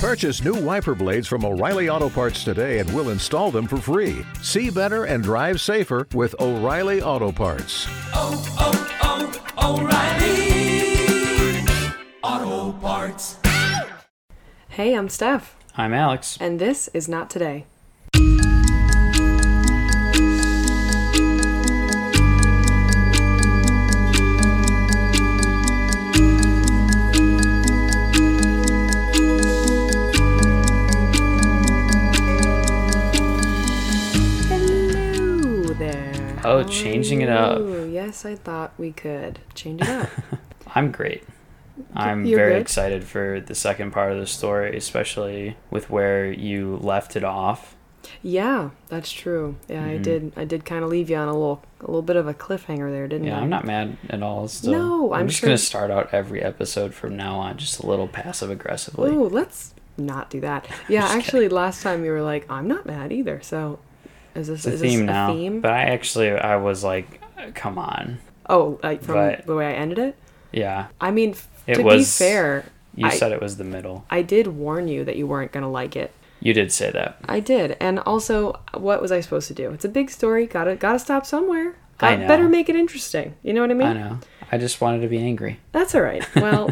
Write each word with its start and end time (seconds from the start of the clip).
Purchase 0.00 0.42
new 0.42 0.54
wiper 0.54 0.94
blades 0.94 1.28
from 1.28 1.44
O'Reilly 1.44 1.90
Auto 1.90 2.08
Parts 2.08 2.42
today 2.42 2.78
and 2.78 2.90
we'll 2.94 3.10
install 3.10 3.50
them 3.50 3.66
for 3.66 3.76
free. 3.76 4.24
See 4.40 4.70
better 4.70 5.04
and 5.04 5.22
drive 5.22 5.60
safer 5.60 6.08
with 6.14 6.34
O'Reilly 6.40 7.02
Auto 7.02 7.30
Parts. 7.30 7.86
oh, 8.14 8.42
oh, 8.58 9.36
oh 9.58 9.82
O'Reilly 12.22 12.48
Auto 12.48 12.72
Parts. 12.78 13.36
Hey, 14.70 14.94
I'm 14.94 15.10
Steph, 15.10 15.54
I'm 15.76 15.92
Alex. 15.92 16.38
and 16.40 16.58
this 16.58 16.88
is 16.94 17.06
Not 17.06 17.28
Today. 17.28 17.66
Oh, 36.44 36.62
changing 36.64 37.20
it 37.22 37.28
up. 37.28 37.58
Hello. 37.58 37.84
Yes, 37.84 38.24
I 38.24 38.34
thought 38.34 38.72
we 38.78 38.92
could 38.92 39.38
change 39.54 39.82
it 39.82 39.88
up. 39.88 40.08
I'm 40.74 40.90
great. 40.90 41.22
I'm 41.94 42.24
You're 42.24 42.38
very 42.38 42.52
good? 42.54 42.62
excited 42.62 43.04
for 43.04 43.40
the 43.40 43.54
second 43.54 43.92
part 43.92 44.12
of 44.12 44.18
the 44.18 44.26
story, 44.26 44.76
especially 44.76 45.56
with 45.70 45.90
where 45.90 46.30
you 46.30 46.78
left 46.82 47.16
it 47.16 47.24
off. 47.24 47.74
yeah, 48.22 48.70
that's 48.88 49.12
true. 49.12 49.56
Yeah, 49.68 49.84
I 49.84 49.98
Mhm. 49.98 50.02
did. 50.02 50.32
I 50.36 50.44
did 50.44 50.64
kind 50.64 50.82
of 50.84 50.90
leave 50.90 51.10
you 51.10 51.16
on 51.16 51.28
a 51.28 51.32
little, 51.32 51.62
a 51.80 51.86
little 51.86 52.02
bit 52.02 52.16
of 52.16 52.26
a 52.26 52.34
cliffhanger 52.34 52.90
there, 52.90 53.06
didn't 53.06 53.26
Yeah, 53.26 53.38
I? 53.38 53.42
I'm 53.42 53.50
not 53.50 53.64
mad 53.66 53.96
at 54.08 54.22
all. 54.22 54.48
Still, 54.48 54.72
No, 54.72 55.12
I'm 55.12 55.28
just 55.28 55.40
sure- 55.40 55.48
gonna 55.48 55.58
start 55.58 55.90
out 55.90 56.08
every 56.12 56.42
episode 56.42 56.92
from 56.94 57.16
now 57.16 57.36
on 57.36 57.56
just 57.58 57.78
a 57.80 57.86
little 57.86 58.08
passive 58.08 58.50
aggressively. 58.50 59.10
Ooh, 59.10 59.28
let's 59.28 59.74
not 59.98 60.28
do 60.30 60.40
that. 60.40 60.66
Yeah, 60.88 61.04
actually, 61.06 61.48
last 61.48 61.82
time 61.82 62.04
you 62.04 62.10
were 62.10 62.22
like, 62.22 62.50
"I'm 62.50 62.66
not 62.68 62.84
mad 62.86 63.12
either." 63.12 63.40
So, 63.42 63.78
is 64.34 64.46
this 64.48 64.58
It's 64.58 64.66
a 64.66 64.72
is 64.74 64.80
this 64.80 64.90
theme 64.92 65.00
a 65.02 65.04
now, 65.06 65.32
theme? 65.32 65.60
but 65.60 65.72
I 65.72 65.82
actually 65.84 66.30
I 66.30 66.56
was 66.56 66.82
like, 66.84 67.20
come 67.54 67.78
on, 67.78 68.18
oh, 68.48 68.78
like 68.82 69.02
from 69.02 69.14
but- 69.14 69.46
the 69.46 69.54
way 69.54 69.66
I 69.66 69.72
ended 69.72 69.98
it. 69.98 70.16
yeah. 70.52 70.88
I 71.00 71.10
mean, 71.10 71.34
It 71.66 71.74
to 71.76 71.84
be 71.84 72.04
fair, 72.04 72.64
You 72.94 73.06
I- 73.06 73.10
said 73.10 73.32
it 73.32 73.40
was 73.40 73.56
the 73.56 73.64
middle. 73.64 74.04
I 74.10 74.22
did 74.22 74.46
warn 74.46 74.88
you 74.88 75.04
that 75.04 75.16
you 75.16 75.26
weren't 75.26 75.52
gonna 75.52 75.70
like 75.70 75.96
it. 75.96 76.12
You 76.40 76.54
did 76.54 76.72
say 76.72 76.90
that. 76.90 77.18
I 77.28 77.40
did, 77.40 77.76
and 77.80 77.98
also, 78.00 78.58
what 78.74 79.02
was 79.02 79.12
I 79.12 79.20
supposed 79.20 79.48
to 79.48 79.54
do? 79.54 79.70
It's 79.72 79.84
a 79.84 79.88
big 79.90 80.10
story. 80.10 80.46
Gotta 80.46 80.74
gotta 80.76 80.98
stop 80.98 81.26
somewhere. 81.26 81.76
I. 82.02 82.16
Better 82.16 82.48
make 82.48 82.70
it 82.70 82.76
interesting. 82.76 83.34
You 83.42 83.52
know 83.52 83.60
what 83.60 83.70
I 83.70 83.74
mean? 83.74 83.88
I 83.88 83.92
know. 83.92 84.18
I 84.50 84.56
just 84.56 84.80
wanted 84.80 85.02
to 85.02 85.08
be 85.08 85.18
angry. 85.18 85.60
That's 85.72 85.94
all 85.94 86.00
right. 86.00 86.24
Well, 86.34 86.70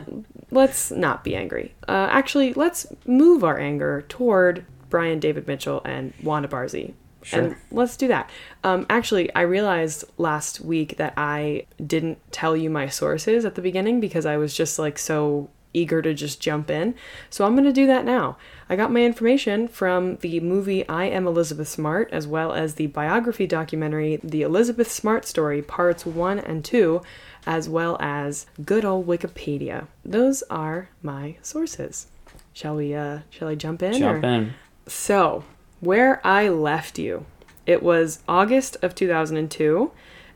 let's 0.50 0.90
not 0.90 1.22
be 1.22 1.36
angry. 1.36 1.74
Uh, 1.86 2.08
actually, 2.10 2.54
let's 2.54 2.86
move 3.06 3.44
our 3.44 3.58
anger 3.58 4.06
toward 4.08 4.64
Brian 4.88 5.20
David 5.20 5.46
Mitchell 5.46 5.82
and 5.84 6.14
Wanda 6.22 6.48
Barzee. 6.48 6.94
Sure. 7.28 7.40
And 7.40 7.56
let's 7.70 7.96
do 7.96 8.08
that. 8.08 8.30
Um, 8.64 8.86
actually, 8.88 9.32
I 9.34 9.42
realized 9.42 10.04
last 10.16 10.60
week 10.60 10.96
that 10.96 11.12
I 11.16 11.66
didn't 11.84 12.18
tell 12.32 12.56
you 12.56 12.70
my 12.70 12.88
sources 12.88 13.44
at 13.44 13.54
the 13.54 13.60
beginning 13.60 14.00
because 14.00 14.24
I 14.24 14.38
was 14.38 14.54
just 14.54 14.78
like 14.78 14.98
so 14.98 15.50
eager 15.74 16.00
to 16.00 16.14
just 16.14 16.40
jump 16.40 16.70
in. 16.70 16.94
So 17.28 17.44
I'm 17.44 17.52
going 17.52 17.64
to 17.64 17.72
do 17.72 17.86
that 17.86 18.06
now. 18.06 18.38
I 18.70 18.76
got 18.76 18.90
my 18.90 19.02
information 19.02 19.68
from 19.68 20.16
the 20.16 20.40
movie 20.40 20.88
I 20.88 21.04
Am 21.04 21.26
Elizabeth 21.26 21.68
Smart, 21.68 22.08
as 22.12 22.26
well 22.26 22.54
as 22.54 22.76
the 22.76 22.86
biography 22.86 23.46
documentary 23.46 24.18
The 24.24 24.40
Elizabeth 24.40 24.90
Smart 24.90 25.26
Story, 25.26 25.60
Parts 25.60 26.06
1 26.06 26.38
and 26.38 26.64
2, 26.64 27.02
as 27.46 27.68
well 27.68 27.98
as 28.00 28.46
good 28.64 28.86
old 28.86 29.06
Wikipedia. 29.06 29.86
Those 30.02 30.42
are 30.44 30.88
my 31.02 31.36
sources. 31.42 32.06
Shall 32.54 32.76
we 32.76 32.94
uh 32.94 33.20
shall 33.30 33.48
I 33.48 33.54
jump 33.54 33.82
in? 33.82 33.92
Jump 33.92 34.24
or- 34.24 34.26
in. 34.26 34.54
so, 34.86 35.44
where 35.80 36.26
I 36.26 36.48
left 36.48 36.98
you, 36.98 37.26
it 37.66 37.82
was 37.82 38.22
August 38.28 38.76
of 38.82 38.94
2002 38.94 39.90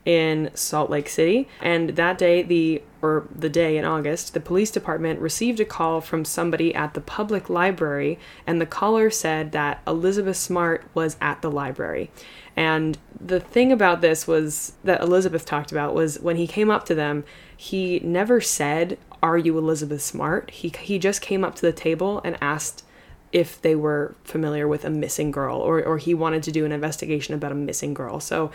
in 0.05 0.51
Salt 0.53 0.89
Lake 0.89 1.07
City, 1.07 1.47
and 1.61 1.91
that 1.91 2.17
day, 2.17 2.41
the 2.43 2.83
or 3.01 3.27
the 3.33 3.49
day 3.49 3.75
in 3.77 3.83
August, 3.83 4.33
the 4.33 4.39
police 4.39 4.71
department 4.71 5.19
received 5.19 5.59
a 5.59 5.65
call 5.65 5.99
from 5.99 6.23
somebody 6.23 6.73
at 6.73 6.93
the 6.93 7.01
public 7.01 7.49
library, 7.49 8.17
and 8.47 8.61
the 8.61 8.65
caller 8.65 9.09
said 9.09 9.51
that 9.51 9.81
Elizabeth 9.85 10.37
Smart 10.37 10.85
was 10.93 11.17
at 11.19 11.41
the 11.41 11.51
library. 11.51 12.09
And 12.55 12.97
the 13.19 13.39
thing 13.39 13.71
about 13.71 14.01
this 14.01 14.27
was 14.27 14.73
that 14.83 15.01
Elizabeth 15.01 15.45
talked 15.45 15.71
about 15.71 15.93
was 15.93 16.19
when 16.19 16.35
he 16.35 16.47
came 16.47 16.69
up 16.69 16.85
to 16.85 16.95
them, 16.95 17.23
he 17.55 17.99
never 18.01 18.39
said, 18.41 18.97
"Are 19.21 19.37
you 19.37 19.57
Elizabeth 19.57 20.01
Smart?" 20.01 20.51
He 20.51 20.69
he 20.69 20.99
just 20.99 21.21
came 21.21 21.43
up 21.43 21.55
to 21.55 21.61
the 21.61 21.73
table 21.73 22.21
and 22.23 22.37
asked 22.41 22.83
if 23.33 23.61
they 23.61 23.75
were 23.75 24.15
familiar 24.23 24.67
with 24.67 24.85
a 24.85 24.89
missing 24.89 25.31
girl 25.31 25.57
or, 25.57 25.83
or 25.83 25.97
he 25.97 26.13
wanted 26.13 26.43
to 26.43 26.51
do 26.51 26.65
an 26.65 26.71
investigation 26.71 27.33
about 27.33 27.51
a 27.51 27.55
missing 27.55 27.93
girl. 27.93 28.19
So 28.19 28.51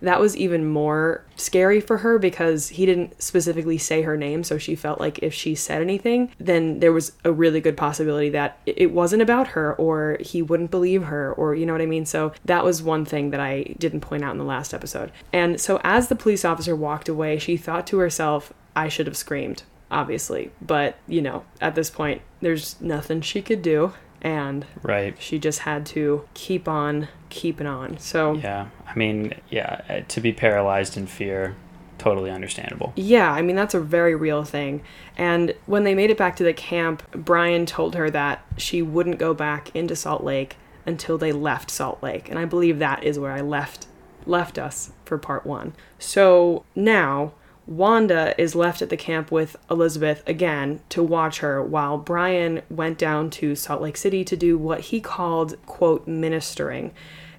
that 0.00 0.18
was 0.18 0.36
even 0.36 0.66
more 0.66 1.24
scary 1.36 1.80
for 1.80 1.98
her 1.98 2.18
because 2.18 2.70
he 2.70 2.86
didn't 2.86 3.22
specifically 3.22 3.78
say 3.78 4.02
her 4.02 4.16
name. 4.16 4.42
So 4.42 4.58
she 4.58 4.74
felt 4.74 4.98
like 4.98 5.20
if 5.20 5.32
she 5.32 5.54
said 5.54 5.80
anything, 5.80 6.32
then 6.38 6.80
there 6.80 6.92
was 6.92 7.12
a 7.24 7.30
really 7.30 7.60
good 7.60 7.76
possibility 7.76 8.30
that 8.30 8.58
it 8.66 8.90
wasn't 8.90 9.22
about 9.22 9.48
her 9.48 9.74
or 9.74 10.16
he 10.18 10.42
wouldn't 10.42 10.72
believe 10.72 11.04
her 11.04 11.32
or 11.34 11.54
you 11.54 11.66
know 11.66 11.72
what 11.72 11.82
I 11.82 11.86
mean? 11.86 12.06
So 12.06 12.32
that 12.46 12.64
was 12.64 12.82
one 12.82 13.04
thing 13.04 13.30
that 13.30 13.40
I 13.40 13.74
didn't 13.78 14.00
point 14.00 14.24
out 14.24 14.32
in 14.32 14.38
the 14.38 14.44
last 14.44 14.74
episode. 14.74 15.12
And 15.32 15.60
so 15.60 15.80
as 15.84 16.08
the 16.08 16.16
police 16.16 16.44
officer 16.44 16.74
walked 16.74 17.08
away, 17.08 17.38
she 17.38 17.56
thought 17.56 17.86
to 17.88 17.98
herself, 17.98 18.52
I 18.74 18.88
should 18.88 19.06
have 19.06 19.16
screamed 19.16 19.62
obviously. 19.92 20.50
But, 20.60 20.96
you 21.06 21.20
know, 21.20 21.44
at 21.60 21.74
this 21.74 21.90
point, 21.90 22.22
there's 22.40 22.80
nothing 22.80 23.20
she 23.20 23.42
could 23.42 23.62
do. 23.62 23.92
And 24.22 24.64
Right. 24.82 25.14
she 25.18 25.38
just 25.38 25.60
had 25.60 25.84
to 25.86 26.24
keep 26.34 26.68
on 26.68 27.08
keeping 27.28 27.66
on. 27.66 27.98
So, 27.98 28.34
Yeah. 28.34 28.66
I 28.88 28.94
mean, 28.96 29.34
yeah. 29.50 29.80
uh, 29.90 30.00
To 30.08 30.20
be 30.20 30.32
paralyzed 30.32 30.96
in 30.96 31.06
fear, 31.06 31.56
totally 31.98 32.30
understandable. 32.30 32.92
yeah, 32.96 33.30
I 33.32 33.42
mean, 33.42 33.56
that's 33.56 33.74
a 33.74 33.80
very 33.80 34.14
real 34.14 34.44
thing. 34.44 34.82
And 35.18 35.54
when 35.66 35.84
they 35.84 35.94
made 35.94 36.10
it 36.10 36.16
back 36.16 36.36
to 36.36 36.44
the 36.44 36.52
camp, 36.52 37.02
Brian 37.12 37.66
told 37.66 37.94
her 37.96 38.08
that 38.10 38.44
she 38.56 38.80
wouldn't 38.82 39.18
go 39.18 39.34
back 39.34 39.74
into 39.74 39.94
Salt 39.96 40.22
Lake 40.24 40.56
until 40.86 41.18
they 41.18 41.32
left 41.32 41.70
Salt 41.70 42.02
Lake. 42.02 42.28
And 42.28 42.38
I 42.38 42.44
believe 42.44 42.78
that 42.78 43.02
is 43.04 43.18
where 43.18 43.32
I 43.32 43.40
left 43.40 43.86
left 44.24 44.56
us 44.56 44.92
for 45.04 45.18
part 45.18 45.44
1. 45.44 45.72
So, 45.98 46.64
now 46.76 47.32
Wanda 47.66 48.34
is 48.40 48.54
left 48.54 48.82
at 48.82 48.88
the 48.88 48.96
camp 48.96 49.30
with 49.30 49.56
Elizabeth 49.70 50.22
again 50.26 50.80
to 50.88 51.02
watch 51.02 51.38
her 51.38 51.62
while 51.62 51.98
Brian 51.98 52.62
went 52.68 52.98
down 52.98 53.30
to 53.30 53.54
Salt 53.54 53.82
Lake 53.82 53.96
City 53.96 54.24
to 54.24 54.36
do 54.36 54.58
what 54.58 54.80
he 54.80 55.00
called, 55.00 55.56
quote, 55.66 56.06
ministering, 56.06 56.92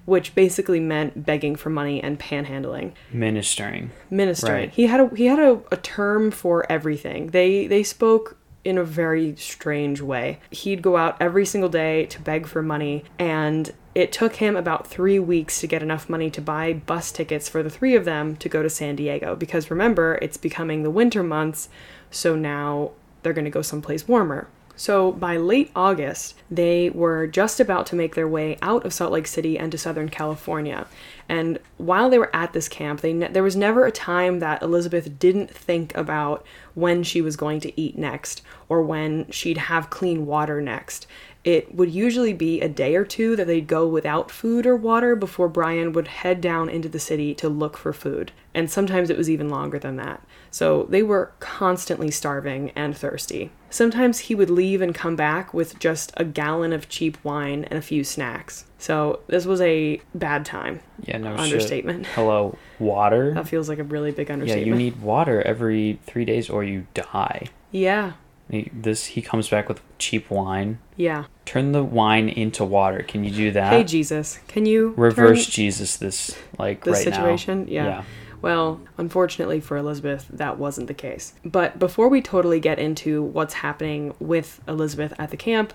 which 0.06 0.34
basically 0.34 0.80
meant 0.80 1.24
begging 1.24 1.56
for 1.56 1.70
money 1.70 2.02
and 2.02 2.18
panhandling 2.18 2.92
Ministering. 3.12 3.90
ministering. 4.10 4.54
Right. 4.54 4.70
He 4.70 4.86
had 4.86 5.00
a 5.00 5.14
he 5.14 5.26
had 5.26 5.38
a, 5.38 5.60
a 5.70 5.76
term 5.76 6.30
for 6.30 6.70
everything. 6.70 7.28
They 7.28 7.66
they 7.66 7.82
spoke 7.82 8.36
in 8.64 8.78
a 8.78 8.84
very 8.84 9.36
strange 9.36 10.00
way. 10.00 10.40
He'd 10.50 10.82
go 10.82 10.96
out 10.96 11.16
every 11.20 11.44
single 11.44 11.68
day 11.68 12.06
to 12.06 12.20
beg 12.20 12.46
for 12.46 12.62
money 12.62 13.04
and 13.18 13.72
it 13.94 14.10
took 14.10 14.36
him 14.36 14.56
about 14.56 14.86
3 14.86 15.18
weeks 15.20 15.60
to 15.60 15.66
get 15.66 15.82
enough 15.82 16.08
money 16.08 16.30
to 16.30 16.40
buy 16.40 16.72
bus 16.72 17.12
tickets 17.12 17.48
for 17.48 17.62
the 17.62 17.70
three 17.70 17.94
of 17.94 18.04
them 18.04 18.36
to 18.36 18.48
go 18.48 18.62
to 18.62 18.70
San 18.70 18.96
Diego 18.96 19.36
because 19.36 19.70
remember, 19.70 20.18
it's 20.20 20.36
becoming 20.36 20.82
the 20.82 20.90
winter 20.90 21.22
months, 21.22 21.68
so 22.10 22.34
now 22.34 22.90
they're 23.22 23.32
going 23.32 23.44
to 23.44 23.50
go 23.50 23.62
someplace 23.62 24.08
warmer. 24.08 24.48
So 24.76 25.12
by 25.12 25.36
late 25.36 25.70
August, 25.76 26.34
they 26.50 26.90
were 26.90 27.26
just 27.26 27.60
about 27.60 27.86
to 27.86 27.96
make 27.96 28.14
their 28.14 28.28
way 28.28 28.58
out 28.60 28.84
of 28.84 28.92
Salt 28.92 29.12
Lake 29.12 29.26
City 29.26 29.58
and 29.58 29.70
to 29.70 29.78
Southern 29.78 30.08
California. 30.08 30.86
And 31.28 31.58
while 31.78 32.10
they 32.10 32.18
were 32.18 32.34
at 32.34 32.52
this 32.52 32.68
camp, 32.68 33.00
they 33.00 33.12
ne- 33.12 33.28
there 33.28 33.42
was 33.42 33.56
never 33.56 33.86
a 33.86 33.92
time 33.92 34.40
that 34.40 34.62
Elizabeth 34.62 35.18
didn't 35.18 35.50
think 35.50 35.96
about 35.96 36.44
when 36.74 37.02
she 37.02 37.20
was 37.20 37.36
going 37.36 37.60
to 37.60 37.80
eat 37.80 37.96
next 37.96 38.42
or 38.68 38.82
when 38.82 39.30
she'd 39.30 39.58
have 39.58 39.90
clean 39.90 40.26
water 40.26 40.60
next. 40.60 41.06
It 41.44 41.74
would 41.74 41.90
usually 41.90 42.32
be 42.32 42.60
a 42.60 42.68
day 42.68 42.96
or 42.96 43.04
two 43.04 43.36
that 43.36 43.46
they'd 43.46 43.66
go 43.66 43.86
without 43.86 44.30
food 44.30 44.66
or 44.66 44.76
water 44.76 45.14
before 45.14 45.48
Brian 45.48 45.92
would 45.92 46.08
head 46.08 46.40
down 46.40 46.70
into 46.70 46.88
the 46.88 46.98
city 46.98 47.34
to 47.34 47.48
look 47.50 47.76
for 47.76 47.92
food. 47.92 48.32
And 48.54 48.70
sometimes 48.70 49.10
it 49.10 49.18
was 49.18 49.28
even 49.28 49.50
longer 49.50 49.78
than 49.78 49.96
that. 49.96 50.22
So 50.54 50.86
they 50.88 51.02
were 51.02 51.32
constantly 51.40 52.12
starving 52.12 52.70
and 52.76 52.96
thirsty. 52.96 53.50
Sometimes 53.70 54.20
he 54.20 54.36
would 54.36 54.50
leave 54.50 54.80
and 54.80 54.94
come 54.94 55.16
back 55.16 55.52
with 55.52 55.80
just 55.80 56.12
a 56.16 56.24
gallon 56.24 56.72
of 56.72 56.88
cheap 56.88 57.18
wine 57.24 57.64
and 57.64 57.76
a 57.76 57.82
few 57.82 58.04
snacks. 58.04 58.64
So 58.78 59.18
this 59.26 59.46
was 59.46 59.60
a 59.60 60.00
bad 60.14 60.44
time. 60.44 60.78
Yeah, 61.02 61.18
no 61.18 61.34
Understatement. 61.34 62.06
shit. 62.06 62.06
Hello, 62.14 62.56
water. 62.78 63.34
That 63.34 63.48
feels 63.48 63.68
like 63.68 63.80
a 63.80 63.82
really 63.82 64.12
big 64.12 64.30
understatement. 64.30 64.68
yeah, 64.68 64.72
you 64.72 64.78
need 64.78 65.02
water 65.02 65.42
every 65.42 65.98
three 66.06 66.24
days 66.24 66.48
or 66.48 66.62
you 66.62 66.86
die. 66.94 67.48
Yeah. 67.72 68.12
He, 68.48 68.70
this 68.72 69.06
he 69.06 69.22
comes 69.22 69.48
back 69.48 69.68
with 69.68 69.80
cheap 69.98 70.30
wine. 70.30 70.78
Yeah. 70.96 71.24
Turn 71.46 71.72
the 71.72 71.82
wine 71.82 72.28
into 72.28 72.64
water. 72.64 73.02
Can 73.02 73.24
you 73.24 73.32
do 73.32 73.50
that? 73.50 73.72
Hey 73.72 73.82
Jesus, 73.82 74.38
can 74.46 74.66
you 74.66 74.94
Reverse 74.96 75.46
Jesus 75.46 75.96
this 75.96 76.38
like 76.60 76.84
this 76.84 77.04
right 77.04 77.12
situation? 77.12 77.64
now. 77.64 77.72
Yeah. 77.72 78.04
Well, 78.44 78.78
unfortunately 78.98 79.58
for 79.60 79.78
Elizabeth, 79.78 80.26
that 80.30 80.58
wasn't 80.58 80.88
the 80.88 80.92
case. 80.92 81.32
But 81.46 81.78
before 81.78 82.10
we 82.10 82.20
totally 82.20 82.60
get 82.60 82.78
into 82.78 83.22
what's 83.22 83.54
happening 83.54 84.14
with 84.20 84.60
Elizabeth 84.68 85.14
at 85.18 85.30
the 85.30 85.38
camp, 85.38 85.72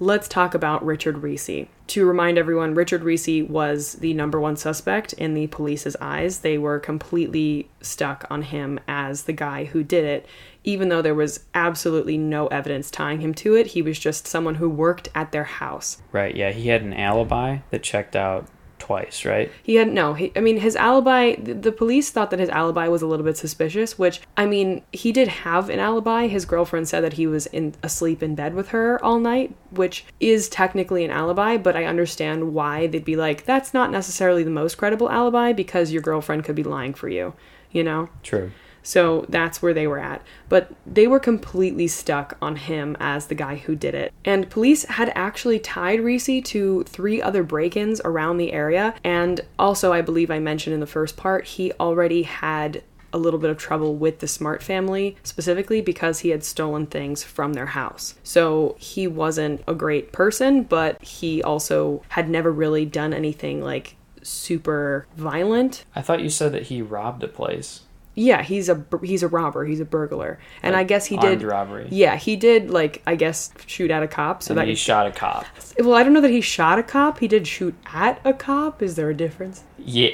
let's 0.00 0.28
talk 0.28 0.52
about 0.52 0.84
Richard 0.84 1.22
Reese. 1.22 1.48
To 1.86 2.04
remind 2.04 2.36
everyone, 2.36 2.74
Richard 2.74 3.04
Reese 3.04 3.48
was 3.48 3.94
the 3.94 4.12
number 4.12 4.38
one 4.38 4.56
suspect 4.56 5.14
in 5.14 5.32
the 5.32 5.46
police's 5.46 5.96
eyes. 5.98 6.40
They 6.40 6.58
were 6.58 6.78
completely 6.78 7.70
stuck 7.80 8.26
on 8.28 8.42
him 8.42 8.78
as 8.86 9.22
the 9.22 9.32
guy 9.32 9.64
who 9.64 9.82
did 9.82 10.04
it, 10.04 10.26
even 10.62 10.90
though 10.90 11.00
there 11.00 11.14
was 11.14 11.46
absolutely 11.54 12.18
no 12.18 12.48
evidence 12.48 12.90
tying 12.90 13.22
him 13.22 13.32
to 13.36 13.54
it. 13.54 13.68
He 13.68 13.80
was 13.80 13.98
just 13.98 14.26
someone 14.26 14.56
who 14.56 14.68
worked 14.68 15.08
at 15.14 15.32
their 15.32 15.44
house. 15.44 16.02
Right. 16.12 16.36
Yeah. 16.36 16.52
He 16.52 16.68
had 16.68 16.82
an 16.82 16.92
alibi 16.92 17.60
that 17.70 17.82
checked 17.82 18.14
out 18.14 18.46
twice, 18.90 19.24
right? 19.24 19.52
He 19.62 19.76
had 19.76 19.92
no. 19.92 20.14
He, 20.14 20.32
I 20.34 20.40
mean, 20.40 20.56
his 20.56 20.74
alibi. 20.74 21.36
The, 21.36 21.54
the 21.54 21.70
police 21.70 22.10
thought 22.10 22.30
that 22.30 22.40
his 22.40 22.48
alibi 22.48 22.88
was 22.88 23.02
a 23.02 23.06
little 23.06 23.24
bit 23.24 23.36
suspicious. 23.36 23.96
Which 23.96 24.20
I 24.36 24.46
mean, 24.46 24.82
he 24.90 25.12
did 25.12 25.28
have 25.28 25.70
an 25.70 25.78
alibi. 25.78 26.26
His 26.26 26.44
girlfriend 26.44 26.88
said 26.88 27.02
that 27.02 27.12
he 27.12 27.28
was 27.28 27.46
in 27.46 27.76
asleep 27.84 28.20
in 28.20 28.34
bed 28.34 28.54
with 28.54 28.70
her 28.70 29.02
all 29.04 29.20
night, 29.20 29.54
which 29.70 30.04
is 30.18 30.48
technically 30.48 31.04
an 31.04 31.12
alibi. 31.12 31.56
But 31.56 31.76
I 31.76 31.84
understand 31.84 32.52
why 32.52 32.88
they'd 32.88 33.04
be 33.04 33.14
like, 33.14 33.44
that's 33.44 33.72
not 33.72 33.92
necessarily 33.92 34.42
the 34.42 34.50
most 34.50 34.76
credible 34.76 35.08
alibi 35.08 35.52
because 35.52 35.92
your 35.92 36.02
girlfriend 36.02 36.44
could 36.44 36.56
be 36.56 36.64
lying 36.64 36.94
for 36.94 37.08
you. 37.08 37.34
You 37.70 37.84
know. 37.84 38.08
True. 38.24 38.50
So 38.82 39.26
that's 39.28 39.62
where 39.62 39.74
they 39.74 39.86
were 39.86 39.98
at. 39.98 40.22
But 40.48 40.72
they 40.86 41.06
were 41.06 41.20
completely 41.20 41.88
stuck 41.88 42.36
on 42.40 42.56
him 42.56 42.96
as 43.00 43.26
the 43.26 43.34
guy 43.34 43.56
who 43.56 43.74
did 43.74 43.94
it. 43.94 44.12
And 44.24 44.50
police 44.50 44.84
had 44.84 45.12
actually 45.14 45.58
tied 45.58 46.00
Reese 46.00 46.42
to 46.44 46.84
three 46.84 47.20
other 47.20 47.42
break 47.42 47.76
ins 47.76 48.00
around 48.04 48.38
the 48.38 48.52
area. 48.52 48.94
And 49.04 49.40
also, 49.58 49.92
I 49.92 50.00
believe 50.00 50.30
I 50.30 50.38
mentioned 50.38 50.74
in 50.74 50.80
the 50.80 50.86
first 50.86 51.16
part, 51.16 51.46
he 51.46 51.72
already 51.72 52.22
had 52.22 52.82
a 53.12 53.18
little 53.18 53.40
bit 53.40 53.50
of 53.50 53.58
trouble 53.58 53.96
with 53.96 54.20
the 54.20 54.28
Smart 54.28 54.62
family, 54.62 55.16
specifically 55.22 55.80
because 55.80 56.20
he 56.20 56.28
had 56.28 56.44
stolen 56.44 56.86
things 56.86 57.24
from 57.24 57.54
their 57.54 57.66
house. 57.66 58.14
So 58.22 58.76
he 58.78 59.06
wasn't 59.06 59.62
a 59.66 59.74
great 59.74 60.12
person, 60.12 60.62
but 60.62 61.02
he 61.02 61.42
also 61.42 62.02
had 62.10 62.28
never 62.28 62.52
really 62.52 62.84
done 62.84 63.12
anything 63.12 63.60
like 63.62 63.96
super 64.22 65.06
violent. 65.16 65.84
I 65.94 66.02
thought 66.02 66.22
you 66.22 66.30
said 66.30 66.52
that 66.52 66.64
he 66.64 66.82
robbed 66.82 67.24
a 67.24 67.28
place. 67.28 67.82
Yeah, 68.20 68.42
he's 68.42 68.68
a 68.68 68.84
he's 69.02 69.22
a 69.22 69.28
robber. 69.28 69.64
He's 69.64 69.80
a 69.80 69.84
burglar, 69.86 70.38
and 70.62 70.76
I 70.76 70.84
guess 70.84 71.06
he 71.06 71.16
did. 71.16 71.42
robbery. 71.42 71.88
Yeah, 71.90 72.16
he 72.16 72.36
did 72.36 72.68
like 72.70 73.02
I 73.06 73.16
guess 73.16 73.50
shoot 73.66 73.90
at 73.90 74.02
a 74.02 74.08
cop. 74.08 74.42
So 74.42 74.52
And 74.52 74.58
that 74.58 74.68
he 74.68 74.74
shot 74.74 75.06
a 75.06 75.10
cop. 75.10 75.46
well, 75.78 75.94
I 75.94 76.02
don't 76.02 76.12
know 76.12 76.20
that 76.20 76.30
he 76.30 76.42
shot 76.42 76.78
a 76.78 76.82
cop. 76.82 77.20
He 77.20 77.28
did 77.28 77.46
shoot 77.46 77.74
at 77.86 78.20
a 78.22 78.34
cop. 78.34 78.82
Is 78.82 78.96
there 78.96 79.08
a 79.08 79.14
difference? 79.14 79.64
Yeah. 79.78 80.10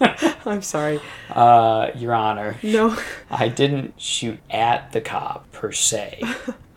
I'm 0.46 0.62
sorry. 0.62 1.00
Uh, 1.34 1.90
Your 1.96 2.14
Honor, 2.14 2.56
No. 2.62 2.96
I 3.30 3.48
didn't 3.48 4.00
shoot 4.00 4.38
at 4.48 4.92
the 4.92 5.00
cop 5.00 5.50
per 5.50 5.72
se. 5.72 6.22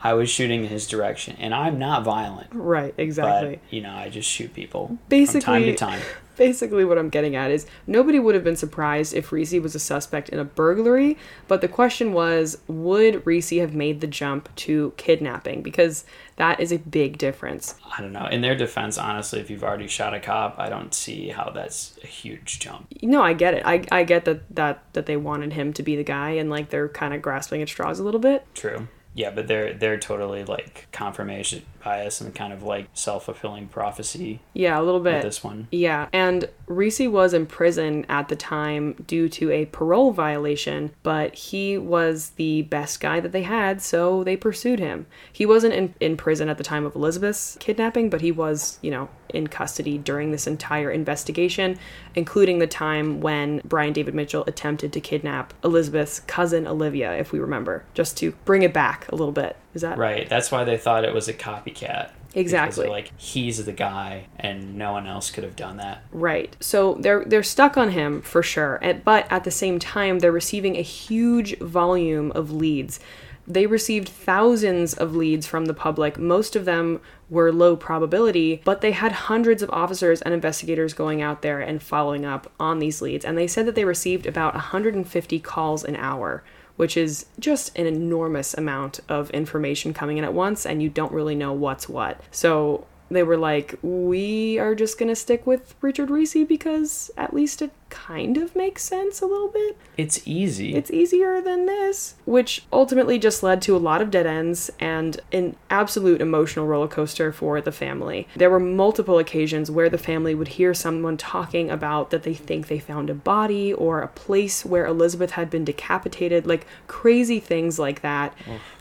I 0.02 0.14
was 0.14 0.32
shooting 0.32 0.64
in 0.64 0.70
his 0.70 0.88
direction, 0.88 1.36
and 1.40 1.54
I'm 1.54 1.78
not 1.78 2.04
violent. 2.04 2.48
right. 2.54 2.96
Exactly. 2.98 3.60
But 3.62 3.74
you 3.74 3.82
know, 3.82 3.94
I 3.94 4.10
just 4.10 4.28
shoot 4.28 4.52
people 4.56 4.98
Basically, 5.10 5.42
from 5.42 5.54
time 5.54 5.64
to 5.64 5.76
time. 5.76 6.02
Basically, 6.38 6.86
what 6.86 6.98
I'm 6.98 7.10
getting 7.10 7.36
at 7.36 7.52
is 7.52 7.66
nobody 7.86 8.20
would 8.20 8.36
have 8.36 8.44
been 8.44 8.56
surprised 8.56 9.14
if 9.14 9.32
Reese 9.32 9.54
was 9.54 9.76
a 9.76 9.80
suspect 9.80 10.30
in 10.30 10.40
a 10.40 10.46
burglary, 10.46 11.18
but 11.48 11.62
the 11.62 11.68
question 11.68 12.14
was 12.14 12.60
would 12.68 13.26
Reese 13.26 13.50
have 13.50 13.74
made 13.74 14.02
the 14.02 14.08
jump 14.08 14.54
to 14.58 14.94
kidnapping? 14.98 15.62
Because 15.62 16.06
that 16.38 16.60
is 16.60 16.72
a 16.72 16.78
big 16.78 17.18
difference. 17.18 17.76
I 17.98 18.02
don't 18.02 18.14
know. 18.14 18.28
In 18.28 18.42
their 18.42 18.56
defense, 18.56 18.98
honestly, 18.98 19.40
if 19.40 19.50
you've 19.50 19.64
already 19.64 19.88
shot 19.88 20.14
a 20.14 20.20
cop, 20.20 20.60
I 20.60 20.70
don't 20.70 20.94
see 20.94 21.30
how 21.30 21.50
that's 21.50 21.98
a 22.04 22.08
huge 22.08 22.60
jump. 22.60 22.88
No, 23.02 23.22
I 23.22 23.34
get 23.34 23.56
it. 23.56 23.64
I, 23.66 23.84
I 23.92 24.04
get 24.04 24.26
that, 24.26 24.56
that 24.56 24.84
that 24.94 25.06
they 25.08 25.18
wanted 25.18 25.54
him 25.54 25.74
to 25.74 25.84
be 25.84 25.96
the 25.96 26.04
guy 26.04 26.32
and 26.32 26.50
like 26.50 26.70
they're 26.70 26.90
kind 26.90 27.14
of 27.14 27.22
grasping 27.22 27.62
at 27.62 27.70
straws 27.70 28.00
a 28.00 28.04
little 28.04 28.20
bit. 28.20 28.46
True. 28.54 28.88
Yeah, 29.14 29.32
but 29.32 29.48
they're 29.48 29.74
they're 29.74 29.98
totally 29.98 30.44
like 30.44 30.88
confirmation 30.92 31.64
bias 31.88 32.20
and 32.20 32.36
kind 32.36 32.52
of 32.52 32.64
like 32.64 32.88
self 32.94 33.26
fulfilling 33.26 33.68
prophecy 33.68 34.40
Yeah, 34.54 34.80
a 34.80 34.84
little 34.84 35.00
bit. 35.00 35.24
this 35.24 35.44
one. 35.44 35.68
Yeah, 35.72 36.08
and 36.12 36.50
Reese 36.68 37.00
was 37.00 37.34
in 37.34 37.46
prison 37.46 38.06
at 38.10 38.28
the 38.28 38.36
time 38.36 38.94
due 39.08 39.30
to 39.30 39.52
a 39.52 39.66
parole 39.68 40.12
violation, 40.12 40.92
but 41.02 41.34
he 41.34 41.78
was 41.78 42.32
the 42.32 42.64
best 42.64 43.00
guy 43.00 43.22
that 43.22 43.32
they 43.32 43.44
had, 43.44 43.82
so 43.82 44.24
they 44.26 44.36
pursued 44.36 44.80
him. 44.80 45.06
He 45.32 45.46
wasn't 45.46 45.74
in, 45.76 45.94
in 46.02 46.18
prison 46.18 46.50
at 46.50 46.58
the 46.58 46.64
time 46.64 46.86
of 46.86 46.94
Elizabeth's 46.96 47.58
kidnapping, 47.62 48.10
but 48.10 48.20
he 48.22 48.32
was, 48.34 48.80
you 48.82 48.92
know, 48.92 49.08
in 49.34 49.48
custody 49.48 49.98
during 49.98 50.32
this 50.32 50.48
entire 50.48 50.92
investigation, 50.92 51.78
including 52.16 52.60
the 52.60 52.68
time 52.68 53.22
when 53.22 53.62
Brian 53.64 53.94
David 53.94 54.14
Mitchell 54.14 54.44
attempted 54.48 54.92
to 54.94 55.00
kidnap 55.02 55.54
Elizabeth's 55.64 56.20
cousin 56.22 56.68
Olivia, 56.68 57.14
if 57.18 57.32
we 57.32 57.40
remember, 57.40 57.84
just 57.94 58.18
to 58.18 58.32
bring 58.46 58.62
it 58.64 58.74
back 58.74 59.10
a 59.10 59.16
little 59.16 59.34
bit. 59.34 59.56
Is 59.74 59.82
that 59.82 59.98
Right. 59.98 60.28
That's 60.28 60.52
why 60.52 60.64
they 60.64 60.78
thought 60.78 61.06
it 61.06 61.14
was 61.14 61.28
a 61.28 61.34
copycat. 61.34 62.12
Exactly. 62.36 62.88
like 62.88 63.12
he's 63.18 63.66
the 63.66 63.72
guy, 63.72 64.28
and 64.38 64.78
no 64.78 64.92
one 64.92 65.08
else 65.08 65.32
could 65.32 65.44
have 65.44 65.56
done 65.56 65.78
that. 65.78 66.04
Right. 66.12 66.56
So 66.60 66.96
they're 66.96 67.24
they're 67.26 67.44
stuck 67.44 67.78
on 67.78 67.92
him 67.92 68.22
for 68.22 68.44
sure. 68.44 68.80
But 69.04 69.26
at 69.32 69.44
the 69.44 69.52
same 69.52 69.80
time 69.80 70.20
they're 70.20 70.32
receiving 70.32 70.78
a 70.78 70.82
huge 70.82 71.58
volume 71.60 72.32
of 72.34 72.52
leads. 72.52 73.00
They 73.48 73.66
received 73.66 74.10
thousands 74.10 74.94
of 74.94 75.16
leads 75.16 75.48
from 75.48 75.66
the 75.66 75.74
public. 75.74 76.20
Most 76.20 76.56
of 76.58 76.66
them 76.66 77.00
were 77.30 77.52
low 77.54 77.78
probability, 77.78 78.62
but 78.66 78.82
they 78.82 78.92
had 78.92 79.14
hundreds 79.14 79.64
of 79.64 79.70
officers 79.70 80.22
and 80.22 80.34
investigators 80.34 80.94
going 80.94 81.22
out 81.22 81.42
there 81.42 81.62
and 81.62 81.82
following 81.82 82.26
up 82.26 82.52
on 82.60 82.80
these 82.80 83.02
leads. 83.02 83.24
And 83.24 83.38
they 83.38 83.48
said 83.48 83.66
that 83.66 83.76
they 83.76 83.86
received 83.86 84.26
about 84.26 84.54
150 84.54 85.40
calls 85.40 85.86
an 85.86 85.96
hour, 85.96 86.44
which 86.78 86.96
is 86.96 87.26
just 87.40 87.78
an 87.78 87.86
enormous 87.86 88.54
amount 88.54 89.02
of 89.10 89.30
information 89.32 89.94
coming 89.94 90.18
in 90.18 90.24
at 90.24 90.34
once, 90.34 90.66
and 90.66 90.82
you 90.82 90.90
don't 90.90 91.12
really 91.12 91.36
know 91.36 91.52
what's 91.52 91.90
what. 91.90 92.22
So 92.32 92.88
they 93.10 93.24
were 93.24 93.38
like, 93.38 93.78
we 93.82 94.58
are 94.60 94.76
just 94.76 94.98
going 94.98 95.10
to 95.10 95.16
stick 95.16 95.46
with 95.46 95.76
Richard 95.82 96.10
Reese 96.10 96.46
because 96.48 97.12
at 97.18 97.34
least 97.34 97.62
it 97.62 97.72
kind 97.90 98.38
of 98.38 98.56
makes 98.56 98.84
sense 98.84 99.22
a 99.22 99.26
little 99.26 99.48
bit. 99.48 99.78
It's 99.98 100.22
easy. 100.26 100.76
It's 100.76 100.92
easier 100.92 101.42
than 101.42 101.66
this, 101.66 102.16
which 102.26 102.66
ultimately 102.72 103.18
just 103.18 103.44
led 103.44 103.62
to 103.64 103.76
a 103.76 103.78
lot 103.78 104.02
of 104.02 104.12
dead 104.12 104.26
ends 104.28 104.70
and 104.80 105.20
an 105.32 105.56
absolute 105.70 106.22
emotional 106.22 106.68
roller 106.68 106.88
coaster 106.88 107.32
for 107.32 107.62
the 107.62 107.72
family. 107.72 108.28
There 108.36 108.50
were 108.50 108.60
multiple 108.60 109.18
occasions 109.18 109.72
where 109.72 109.90
the 109.90 109.98
family 109.98 110.36
would 110.36 110.50
hear 110.50 110.74
someone 110.74 111.18
talking 111.18 111.70
about 111.70 112.10
that 112.12 112.24
they 112.24 112.34
think 112.34 112.68
they 112.68 112.80
found 112.80 113.10
a 113.10 113.16
body 113.16 113.74
or 113.74 114.02
a 114.02 114.08
place 114.08 114.66
where 114.66 114.86
Elizabeth 114.86 115.32
had 115.32 115.50
been 115.50 115.66
decapitated, 115.66 116.46
like 116.46 116.68
crazy 116.88 117.40
things 117.40 117.80
like 117.80 118.02
that. 118.02 118.36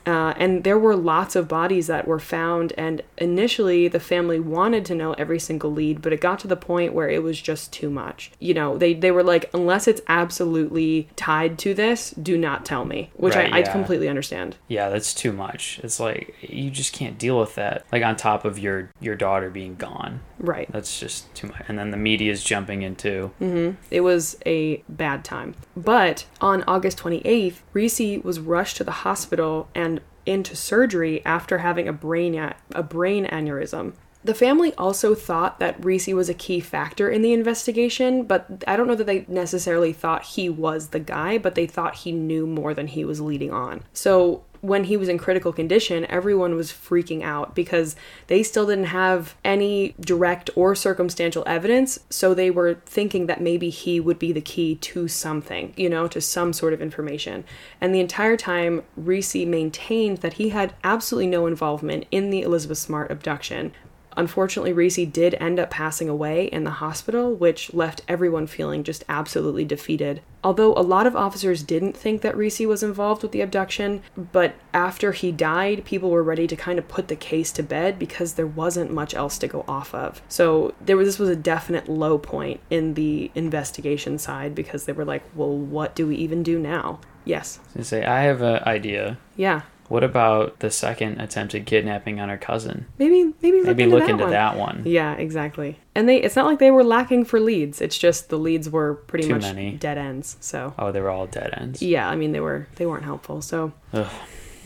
Uh, 0.06 0.32
and 0.36 0.62
there 0.62 0.78
were 0.78 0.94
lots 0.94 1.34
of 1.34 1.48
bodies 1.48 1.88
that 1.88 2.06
were 2.06 2.20
found, 2.20 2.72
and 2.78 3.02
initially 3.18 3.88
the 3.88 3.98
family 3.98 4.38
wanted 4.38 4.84
to 4.84 4.94
know 4.94 5.14
every 5.14 5.38
single 5.40 5.72
lead, 5.72 6.00
but 6.00 6.12
it 6.12 6.20
got 6.20 6.38
to 6.38 6.46
the 6.46 6.56
point 6.56 6.92
where 6.92 7.08
it 7.08 7.22
was 7.24 7.40
just 7.40 7.72
too 7.72 7.90
much. 7.90 8.30
You 8.38 8.54
know, 8.54 8.78
they, 8.78 8.94
they 9.00 9.10
were 9.10 9.22
like, 9.22 9.48
unless 9.54 9.86
it's 9.88 10.00
absolutely 10.08 11.08
tied 11.16 11.58
to 11.60 11.74
this, 11.74 12.10
do 12.10 12.36
not 12.36 12.64
tell 12.64 12.84
me, 12.84 13.10
which 13.14 13.34
Right, 13.34 13.52
I, 13.52 13.58
I 13.60 13.62
completely 13.62 14.08
understand. 14.08 14.56
yeah, 14.68 14.88
that's 14.88 15.14
too 15.14 15.32
much. 15.32 15.80
It's 15.82 15.98
like 16.00 16.34
you 16.40 16.70
just 16.70 16.92
can't 16.92 17.18
deal 17.18 17.38
with 17.38 17.54
that. 17.56 17.84
Like 17.92 18.02
on 18.02 18.16
top 18.16 18.44
of 18.44 18.58
your 18.58 18.90
your 19.00 19.14
daughter 19.14 19.50
being 19.50 19.76
gone, 19.76 20.20
Right. 20.38 20.70
that's 20.70 20.98
just 21.00 21.32
too 21.34 21.48
much. 21.48 21.62
And 21.68 21.78
then 21.78 21.90
the 21.90 21.96
media's 21.96 22.42
jumping 22.42 22.82
into. 22.82 23.30
Mm-hmm. 23.40 23.76
It 23.90 24.00
was 24.02 24.36
a 24.44 24.82
bad 24.88 25.24
time. 25.24 25.54
But 25.76 26.26
on 26.40 26.64
August 26.66 26.98
28th, 26.98 27.60
Reese 27.72 28.22
was 28.24 28.40
rushed 28.40 28.76
to 28.78 28.84
the 28.84 28.90
hospital 28.92 29.68
and 29.74 30.00
into 30.24 30.56
surgery 30.56 31.24
after 31.24 31.58
having 31.58 31.86
a 31.86 31.92
brain 31.92 32.34
a, 32.36 32.54
a 32.74 32.82
brain 32.82 33.26
aneurysm. 33.26 33.92
The 34.26 34.34
family 34.34 34.74
also 34.74 35.14
thought 35.14 35.60
that 35.60 35.84
Reese 35.84 36.08
was 36.08 36.28
a 36.28 36.34
key 36.34 36.58
factor 36.58 37.08
in 37.08 37.22
the 37.22 37.32
investigation, 37.32 38.24
but 38.24 38.64
I 38.66 38.74
don't 38.74 38.88
know 38.88 38.96
that 38.96 39.06
they 39.06 39.24
necessarily 39.28 39.92
thought 39.92 40.24
he 40.24 40.48
was 40.48 40.88
the 40.88 40.98
guy, 40.98 41.38
but 41.38 41.54
they 41.54 41.68
thought 41.68 41.94
he 41.94 42.10
knew 42.10 42.44
more 42.44 42.74
than 42.74 42.88
he 42.88 43.04
was 43.04 43.20
leading 43.20 43.52
on. 43.52 43.84
So 43.92 44.42
when 44.62 44.82
he 44.82 44.96
was 44.96 45.08
in 45.08 45.16
critical 45.16 45.52
condition, 45.52 46.06
everyone 46.06 46.56
was 46.56 46.72
freaking 46.72 47.22
out 47.22 47.54
because 47.54 47.94
they 48.26 48.42
still 48.42 48.66
didn't 48.66 48.86
have 48.86 49.36
any 49.44 49.94
direct 50.00 50.50
or 50.56 50.74
circumstantial 50.74 51.44
evidence. 51.46 52.00
So 52.10 52.34
they 52.34 52.50
were 52.50 52.80
thinking 52.84 53.26
that 53.26 53.40
maybe 53.40 53.70
he 53.70 54.00
would 54.00 54.18
be 54.18 54.32
the 54.32 54.40
key 54.40 54.74
to 54.74 55.06
something, 55.06 55.72
you 55.76 55.88
know, 55.88 56.08
to 56.08 56.20
some 56.20 56.52
sort 56.52 56.72
of 56.72 56.82
information. 56.82 57.44
And 57.80 57.94
the 57.94 58.00
entire 58.00 58.36
time, 58.36 58.82
Reese 58.96 59.36
maintained 59.36 60.18
that 60.18 60.32
he 60.32 60.48
had 60.48 60.74
absolutely 60.82 61.28
no 61.28 61.46
involvement 61.46 62.06
in 62.10 62.30
the 62.30 62.42
Elizabeth 62.42 62.78
Smart 62.78 63.12
abduction. 63.12 63.70
Unfortunately, 64.16 64.72
Reese 64.72 64.96
did 64.96 65.34
end 65.34 65.58
up 65.58 65.70
passing 65.70 66.08
away 66.08 66.46
in 66.46 66.64
the 66.64 66.70
hospital, 66.70 67.34
which 67.34 67.74
left 67.74 68.02
everyone 68.08 68.46
feeling 68.46 68.82
just 68.84 69.04
absolutely 69.08 69.64
defeated. 69.64 70.22
Although 70.42 70.74
a 70.74 70.82
lot 70.82 71.06
of 71.06 71.16
officers 71.16 71.62
didn't 71.62 71.96
think 71.96 72.22
that 72.22 72.36
Reese 72.36 72.60
was 72.60 72.82
involved 72.82 73.22
with 73.22 73.32
the 73.32 73.40
abduction, 73.40 74.02
but 74.16 74.54
after 74.72 75.12
he 75.12 75.32
died, 75.32 75.84
people 75.84 76.10
were 76.10 76.22
ready 76.22 76.46
to 76.46 76.54
kind 76.54 76.78
of 76.78 76.86
put 76.86 77.08
the 77.08 77.16
case 77.16 77.50
to 77.52 77.62
bed 77.62 77.98
because 77.98 78.34
there 78.34 78.46
wasn't 78.46 78.92
much 78.92 79.14
else 79.14 79.38
to 79.38 79.48
go 79.48 79.64
off 79.66 79.92
of. 79.94 80.22
So 80.28 80.74
there 80.80 80.96
was 80.96 81.06
this 81.06 81.18
was 81.18 81.28
a 81.28 81.36
definite 81.36 81.88
low 81.88 82.18
point 82.18 82.60
in 82.70 82.94
the 82.94 83.30
investigation 83.34 84.18
side 84.18 84.54
because 84.54 84.84
they 84.84 84.92
were 84.92 85.04
like, 85.04 85.22
"Well, 85.34 85.56
what 85.56 85.94
do 85.94 86.06
we 86.06 86.16
even 86.16 86.42
do 86.42 86.58
now?" 86.58 87.00
Yes. 87.24 87.58
I 87.76 87.82
say 87.82 88.04
I 88.04 88.22
have 88.22 88.42
an 88.42 88.62
idea. 88.64 89.18
Yeah. 89.36 89.62
What 89.88 90.02
about 90.02 90.58
the 90.60 90.70
second 90.70 91.20
attempted 91.20 91.64
kidnapping 91.66 92.18
on 92.20 92.28
her 92.28 92.36
cousin? 92.36 92.86
Maybe 92.98 93.32
maybe 93.42 93.58
look 93.58 93.66
Maybe 93.66 93.82
into 93.84 93.96
look 93.96 94.04
that 94.06 94.10
into 94.10 94.24
one. 94.24 94.32
that 94.32 94.56
one. 94.56 94.82
Yeah, 94.84 95.14
exactly. 95.14 95.78
And 95.94 96.08
they 96.08 96.20
it's 96.22 96.36
not 96.36 96.46
like 96.46 96.58
they 96.58 96.70
were 96.70 96.84
lacking 96.84 97.24
for 97.24 97.38
leads. 97.40 97.80
It's 97.80 97.96
just 97.98 98.28
the 98.28 98.38
leads 98.38 98.68
were 98.68 98.94
pretty 98.94 99.26
Too 99.28 99.34
much 99.34 99.42
many. 99.42 99.72
dead 99.72 99.98
ends. 99.98 100.36
So 100.40 100.74
Oh, 100.78 100.90
they 100.92 101.00
were 101.00 101.10
all 101.10 101.26
dead 101.26 101.54
ends. 101.56 101.82
yeah, 101.82 102.08
I 102.08 102.16
mean 102.16 102.32
they 102.32 102.40
were 102.40 102.66
they 102.76 102.86
weren't 102.86 103.04
helpful. 103.04 103.40
So 103.42 103.72
Ugh. 103.92 104.10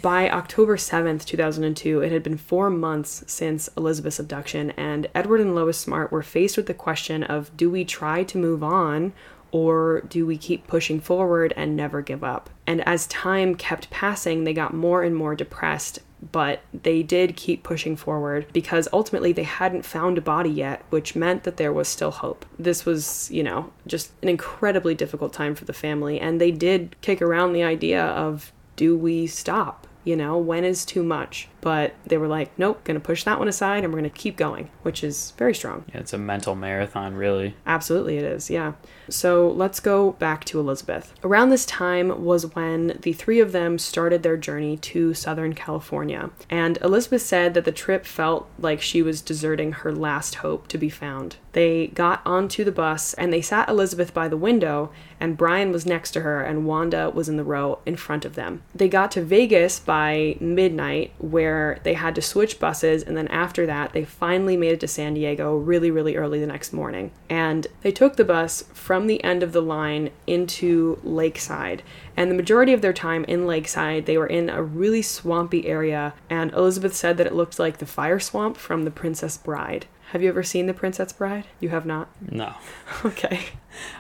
by 0.03 0.31
October 0.31 0.77
7th, 0.79 1.27
2002, 1.27 2.00
it 2.00 2.11
had 2.12 2.23
been 2.23 2.39
four 2.39 2.71
months 2.71 3.23
since 3.27 3.69
Elizabeth's 3.77 4.19
abduction, 4.19 4.71
and 4.73 5.07
Edward 5.15 5.41
and 5.41 5.55
Lois 5.55 5.77
Smart 5.79 6.11
were 6.11 6.23
faced 6.23 6.57
with 6.57 6.67
the 6.67 6.73
question 6.75 7.23
of 7.23 7.55
do 7.57 7.69
we 7.71 7.85
try 7.85 8.23
to 8.25 8.39
move 8.39 8.62
on 8.62 9.12
or 9.52 10.02
do 10.09 10.26
we 10.26 10.37
keep 10.37 10.66
pushing 10.66 11.00
forward 11.00 11.52
and 11.57 11.76
never 11.76 12.02
give 12.02 12.23
up? 12.23 12.50
And 12.66 12.87
as 12.87 13.07
time 13.09 13.54
kept 13.54 13.90
passing, 13.90 14.45
they 14.45 14.52
got 14.52 14.75
more 14.75 15.02
and 15.02 15.14
more 15.14 15.35
depressed, 15.35 15.99
but 16.33 16.62
they 16.73 17.02
did 17.02 17.37
keep 17.37 17.62
pushing 17.62 17.97
forward 17.97 18.47
because 18.52 18.88
ultimately 18.92 19.33
they 19.33 19.42
hadn't 19.42 19.85
found 19.85 20.19
a 20.19 20.23
body 20.23 20.50
yet, 20.50 20.85
which 20.90 21.16
meant 21.16 21.45
that 21.45 21.57
there 21.57 21.73
was 21.73 21.88
still 21.88 22.11
hope. 22.11 22.47
This 22.59 22.87
was, 22.87 23.30
you 23.30 23.42
know, 23.42 23.73
just 23.87 24.12
an 24.23 24.28
incredibly 24.28 24.95
difficult 24.95 25.33
time 25.33 25.54
for 25.54 25.64
the 25.64 25.73
family, 25.73 26.21
and 26.21 26.40
they 26.40 26.50
did 26.50 26.97
kick 27.00 27.21
around 27.21 27.52
the 27.52 27.62
idea 27.62 28.04
of 28.04 28.52
do 28.76 28.97
we 28.97 29.26
stop? 29.26 29.87
You 30.04 30.16
know, 30.16 30.38
when 30.38 30.64
is 30.64 30.87
too 30.87 31.02
much? 31.02 31.50
But 31.61 31.95
they 32.07 32.17
were 32.17 32.29
like, 32.29 32.59
nope, 32.59 32.83
gonna 32.85 33.00
push 33.00 33.25
that 33.25 33.38
one 33.38 33.49
aside 33.49 33.85
and 33.85 33.93
we're 33.93 33.99
gonna 33.99 34.11
keep 34.11 34.37
going, 34.37 34.71
which 34.83 35.05
is 35.05 35.33
very 35.37 35.55
strong. 35.55 35.85
Yeah, 35.93 36.00
it's 36.00 36.12
a 36.12 36.19
mental 36.19 36.55
marathon, 36.55 37.14
really. 37.14 37.55
Absolutely, 37.67 38.19
it 38.19 38.25
is, 38.25 38.50
yeah. 38.50 38.73
So 39.09 39.49
let's 39.50 39.81
go 39.81 40.12
back 40.12 40.45
to 40.47 40.61
Elizabeth. 40.61 41.12
Around 41.25 41.50
this 41.50 41.67
time 41.67 42.25
was 42.25 42.55
when 42.55 42.99
the 43.02 43.12
three 43.12 43.40
of 43.40 43.52
them 43.52 43.79
started 43.79 44.23
their 44.23 44.37
journey 44.37 44.76
to 44.79 45.14
Southern 45.14 45.55
California. 45.55 46.31
And 46.49 46.79
Elizabeth 46.79 47.23
said 47.23 47.55
that 47.55 47.64
the 47.64 47.73
trip 47.73 48.07
felt 48.07 48.49
like 48.59 48.81
she 48.81 49.02
was 49.02 49.21
deserting 49.21 49.73
her 49.73 49.93
last 49.93 50.37
hope 50.37 50.69
to 50.69 50.79
be 50.79 50.88
found. 50.88 51.37
They 51.52 51.88
got 51.88 52.23
onto 52.25 52.62
the 52.62 52.73
bus 52.73 53.14
and 53.14 53.33
they 53.33 53.43
sat 53.43 53.69
Elizabeth 53.69 54.14
by 54.14 54.29
the 54.29 54.37
window, 54.37 54.93
and 55.19 55.37
Brian 55.37 55.73
was 55.73 55.85
next 55.85 56.12
to 56.12 56.21
her, 56.21 56.40
and 56.40 56.64
Wanda 56.64 57.11
was 57.11 57.29
in 57.29 57.37
the 57.37 57.45
row 57.45 57.81
in 57.85 57.97
front 57.97 58.25
of 58.25 58.37
them. 58.37 58.62
They 58.75 58.88
got 58.88 59.11
to 59.12 59.23
Vegas 59.23 59.81
by 59.81 60.37
midnight, 60.40 61.12
where 61.19 61.50
they 61.83 61.95
had 61.95 62.14
to 62.14 62.23
switch 62.23 62.59
buses, 62.59 63.02
and 63.02 63.16
then 63.16 63.28
after 63.28 63.66
that, 63.66 63.92
they 63.92 64.04
finally 64.04 64.57
made 64.57 64.73
it 64.73 64.80
to 64.80 64.88
San 64.88 65.14
Diego 65.14 65.57
really, 65.57 65.90
really 65.90 66.16
early 66.16 66.40
the 66.40 66.47
next 66.47 66.73
morning. 66.73 67.12
And 67.28 67.66
they 67.83 67.92
took 67.92 68.16
the 68.16 68.25
bus 68.25 68.64
from 68.73 69.07
the 69.07 69.23
end 69.25 69.42
of 69.42 69.52
the 69.52 69.62
line 69.62 70.11
into 70.26 70.99
Lakeside. 71.02 71.83
And 72.16 72.30
the 72.30 72.35
majority 72.35 72.73
of 72.73 72.83
their 72.83 72.92
time 72.92 73.25
in 73.25 73.47
Lakeside, 73.47 74.07
they 74.07 74.19
were 74.19 74.26
in 74.26 74.50
a 74.50 74.62
really 74.62 75.02
swampy 75.02 75.66
area, 75.66 76.14
and 76.28 76.52
Elizabeth 76.52 76.95
said 76.95 77.16
that 77.16 77.26
it 77.26 77.35
looked 77.35 77.59
like 77.59 77.78
the 77.78 77.87
fire 77.87 78.21
swamp 78.21 78.57
from 78.57 78.85
The 78.85 78.90
Princess 78.90 79.37
Bride. 79.37 79.87
Have 80.12 80.23
you 80.23 80.28
ever 80.28 80.42
seen 80.42 80.66
The 80.66 80.75
Princess 80.75 81.12
Bride? 81.12 81.45
You 81.61 81.69
have 81.69 81.87
not? 81.87 82.09
No. 82.30 82.54
Okay. 83.04 83.40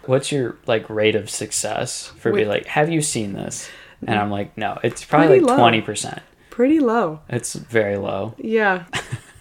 What's 0.04 0.32
your 0.32 0.56
like 0.66 0.90
rate 0.90 1.14
of 1.14 1.30
success 1.30 2.08
for 2.18 2.32
be 2.32 2.40
Wait. 2.40 2.48
like, 2.48 2.66
have 2.66 2.90
you 2.90 3.00
seen 3.00 3.32
this? 3.32 3.70
And 4.06 4.18
I'm 4.18 4.30
like, 4.30 4.56
no, 4.56 4.78
it's 4.82 5.04
probably 5.04 5.28
Pretty 5.28 5.44
like 5.44 5.56
twenty 5.56 5.80
percent. 5.80 6.20
Pretty 6.50 6.80
low. 6.80 7.20
It's 7.28 7.54
very 7.54 7.96
low. 7.96 8.34
Yeah. 8.38 8.84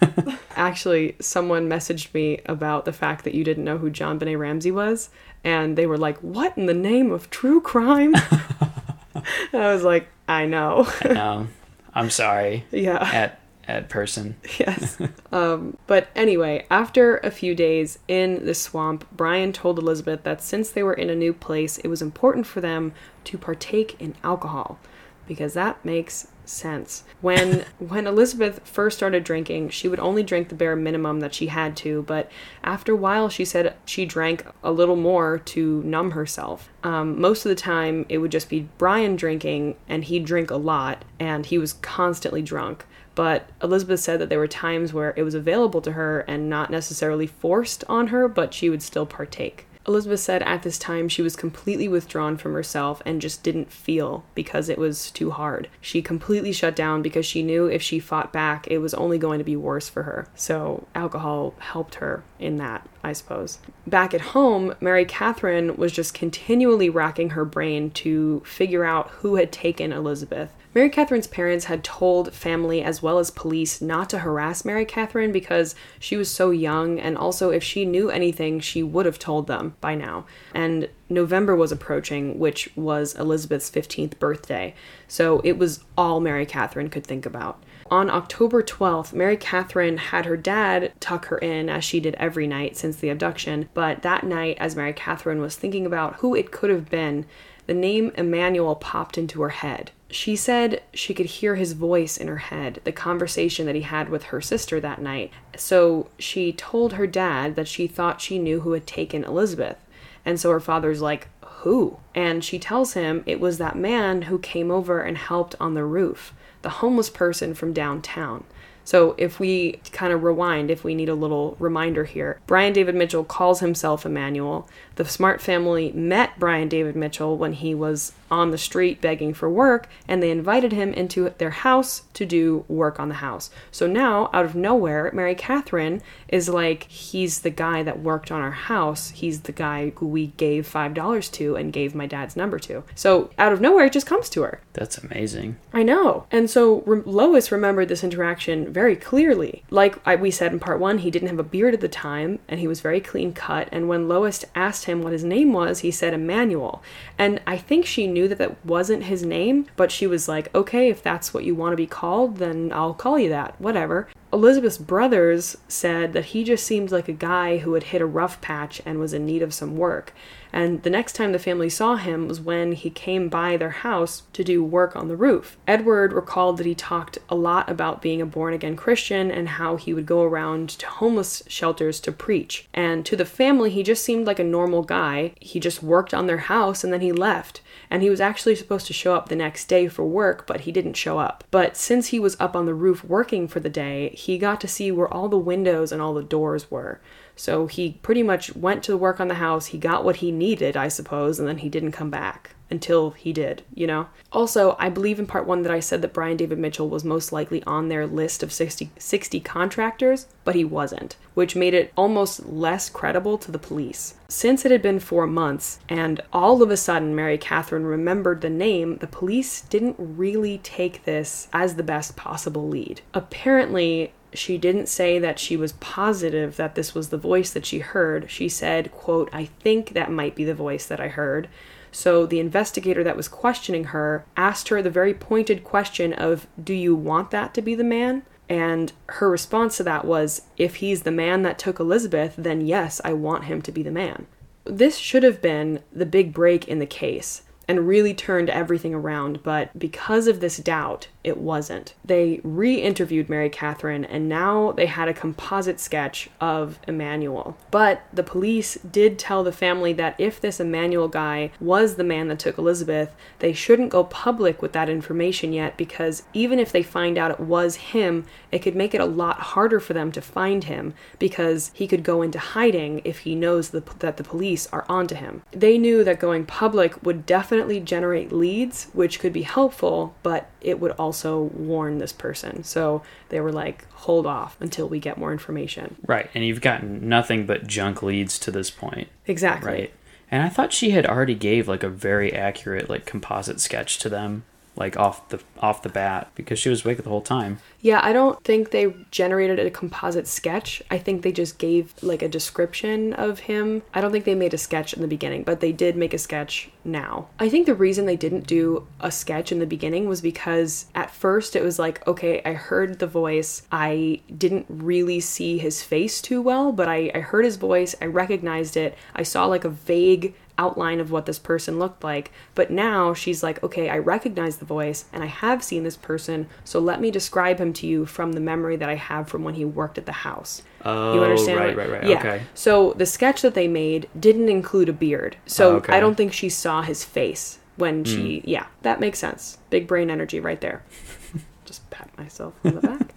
Actually, 0.56 1.16
someone 1.20 1.68
messaged 1.68 2.14
me 2.14 2.40
about 2.46 2.84
the 2.84 2.92
fact 2.92 3.24
that 3.24 3.34
you 3.34 3.44
didn't 3.44 3.64
know 3.64 3.78
who 3.78 3.90
JonBenét 3.90 4.38
Ramsey 4.38 4.70
was, 4.70 5.10
and 5.44 5.76
they 5.76 5.86
were 5.86 5.98
like, 5.98 6.18
"What 6.18 6.56
in 6.56 6.66
the 6.66 6.74
name 6.74 7.10
of 7.10 7.30
true 7.30 7.60
crime?" 7.60 8.14
I 9.14 9.22
was 9.52 9.82
like, 9.82 10.08
"I 10.28 10.46
know." 10.46 10.88
No, 11.04 11.48
I'm 11.94 12.10
sorry. 12.10 12.64
yeah. 12.70 13.08
At 13.12 13.40
at 13.68 13.88
person. 13.88 14.36
yes. 14.58 14.98
Um, 15.32 15.76
but 15.86 16.08
anyway, 16.16 16.66
after 16.72 17.18
a 17.18 17.30
few 17.30 17.54
days 17.54 18.00
in 18.08 18.44
the 18.44 18.54
swamp, 18.54 19.06
Brian 19.12 19.52
told 19.52 19.78
Elizabeth 19.78 20.24
that 20.24 20.42
since 20.42 20.70
they 20.70 20.82
were 20.82 20.92
in 20.92 21.08
a 21.08 21.14
new 21.14 21.32
place, 21.32 21.78
it 21.78 21.86
was 21.86 22.02
important 22.02 22.48
for 22.48 22.60
them 22.60 22.92
to 23.22 23.38
partake 23.38 23.94
in 24.00 24.16
alcohol 24.24 24.80
because 25.28 25.54
that 25.54 25.84
makes 25.84 26.26
sense. 26.50 27.04
When 27.20 27.64
when 27.78 28.06
Elizabeth 28.06 28.60
first 28.64 28.96
started 28.96 29.24
drinking, 29.24 29.70
she 29.70 29.88
would 29.88 30.00
only 30.00 30.22
drink 30.22 30.48
the 30.48 30.54
bare 30.54 30.76
minimum 30.76 31.20
that 31.20 31.34
she 31.34 31.46
had 31.46 31.76
to, 31.78 32.02
but 32.02 32.30
after 32.62 32.92
a 32.92 32.96
while 32.96 33.28
she 33.28 33.44
said 33.44 33.74
she 33.84 34.04
drank 34.04 34.44
a 34.62 34.72
little 34.72 34.96
more 34.96 35.38
to 35.38 35.82
numb 35.82 36.12
herself. 36.12 36.68
Um, 36.82 37.20
most 37.20 37.44
of 37.44 37.50
the 37.50 37.54
time 37.54 38.06
it 38.08 38.18
would 38.18 38.32
just 38.32 38.48
be 38.48 38.68
Brian 38.78 39.16
drinking 39.16 39.76
and 39.88 40.04
he'd 40.04 40.24
drink 40.24 40.50
a 40.50 40.56
lot 40.56 41.04
and 41.18 41.46
he 41.46 41.58
was 41.58 41.74
constantly 41.74 42.42
drunk. 42.42 42.86
But 43.14 43.50
Elizabeth 43.62 44.00
said 44.00 44.20
that 44.20 44.28
there 44.28 44.38
were 44.38 44.48
times 44.48 44.92
where 44.92 45.12
it 45.16 45.22
was 45.22 45.34
available 45.34 45.82
to 45.82 45.92
her 45.92 46.20
and 46.20 46.48
not 46.48 46.70
necessarily 46.70 47.26
forced 47.26 47.84
on 47.88 48.08
her, 48.08 48.28
but 48.28 48.54
she 48.54 48.70
would 48.70 48.82
still 48.82 49.04
partake. 49.04 49.66
Elizabeth 49.86 50.20
said 50.20 50.42
at 50.42 50.62
this 50.62 50.78
time 50.78 51.08
she 51.08 51.22
was 51.22 51.36
completely 51.36 51.88
withdrawn 51.88 52.36
from 52.36 52.52
herself 52.52 53.00
and 53.06 53.20
just 53.20 53.42
didn't 53.42 53.72
feel 53.72 54.24
because 54.34 54.68
it 54.68 54.78
was 54.78 55.10
too 55.10 55.30
hard. 55.30 55.68
She 55.80 56.02
completely 56.02 56.52
shut 56.52 56.76
down 56.76 57.02
because 57.02 57.24
she 57.24 57.42
knew 57.42 57.66
if 57.66 57.82
she 57.82 57.98
fought 57.98 58.32
back, 58.32 58.66
it 58.68 58.78
was 58.78 58.94
only 58.94 59.18
going 59.18 59.38
to 59.38 59.44
be 59.44 59.56
worse 59.56 59.88
for 59.88 60.02
her. 60.02 60.28
So, 60.34 60.86
alcohol 60.94 61.54
helped 61.58 61.96
her 61.96 62.22
in 62.40 62.56
that, 62.56 62.88
I 63.04 63.12
suppose. 63.12 63.58
Back 63.86 64.14
at 64.14 64.20
home, 64.20 64.74
Mary 64.80 65.04
Catherine 65.04 65.76
was 65.76 65.92
just 65.92 66.14
continually 66.14 66.88
racking 66.88 67.30
her 67.30 67.44
brain 67.44 67.90
to 67.92 68.42
figure 68.46 68.84
out 68.84 69.10
who 69.10 69.36
had 69.36 69.52
taken 69.52 69.92
Elizabeth. 69.92 70.52
Mary 70.72 70.88
Catherine's 70.88 71.26
parents 71.26 71.64
had 71.64 71.82
told 71.82 72.32
family 72.32 72.80
as 72.80 73.02
well 73.02 73.18
as 73.18 73.32
police 73.32 73.80
not 73.80 74.08
to 74.08 74.20
harass 74.20 74.64
Mary 74.64 74.84
Catherine 74.84 75.32
because 75.32 75.74
she 75.98 76.16
was 76.16 76.30
so 76.30 76.50
young, 76.50 77.00
and 77.00 77.18
also 77.18 77.50
if 77.50 77.64
she 77.64 77.84
knew 77.84 78.08
anything, 78.08 78.60
she 78.60 78.82
would 78.82 79.04
have 79.04 79.18
told 79.18 79.48
them 79.48 79.74
by 79.80 79.96
now. 79.96 80.24
And 80.54 80.88
November 81.08 81.56
was 81.56 81.72
approaching, 81.72 82.38
which 82.38 82.70
was 82.76 83.16
Elizabeth's 83.16 83.68
15th 83.68 84.18
birthday, 84.20 84.74
so 85.08 85.40
it 85.42 85.58
was 85.58 85.82
all 85.98 86.20
Mary 86.20 86.46
Catherine 86.46 86.88
could 86.88 87.04
think 87.04 87.26
about. 87.26 87.60
On 87.90 88.08
October 88.08 88.62
12th, 88.62 89.12
Mary 89.12 89.36
Catherine 89.36 89.98
had 89.98 90.24
her 90.24 90.36
dad 90.36 90.92
tuck 91.00 91.26
her 91.26 91.38
in 91.38 91.68
as 91.68 91.82
she 91.82 91.98
did 91.98 92.14
every 92.14 92.46
night 92.46 92.76
since 92.76 92.96
the 92.96 93.08
abduction, 93.08 93.68
but 93.74 94.02
that 94.02 94.22
night, 94.22 94.56
as 94.60 94.76
Mary 94.76 94.92
Catherine 94.92 95.40
was 95.40 95.56
thinking 95.56 95.84
about 95.84 96.16
who 96.16 96.36
it 96.36 96.52
could 96.52 96.70
have 96.70 96.88
been, 96.88 97.26
the 97.66 97.74
name 97.74 98.12
Emmanuel 98.16 98.76
popped 98.76 99.18
into 99.18 99.42
her 99.42 99.48
head. 99.48 99.90
She 100.08 100.36
said 100.36 100.82
she 100.94 101.14
could 101.14 101.26
hear 101.26 101.56
his 101.56 101.72
voice 101.72 102.16
in 102.16 102.28
her 102.28 102.38
head, 102.38 102.80
the 102.84 102.92
conversation 102.92 103.66
that 103.66 103.74
he 103.74 103.82
had 103.82 104.08
with 104.08 104.24
her 104.24 104.40
sister 104.40 104.80
that 104.80 105.00
night. 105.00 105.32
So 105.56 106.08
she 106.16 106.52
told 106.52 106.92
her 106.92 107.08
dad 107.08 107.56
that 107.56 107.68
she 107.68 107.88
thought 107.88 108.20
she 108.20 108.38
knew 108.38 108.60
who 108.60 108.72
had 108.72 108.86
taken 108.86 109.24
Elizabeth. 109.24 109.78
And 110.24 110.38
so 110.38 110.50
her 110.50 110.60
father's 110.60 111.00
like, 111.00 111.28
Who? 111.44 111.98
And 112.14 112.44
she 112.44 112.58
tells 112.58 112.94
him 112.94 113.24
it 113.26 113.40
was 113.40 113.58
that 113.58 113.76
man 113.76 114.22
who 114.22 114.38
came 114.38 114.70
over 114.70 115.00
and 115.00 115.16
helped 115.16 115.54
on 115.60 115.74
the 115.74 115.84
roof, 115.84 116.34
the 116.62 116.68
homeless 116.68 117.10
person 117.10 117.54
from 117.54 117.72
downtown. 117.72 118.44
So 118.84 119.14
if 119.18 119.38
we 119.38 119.80
kind 119.92 120.12
of 120.12 120.22
rewind, 120.22 120.70
if 120.70 120.82
we 120.82 120.94
need 120.94 121.08
a 121.08 121.14
little 121.14 121.56
reminder 121.58 122.04
here, 122.04 122.40
Brian 122.46 122.72
David 122.72 122.94
Mitchell 122.94 123.24
calls 123.24 123.60
himself 123.60 124.04
Emmanuel. 124.04 124.68
The 125.00 125.08
Smart 125.08 125.40
family 125.40 125.92
met 125.92 126.38
Brian 126.38 126.68
David 126.68 126.94
Mitchell 126.94 127.38
when 127.38 127.54
he 127.54 127.74
was 127.74 128.12
on 128.30 128.50
the 128.50 128.58
street 128.58 129.00
begging 129.00 129.32
for 129.34 129.50
work, 129.50 129.88
and 130.06 130.22
they 130.22 130.30
invited 130.30 130.72
him 130.72 130.92
into 130.92 131.30
their 131.38 131.50
house 131.50 132.02
to 132.14 132.26
do 132.26 132.64
work 132.68 133.00
on 133.00 133.08
the 133.08 133.16
house. 133.16 133.50
So 133.70 133.86
now, 133.86 134.28
out 134.34 134.44
of 134.44 134.54
nowhere, 134.54 135.10
Mary 135.14 135.34
Catherine 135.34 136.02
is 136.28 136.48
like, 136.48 136.84
he's 136.84 137.40
the 137.40 137.50
guy 137.50 137.82
that 137.82 138.00
worked 138.00 138.30
on 138.30 138.42
our 138.42 138.50
house. 138.50 139.10
He's 139.10 139.40
the 139.40 139.52
guy 139.52 139.92
who 139.96 140.06
we 140.06 140.28
gave 140.28 140.70
$5 140.70 141.32
to 141.32 141.56
and 141.56 141.72
gave 141.72 141.94
my 141.94 142.06
dad's 142.06 142.36
number 142.36 142.58
to. 142.60 142.84
So 142.94 143.30
out 143.38 143.52
of 143.52 143.60
nowhere, 143.60 143.86
it 143.86 143.92
just 143.92 144.06
comes 144.06 144.28
to 144.30 144.42
her. 144.42 144.60
That's 144.74 144.98
amazing. 144.98 145.56
I 145.72 145.82
know. 145.82 146.26
And 146.30 146.48
so 146.48 146.82
re- 146.82 147.02
Lois 147.04 147.50
remembered 147.50 147.88
this 147.88 148.04
interaction 148.04 148.72
very 148.72 148.96
clearly. 148.96 149.64
Like 149.70 149.98
I, 150.06 150.14
we 150.16 150.30
said 150.30 150.52
in 150.52 150.60
part 150.60 150.78
one, 150.78 150.98
he 150.98 151.10
didn't 151.10 151.28
have 151.28 151.38
a 151.38 151.44
beard 151.44 151.74
at 151.74 151.80
the 151.80 151.88
time 151.88 152.38
and 152.48 152.60
he 152.60 152.68
was 152.68 152.80
very 152.80 153.00
clean 153.00 153.32
cut. 153.32 153.68
And 153.72 153.88
when 153.88 154.08
Lois 154.08 154.44
asked 154.54 154.84
him 154.84 154.89
what 154.98 155.12
his 155.12 155.24
name 155.24 155.52
was, 155.52 155.80
he 155.80 155.90
said 155.90 156.12
Emmanuel. 156.12 156.82
And 157.18 157.40
I 157.46 157.56
think 157.56 157.86
she 157.86 158.06
knew 158.06 158.28
that 158.28 158.38
that 158.38 158.64
wasn't 158.64 159.04
his 159.04 159.24
name, 159.24 159.66
but 159.76 159.90
she 159.92 160.06
was 160.06 160.28
like, 160.28 160.54
okay, 160.54 160.90
if 160.90 161.02
that's 161.02 161.32
what 161.32 161.44
you 161.44 161.54
want 161.54 161.72
to 161.72 161.76
be 161.76 161.86
called, 161.86 162.38
then 162.38 162.72
I'll 162.72 162.94
call 162.94 163.18
you 163.18 163.28
that. 163.30 163.60
Whatever. 163.60 164.08
Elizabeth's 164.32 164.78
brothers 164.78 165.56
said 165.68 166.12
that 166.12 166.26
he 166.26 166.44
just 166.44 166.64
seemed 166.64 166.92
like 166.92 167.08
a 167.08 167.12
guy 167.12 167.58
who 167.58 167.74
had 167.74 167.84
hit 167.84 168.02
a 168.02 168.06
rough 168.06 168.40
patch 168.40 168.80
and 168.84 168.98
was 168.98 169.12
in 169.12 169.26
need 169.26 169.42
of 169.42 169.54
some 169.54 169.76
work. 169.76 170.14
And 170.52 170.82
the 170.82 170.90
next 170.90 171.14
time 171.14 171.32
the 171.32 171.38
family 171.38 171.68
saw 171.68 171.96
him 171.96 172.28
was 172.28 172.40
when 172.40 172.72
he 172.72 172.90
came 172.90 173.28
by 173.28 173.56
their 173.56 173.70
house 173.70 174.24
to 174.32 174.42
do 174.42 174.64
work 174.64 174.96
on 174.96 175.08
the 175.08 175.16
roof. 175.16 175.56
Edward 175.66 176.12
recalled 176.12 176.56
that 176.58 176.66
he 176.66 176.74
talked 176.74 177.18
a 177.28 177.34
lot 177.34 177.70
about 177.70 178.02
being 178.02 178.20
a 178.20 178.26
born 178.26 178.52
again 178.54 178.76
Christian 178.76 179.30
and 179.30 179.48
how 179.48 179.76
he 179.76 179.94
would 179.94 180.06
go 180.06 180.22
around 180.22 180.68
to 180.70 180.86
homeless 180.86 181.42
shelters 181.46 182.00
to 182.00 182.12
preach. 182.12 182.68
And 182.74 183.06
to 183.06 183.16
the 183.16 183.24
family, 183.24 183.70
he 183.70 183.82
just 183.82 184.04
seemed 184.04 184.26
like 184.26 184.38
a 184.38 184.44
normal 184.44 184.82
guy. 184.82 185.32
He 185.40 185.60
just 185.60 185.82
worked 185.82 186.12
on 186.12 186.26
their 186.26 186.38
house 186.38 186.82
and 186.82 186.92
then 186.92 187.00
he 187.00 187.12
left. 187.12 187.60
and 187.90 188.02
he 188.02 188.10
was 188.10 188.20
actually 188.20 188.54
supposed 188.54 188.86
to 188.86 188.92
show 188.92 189.14
up 189.14 189.28
the 189.28 189.36
next 189.36 189.66
day 189.66 189.88
for 189.88 190.04
work, 190.04 190.46
but 190.46 190.60
he 190.60 190.72
didn't 190.72 190.94
show 190.94 191.18
up. 191.18 191.42
But 191.50 191.76
since 191.76 192.08
he 192.08 192.20
was 192.20 192.36
up 192.38 192.54
on 192.54 192.66
the 192.66 192.74
roof 192.74 193.04
working 193.04 193.48
for 193.48 193.60
the 193.60 193.68
day, 193.68 194.10
he 194.10 194.38
got 194.38 194.60
to 194.60 194.68
see 194.68 194.92
where 194.92 195.12
all 195.12 195.28
the 195.28 195.36
windows 195.36 195.90
and 195.90 196.00
all 196.00 196.14
the 196.14 196.22
doors 196.22 196.70
were. 196.70 197.00
So 197.40 197.66
he 197.68 197.92
pretty 198.02 198.22
much 198.22 198.54
went 198.54 198.82
to 198.82 198.98
work 198.98 199.18
on 199.18 199.28
the 199.28 199.34
house, 199.36 199.68
he 199.68 199.78
got 199.78 200.04
what 200.04 200.16
he 200.16 200.30
needed, 200.30 200.76
I 200.76 200.88
suppose, 200.88 201.38
and 201.38 201.48
then 201.48 201.56
he 201.56 201.70
didn't 201.70 201.92
come 201.92 202.10
back 202.10 202.50
until 202.68 203.12
he 203.12 203.32
did, 203.32 203.62
you 203.72 203.86
know? 203.86 204.08
Also, 204.30 204.76
I 204.78 204.90
believe 204.90 205.18
in 205.18 205.26
part 205.26 205.46
one 205.46 205.62
that 205.62 205.72
I 205.72 205.80
said 205.80 206.02
that 206.02 206.12
Brian 206.12 206.36
David 206.36 206.58
Mitchell 206.58 206.90
was 206.90 207.02
most 207.02 207.32
likely 207.32 207.62
on 207.64 207.88
their 207.88 208.06
list 208.06 208.42
of 208.42 208.52
60, 208.52 208.90
60 208.98 209.40
contractors, 209.40 210.26
but 210.44 210.54
he 210.54 210.66
wasn't, 210.66 211.16
which 211.32 211.56
made 211.56 211.72
it 211.72 211.94
almost 211.96 212.44
less 212.44 212.90
credible 212.90 213.38
to 213.38 213.50
the 213.50 213.58
police. 213.58 214.16
Since 214.28 214.66
it 214.66 214.70
had 214.70 214.82
been 214.82 215.00
four 215.00 215.26
months, 215.26 215.80
and 215.88 216.20
all 216.34 216.62
of 216.62 216.70
a 216.70 216.76
sudden 216.76 217.16
Mary 217.16 217.38
Catherine 217.38 217.86
remembered 217.86 218.42
the 218.42 218.50
name, 218.50 218.98
the 218.98 219.06
police 219.06 219.62
didn't 219.62 219.96
really 219.98 220.58
take 220.58 221.04
this 221.04 221.48
as 221.54 221.76
the 221.76 221.82
best 221.82 222.16
possible 222.16 222.68
lead. 222.68 223.00
Apparently, 223.14 224.12
she 224.32 224.58
didn't 224.58 224.88
say 224.88 225.18
that 225.18 225.38
she 225.38 225.56
was 225.56 225.72
positive 225.72 226.56
that 226.56 226.74
this 226.74 226.94
was 226.94 227.08
the 227.08 227.18
voice 227.18 227.50
that 227.50 227.66
she 227.66 227.80
heard. 227.80 228.30
She 228.30 228.48
said, 228.48 228.92
quote, 228.92 229.28
I 229.32 229.46
think 229.46 229.90
that 229.90 230.10
might 230.10 230.34
be 230.34 230.44
the 230.44 230.54
voice 230.54 230.86
that 230.86 231.00
I 231.00 231.08
heard. 231.08 231.48
So 231.92 232.26
the 232.26 232.40
investigator 232.40 233.02
that 233.02 233.16
was 233.16 233.28
questioning 233.28 233.84
her 233.84 234.24
asked 234.36 234.68
her 234.68 234.80
the 234.80 234.90
very 234.90 235.14
pointed 235.14 235.64
question 235.64 236.12
of, 236.12 236.46
Do 236.62 236.74
you 236.74 236.94
want 236.94 237.30
that 237.32 237.54
to 237.54 237.62
be 237.62 237.74
the 237.74 237.84
man? 237.84 238.22
And 238.48 238.92
her 239.06 239.30
response 239.30 239.76
to 239.78 239.82
that 239.84 240.04
was, 240.04 240.42
If 240.56 240.76
he's 240.76 241.02
the 241.02 241.10
man 241.10 241.42
that 241.42 241.58
took 241.58 241.80
Elizabeth, 241.80 242.34
then 242.36 242.60
yes, 242.60 243.00
I 243.04 243.12
want 243.12 243.44
him 243.44 243.62
to 243.62 243.72
be 243.72 243.82
the 243.82 243.90
man. 243.90 244.26
This 244.64 244.98
should 244.98 245.22
have 245.22 245.42
been 245.42 245.80
the 245.92 246.06
big 246.06 246.32
break 246.32 246.68
in 246.68 246.78
the 246.78 246.86
case 246.86 247.42
and 247.70 247.86
really 247.86 248.12
turned 248.12 248.50
everything 248.50 248.92
around, 248.92 249.44
but 249.44 249.76
because 249.78 250.26
of 250.26 250.40
this 250.40 250.56
doubt, 250.56 251.06
it 251.22 251.36
wasn't. 251.36 251.94
They 252.04 252.40
re 252.42 252.80
interviewed 252.80 253.28
Mary 253.28 253.50
Catherine 253.50 254.04
and 254.04 254.28
now 254.28 254.72
they 254.72 254.86
had 254.86 255.08
a 255.08 255.14
composite 255.14 255.78
sketch 255.78 256.30
of 256.40 256.78
Emmanuel. 256.88 257.56
But 257.70 258.02
the 258.12 258.22
police 258.22 258.78
did 258.90 259.18
tell 259.18 259.44
the 259.44 259.52
family 259.52 259.92
that 259.94 260.14
if 260.18 260.40
this 260.40 260.60
Emmanuel 260.60 261.08
guy 261.08 261.50
was 261.60 261.96
the 261.96 262.04
man 262.04 262.28
that 262.28 262.38
took 262.38 262.56
Elizabeth, 262.56 263.14
they 263.40 263.52
shouldn't 263.52 263.90
go 263.90 264.04
public 264.04 264.62
with 264.62 264.72
that 264.72 264.88
information 264.88 265.52
yet 265.52 265.76
because 265.76 266.22
even 266.32 266.58
if 266.58 266.72
they 266.72 266.82
find 266.82 267.18
out 267.18 267.30
it 267.30 267.40
was 267.40 267.76
him, 267.76 268.24
it 268.50 268.60
could 268.60 268.76
make 268.76 268.94
it 268.94 269.00
a 269.00 269.06
lot 269.06 269.40
harder 269.40 269.80
for 269.80 269.92
them 269.92 270.10
to 270.12 270.22
find 270.22 270.64
him 270.64 270.94
because 271.18 271.70
he 271.74 271.86
could 271.86 272.02
go 272.02 272.22
into 272.22 272.38
hiding 272.38 273.02
if 273.04 273.20
he 273.20 273.34
knows 273.34 273.70
the, 273.70 273.82
that 273.98 274.16
the 274.16 274.24
police 274.24 274.66
are 274.68 274.86
onto 274.88 275.14
him. 275.14 275.42
They 275.50 275.76
knew 275.76 276.02
that 276.04 276.18
going 276.18 276.46
public 276.46 277.02
would 277.04 277.26
definitely 277.26 277.80
generate 277.80 278.32
leads, 278.32 278.86
which 278.92 279.20
could 279.20 279.32
be 279.32 279.42
helpful, 279.42 280.14
but 280.22 280.48
it 280.60 280.80
would 280.80 280.92
also 280.92 281.09
warn 281.42 281.98
this 281.98 282.12
person. 282.12 282.64
So 282.64 283.02
they 283.28 283.40
were 283.40 283.52
like, 283.52 283.90
hold 283.92 284.26
off 284.26 284.56
until 284.60 284.88
we 284.88 284.98
get 284.98 285.18
more 285.18 285.32
information. 285.32 285.96
Right. 286.06 286.30
And 286.34 286.44
you've 286.44 286.60
gotten 286.60 287.08
nothing 287.08 287.46
but 287.46 287.66
junk 287.66 288.02
leads 288.02 288.38
to 288.40 288.50
this 288.50 288.70
point. 288.70 289.08
Exactly. 289.26 289.70
Right. 289.70 289.94
And 290.30 290.42
I 290.42 290.48
thought 290.48 290.72
she 290.72 290.90
had 290.90 291.06
already 291.06 291.34
gave 291.34 291.68
like 291.68 291.82
a 291.82 291.88
very 291.88 292.32
accurate 292.32 292.88
like 292.88 293.04
composite 293.04 293.60
sketch 293.60 293.98
to 293.98 294.08
them 294.08 294.44
like 294.76 294.96
off 294.96 295.28
the 295.28 295.40
off 295.60 295.82
the 295.82 295.88
bat 295.88 296.30
because 296.34 296.58
she 296.58 296.68
was 296.68 296.84
awake 296.84 297.02
the 297.02 297.10
whole 297.10 297.20
time. 297.20 297.58
Yeah, 297.80 298.00
I 298.02 298.12
don't 298.12 298.42
think 298.44 298.70
they 298.70 298.94
generated 299.10 299.58
a 299.58 299.70
composite 299.70 300.26
sketch. 300.26 300.82
I 300.90 300.98
think 300.98 301.22
they 301.22 301.32
just 301.32 301.58
gave 301.58 301.94
like 302.02 302.22
a 302.22 302.28
description 302.28 303.12
of 303.14 303.40
him. 303.40 303.82
I 303.94 304.00
don't 304.00 304.12
think 304.12 304.24
they 304.24 304.34
made 304.34 304.54
a 304.54 304.58
sketch 304.58 304.92
in 304.94 305.02
the 305.02 305.08
beginning, 305.08 305.44
but 305.44 305.60
they 305.60 305.72
did 305.72 305.96
make 305.96 306.14
a 306.14 306.18
sketch 306.18 306.70
now. 306.84 307.28
I 307.38 307.48
think 307.48 307.66
the 307.66 307.74
reason 307.74 308.06
they 308.06 308.16
didn't 308.16 308.46
do 308.46 308.86
a 309.00 309.10
sketch 309.10 309.52
in 309.52 309.58
the 309.58 309.66
beginning 309.66 310.08
was 310.08 310.20
because 310.20 310.86
at 310.94 311.10
first 311.10 311.56
it 311.56 311.62
was 311.62 311.78
like, 311.78 312.06
okay, 312.06 312.42
I 312.44 312.52
heard 312.52 312.98
the 312.98 313.06
voice. 313.06 313.62
I 313.72 314.20
didn't 314.36 314.66
really 314.68 315.20
see 315.20 315.58
his 315.58 315.82
face 315.82 316.20
too 316.20 316.40
well, 316.40 316.72
but 316.72 316.88
I, 316.88 317.10
I 317.14 317.20
heard 317.20 317.44
his 317.44 317.56
voice. 317.56 317.94
I 318.00 318.06
recognized 318.06 318.76
it. 318.76 318.96
I 319.14 319.22
saw 319.22 319.46
like 319.46 319.64
a 319.64 319.70
vague 319.70 320.34
outline 320.60 321.00
of 321.00 321.10
what 321.10 321.24
this 321.26 321.38
person 321.38 321.78
looked 321.78 322.04
like. 322.04 322.30
But 322.54 322.70
now 322.70 323.14
she's 323.14 323.42
like, 323.42 323.62
okay, 323.62 323.88
I 323.88 323.98
recognize 323.98 324.58
the 324.58 324.64
voice 324.64 325.06
and 325.12 325.22
I 325.22 325.26
have 325.26 325.64
seen 325.64 325.82
this 325.84 325.96
person, 325.96 326.46
so 326.64 326.78
let 326.78 327.00
me 327.00 327.10
describe 327.10 327.58
him 327.58 327.72
to 327.74 327.86
you 327.86 328.04
from 328.06 328.32
the 328.32 328.40
memory 328.40 328.76
that 328.76 328.88
I 328.88 328.96
have 328.96 329.28
from 329.28 329.42
when 329.44 329.54
he 329.54 329.64
worked 329.64 329.98
at 329.98 330.06
the 330.06 330.12
house. 330.12 330.62
Oh, 330.84 331.14
you 331.14 331.22
understand? 331.24 331.58
right, 331.58 331.76
right, 331.76 331.90
right. 331.90 332.04
Yeah. 332.06 332.18
Okay. 332.18 332.42
So 332.54 332.92
the 332.94 333.06
sketch 333.06 333.42
that 333.42 333.54
they 333.54 333.68
made 333.68 334.08
didn't 334.18 334.48
include 334.48 334.88
a 334.88 334.92
beard. 334.92 335.36
So 335.46 335.72
Oh, 335.72 335.76
okay. 335.76 335.92
Hmm. 335.92 335.96
I 335.96 336.00
don't 336.00 336.14
think 336.16 336.32
she 336.32 336.48
saw 336.48 336.82
his 336.82 337.04
face 337.04 337.58
when 337.76 338.04
she, 338.04 338.42
yeah, 338.44 338.66
that 338.82 339.00
makes 339.00 339.18
sense. 339.18 339.58
Big 339.70 339.86
brain 339.86 340.10
energy 340.10 340.40
right 340.40 340.60
there. 340.60 340.82
Just 341.64 341.88
pat 341.90 342.10
myself 342.18 342.54
on 342.64 342.74
the 342.74 342.80
back. 342.80 343.14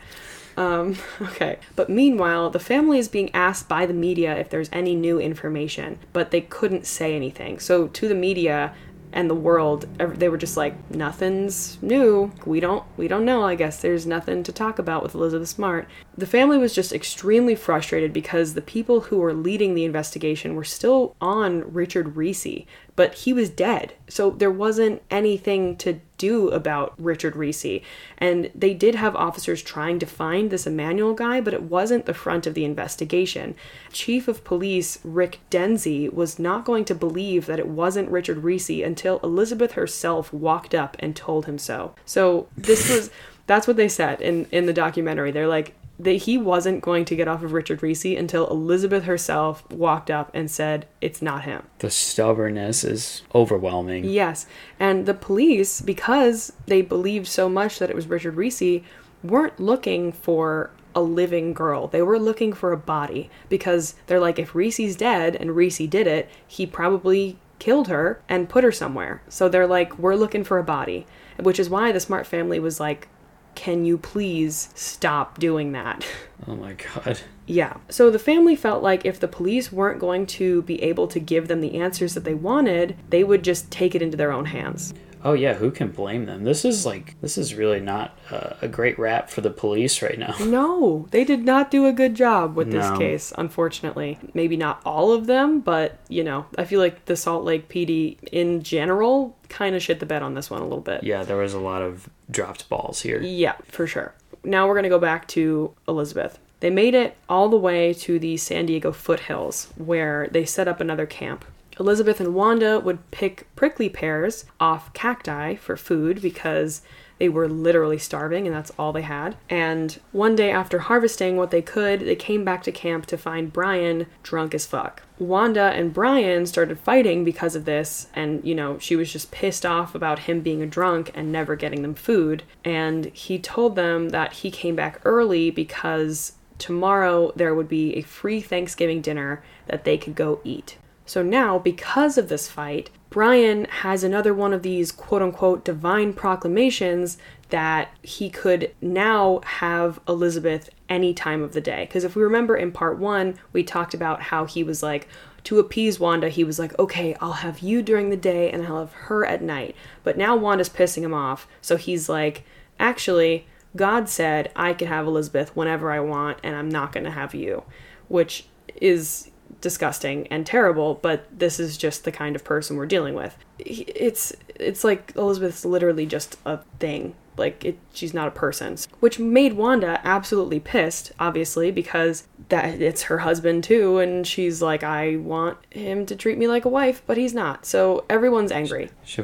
Um, 0.57 0.97
okay. 1.21 1.59
But 1.75 1.89
meanwhile, 1.89 2.49
the 2.49 2.59
family 2.59 2.99
is 2.99 3.07
being 3.07 3.33
asked 3.33 3.67
by 3.67 3.85
the 3.85 3.93
media 3.93 4.35
if 4.35 4.49
there's 4.49 4.69
any 4.71 4.95
new 4.95 5.19
information, 5.19 5.99
but 6.11 6.31
they 6.31 6.41
couldn't 6.41 6.85
say 6.85 7.15
anything. 7.15 7.59
So 7.59 7.87
to 7.87 8.07
the 8.07 8.15
media 8.15 8.73
and 9.13 9.29
the 9.29 9.35
world, 9.35 9.87
they 9.99 10.27
were 10.27 10.39
just 10.39 10.57
like, 10.57 10.89
nothing's 10.89 11.77
new. 11.83 12.31
We 12.45 12.59
don't, 12.59 12.83
we 12.97 13.07
don't 13.07 13.25
know. 13.25 13.43
I 13.43 13.53
guess 13.53 13.79
there's 13.79 14.07
nothing 14.07 14.41
to 14.43 14.51
talk 14.51 14.79
about 14.79 15.03
with 15.03 15.13
Elizabeth 15.13 15.49
Smart. 15.49 15.87
The 16.17 16.25
family 16.25 16.57
was 16.57 16.73
just 16.73 16.91
extremely 16.91 17.53
frustrated 17.53 18.11
because 18.11 18.53
the 18.53 18.61
people 18.61 19.01
who 19.01 19.17
were 19.17 19.33
leading 19.33 19.75
the 19.75 19.85
investigation 19.85 20.55
were 20.55 20.63
still 20.63 21.15
on 21.21 21.71
Richard 21.71 22.15
Reese, 22.15 22.65
but 22.95 23.13
he 23.13 23.33
was 23.33 23.49
dead. 23.49 23.93
So 24.09 24.31
there 24.31 24.51
wasn't 24.51 25.03
anything 25.11 25.77
to 25.77 25.99
do 26.23 26.47
about 26.49 26.93
Richard 26.97 27.35
Reese. 27.35 27.81
And 28.17 28.49
they 28.55 28.73
did 28.73 28.95
have 28.95 29.13
officers 29.15 29.61
trying 29.61 29.99
to 29.99 30.05
find 30.05 30.49
this 30.49 30.65
Emmanuel 30.65 31.13
guy, 31.13 31.41
but 31.41 31.53
it 31.53 31.63
wasn't 31.63 32.05
the 32.05 32.13
front 32.13 32.47
of 32.47 32.53
the 32.53 32.63
investigation. 32.63 33.55
Chief 33.91 34.29
of 34.29 34.45
Police 34.45 34.99
Rick 35.03 35.39
Dinse 35.49 36.09
was 36.13 36.39
not 36.39 36.63
going 36.63 36.85
to 36.85 36.95
believe 36.95 37.45
that 37.47 37.59
it 37.59 37.67
wasn't 37.67 38.09
Richard 38.09 38.37
Reese 38.37 38.69
until 38.69 39.19
Elizabeth 39.19 39.73
herself 39.73 40.31
walked 40.31 40.73
up 40.73 40.95
and 40.99 41.13
told 41.13 41.45
him 41.45 41.57
so. 41.57 41.93
So 42.05 42.47
this 42.55 42.89
was 42.89 43.09
that's 43.45 43.67
what 43.67 43.75
they 43.75 43.89
said 43.89 44.21
in 44.21 44.47
in 44.51 44.65
the 44.65 44.73
documentary. 44.73 45.31
They're 45.31 45.47
like 45.47 45.75
that 45.99 46.11
he 46.13 46.37
wasn't 46.37 46.81
going 46.81 47.05
to 47.05 47.15
get 47.15 47.27
off 47.27 47.43
of 47.43 47.53
Richard 47.53 47.83
Reese 47.83 48.05
until 48.05 48.49
Elizabeth 48.49 49.03
herself 49.03 49.69
walked 49.71 50.09
up 50.09 50.31
and 50.33 50.49
said 50.49 50.87
it's 51.01 51.21
not 51.21 51.43
him. 51.43 51.63
The 51.79 51.91
stubbornness 51.91 52.83
is 52.83 53.21
overwhelming. 53.33 54.05
Yes. 54.05 54.47
And 54.79 55.05
the 55.05 55.13
police, 55.13 55.81
because 55.81 56.53
they 56.65 56.81
believed 56.81 57.27
so 57.27 57.47
much 57.47 57.79
that 57.79 57.89
it 57.89 57.95
was 57.95 58.07
Richard 58.07 58.35
Reese, 58.35 58.81
weren't 59.23 59.59
looking 59.59 60.11
for 60.11 60.71
a 60.95 61.01
living 61.01 61.53
girl. 61.53 61.87
They 61.87 62.01
were 62.01 62.19
looking 62.19 62.53
for 62.53 62.71
a 62.71 62.77
body 62.77 63.29
because 63.49 63.95
they're 64.07 64.19
like, 64.19 64.39
if 64.39 64.55
Reese's 64.55 64.95
dead 64.95 65.35
and 65.35 65.55
Reese 65.55 65.77
did 65.77 66.07
it, 66.07 66.29
he 66.47 66.65
probably 66.65 67.37
killed 67.59 67.87
her 67.87 68.21
and 68.27 68.49
put 68.49 68.63
her 68.63 68.71
somewhere. 68.71 69.21
So 69.29 69.47
they're 69.47 69.67
like, 69.67 69.97
we're 69.97 70.15
looking 70.15 70.43
for 70.43 70.57
a 70.57 70.63
body, 70.63 71.05
which 71.39 71.59
is 71.59 71.69
why 71.69 71.91
the 71.91 71.99
Smart 71.99 72.27
family 72.27 72.59
was 72.59 72.79
like, 72.79 73.07
can 73.55 73.85
you 73.85 73.97
please 73.97 74.69
stop 74.75 75.39
doing 75.39 75.71
that? 75.73 76.05
Oh 76.45 76.57
my 76.57 76.73
god. 76.73 77.21
Yeah. 77.45 77.77
So 77.87 78.11
the 78.11 78.19
family 78.19 78.57
felt 78.57 78.83
like 78.83 79.05
if 79.05 79.17
the 79.17 79.29
police 79.29 79.71
weren't 79.71 79.97
going 79.97 80.25
to 80.25 80.61
be 80.63 80.83
able 80.83 81.07
to 81.07 81.17
give 81.17 81.47
them 81.47 81.61
the 81.61 81.79
answers 81.79 82.15
that 82.15 82.25
they 82.25 82.33
wanted, 82.33 82.97
they 83.09 83.23
would 83.23 83.45
just 83.45 83.71
take 83.71 83.95
it 83.95 84.01
into 84.01 84.17
their 84.17 84.33
own 84.33 84.43
hands. 84.43 84.93
Oh 85.23 85.33
yeah, 85.33 85.53
who 85.53 85.71
can 85.71 85.89
blame 85.91 86.25
them? 86.25 86.43
This 86.43 86.65
is 86.65 86.85
like 86.85 87.19
this 87.21 87.37
is 87.37 87.55
really 87.55 87.79
not 87.79 88.17
uh, 88.29 88.53
a 88.61 88.67
great 88.67 88.99
rap 88.99 89.29
for 89.29 89.41
the 89.41 89.49
police 89.49 90.01
right 90.01 90.17
now. 90.17 90.35
No, 90.53 91.07
they 91.09 91.23
did 91.23 91.43
not 91.45 91.71
do 91.71 91.87
a 91.87 91.93
good 91.93 92.13
job 92.13 92.55
with 92.55 92.71
this 92.71 92.89
case, 92.97 93.33
unfortunately. 93.37 94.19
Maybe 94.35 94.55
not 94.55 94.81
all 94.85 95.11
of 95.11 95.25
them, 95.25 95.61
but 95.61 95.97
you 96.09 96.23
know, 96.23 96.45
I 96.57 96.65
feel 96.65 96.79
like 96.79 97.05
the 97.05 97.15
Salt 97.15 97.43
Lake 97.43 97.69
PD 97.69 98.17
in 98.31 98.61
general 98.61 99.35
kind 99.49 99.75
of 99.75 99.81
shit 99.81 99.99
the 99.99 100.05
bed 100.05 100.21
on 100.21 100.35
this 100.35 100.51
one 100.51 100.61
a 100.61 100.65
little 100.65 100.79
bit. 100.81 101.03
Yeah, 101.03 101.23
there 101.23 101.37
was 101.37 101.53
a 101.53 101.59
lot 101.59 101.81
of 101.81 102.07
dropped 102.29 102.69
balls 102.69 103.01
here. 103.01 103.19
Yeah, 103.21 103.55
for 103.65 103.87
sure. 103.87 104.13
Now 104.43 104.67
we're 104.67 104.73
going 104.75 104.83
to 104.83 104.89
go 104.89 104.99
back 104.99 105.27
to 105.29 105.73
Elizabeth. 105.87 106.37
They 106.59 106.69
made 106.69 106.93
it 106.93 107.17
all 107.27 107.49
the 107.49 107.57
way 107.57 107.93
to 107.93 108.19
the 108.19 108.37
San 108.37 108.65
Diego 108.67 108.91
foothills 108.91 109.73
where 109.75 110.27
they 110.31 110.45
set 110.45 110.67
up 110.67 110.79
another 110.79 111.05
camp. 111.05 111.45
Elizabeth 111.79 112.19
and 112.19 112.33
Wanda 112.33 112.79
would 112.79 113.09
pick 113.11 113.47
prickly 113.55 113.89
pears 113.89 114.45
off 114.59 114.93
cacti 114.93 115.55
for 115.55 115.75
food 115.75 116.21
because 116.21 116.81
they 117.19 117.29
were 117.29 117.47
literally 117.47 117.97
starving 117.97 118.45
and 118.45 118.55
that's 118.55 118.71
all 118.77 118.91
they 118.91 119.01
had. 119.01 119.37
And 119.49 119.99
one 120.11 120.35
day 120.35 120.51
after 120.51 120.79
harvesting 120.79 121.37
what 121.37 121.51
they 121.51 121.61
could, 121.61 122.01
they 122.01 122.15
came 122.15 122.43
back 122.43 122.63
to 122.63 122.71
camp 122.71 123.05
to 123.07 123.17
find 123.17 123.53
Brian 123.53 124.07
drunk 124.23 124.53
as 124.53 124.65
fuck. 124.65 125.03
Wanda 125.19 125.71
and 125.73 125.93
Brian 125.93 126.45
started 126.45 126.79
fighting 126.79 127.23
because 127.23 127.55
of 127.55 127.65
this, 127.65 128.07
and 128.13 128.43
you 128.43 128.53
know, 128.53 128.77
she 128.77 128.95
was 128.95 129.13
just 129.13 129.31
pissed 129.31 129.65
off 129.65 129.95
about 129.95 130.19
him 130.19 130.41
being 130.41 130.61
a 130.61 130.67
drunk 130.67 131.11
and 131.13 131.31
never 131.31 131.55
getting 131.55 131.81
them 131.81 131.95
food. 131.95 132.43
And 132.65 133.05
he 133.05 133.39
told 133.39 133.75
them 133.75 134.09
that 134.09 134.33
he 134.33 134.51
came 134.51 134.75
back 134.75 134.99
early 135.05 135.49
because 135.49 136.33
tomorrow 136.57 137.31
there 137.35 137.55
would 137.55 137.69
be 137.69 137.95
a 137.95 138.01
free 138.01 138.41
Thanksgiving 138.41 139.01
dinner 139.01 139.43
that 139.67 139.85
they 139.85 139.97
could 139.97 140.15
go 140.15 140.41
eat. 140.43 140.77
So 141.05 141.21
now, 141.21 141.59
because 141.59 142.17
of 142.17 142.29
this 142.29 142.47
fight, 142.47 142.89
Brian 143.09 143.65
has 143.65 144.03
another 144.03 144.33
one 144.33 144.53
of 144.53 144.63
these 144.63 144.91
quote 144.91 145.21
unquote 145.21 145.63
divine 145.63 146.13
proclamations 146.13 147.17
that 147.49 147.91
he 148.01 148.29
could 148.29 148.73
now 148.81 149.39
have 149.45 149.99
Elizabeth 150.07 150.69
any 150.89 151.13
time 151.13 151.43
of 151.43 151.53
the 151.53 151.61
day. 151.61 151.85
Because 151.85 152.03
if 152.03 152.15
we 152.15 152.23
remember 152.23 152.55
in 152.55 152.71
part 152.71 152.97
one, 152.97 153.35
we 153.51 153.63
talked 153.63 153.93
about 153.93 154.23
how 154.23 154.45
he 154.45 154.63
was 154.63 154.81
like, 154.81 155.07
to 155.43 155.59
appease 155.59 155.99
Wanda, 155.99 156.29
he 156.29 156.43
was 156.43 156.57
like, 156.57 156.77
okay, 156.79 157.15
I'll 157.19 157.33
have 157.33 157.59
you 157.59 157.81
during 157.81 158.09
the 158.09 158.17
day 158.17 158.49
and 158.49 158.65
I'll 158.65 158.79
have 158.79 158.93
her 158.93 159.25
at 159.25 159.41
night. 159.41 159.75
But 160.03 160.17
now 160.17 160.35
Wanda's 160.35 160.69
pissing 160.69 161.03
him 161.03 161.13
off. 161.13 161.47
So 161.61 161.75
he's 161.75 162.07
like, 162.07 162.45
actually, 162.79 163.45
God 163.75 164.07
said 164.07 164.51
I 164.55 164.73
could 164.73 164.87
have 164.87 165.05
Elizabeth 165.05 165.55
whenever 165.55 165.91
I 165.91 165.99
want 165.99 166.39
and 166.43 166.55
I'm 166.55 166.69
not 166.69 166.93
going 166.93 167.03
to 167.03 167.11
have 167.11 167.35
you, 167.35 167.63
which 168.07 168.47
is 168.81 169.29
disgusting 169.61 170.27
and 170.27 170.45
terrible, 170.45 170.95
but 170.95 171.27
this 171.31 171.59
is 171.59 171.77
just 171.77 172.03
the 172.03 172.11
kind 172.11 172.35
of 172.35 172.43
person 172.43 172.77
we're 172.77 172.85
dealing 172.85 173.13
with. 173.13 173.37
It's 173.59 174.33
it's 174.55 174.83
like 174.83 175.13
Elizabeth's 175.15 175.65
literally 175.65 176.05
just 176.05 176.37
a 176.45 176.59
thing. 176.79 177.15
Like 177.35 177.65
it 177.65 177.79
she's 177.93 178.13
not 178.13 178.27
a 178.27 178.31
person, 178.31 178.77
which 178.99 179.17
made 179.17 179.53
Wanda 179.53 179.99
absolutely 180.03 180.59
pissed, 180.59 181.11
obviously, 181.19 181.71
because 181.71 182.27
that 182.49 182.81
it's 182.81 183.03
her 183.03 183.19
husband 183.19 183.63
too 183.63 183.99
and 183.99 184.27
she's 184.27 184.61
like 184.61 184.83
I 184.83 185.15
want 185.15 185.57
him 185.71 186.05
to 186.05 186.15
treat 186.15 186.37
me 186.37 186.47
like 186.47 186.65
a 186.65 186.69
wife, 186.69 187.01
but 187.07 187.17
he's 187.17 187.33
not. 187.33 187.65
So 187.65 188.05
everyone's 188.09 188.51
angry. 188.51 188.91
She, 189.03 189.23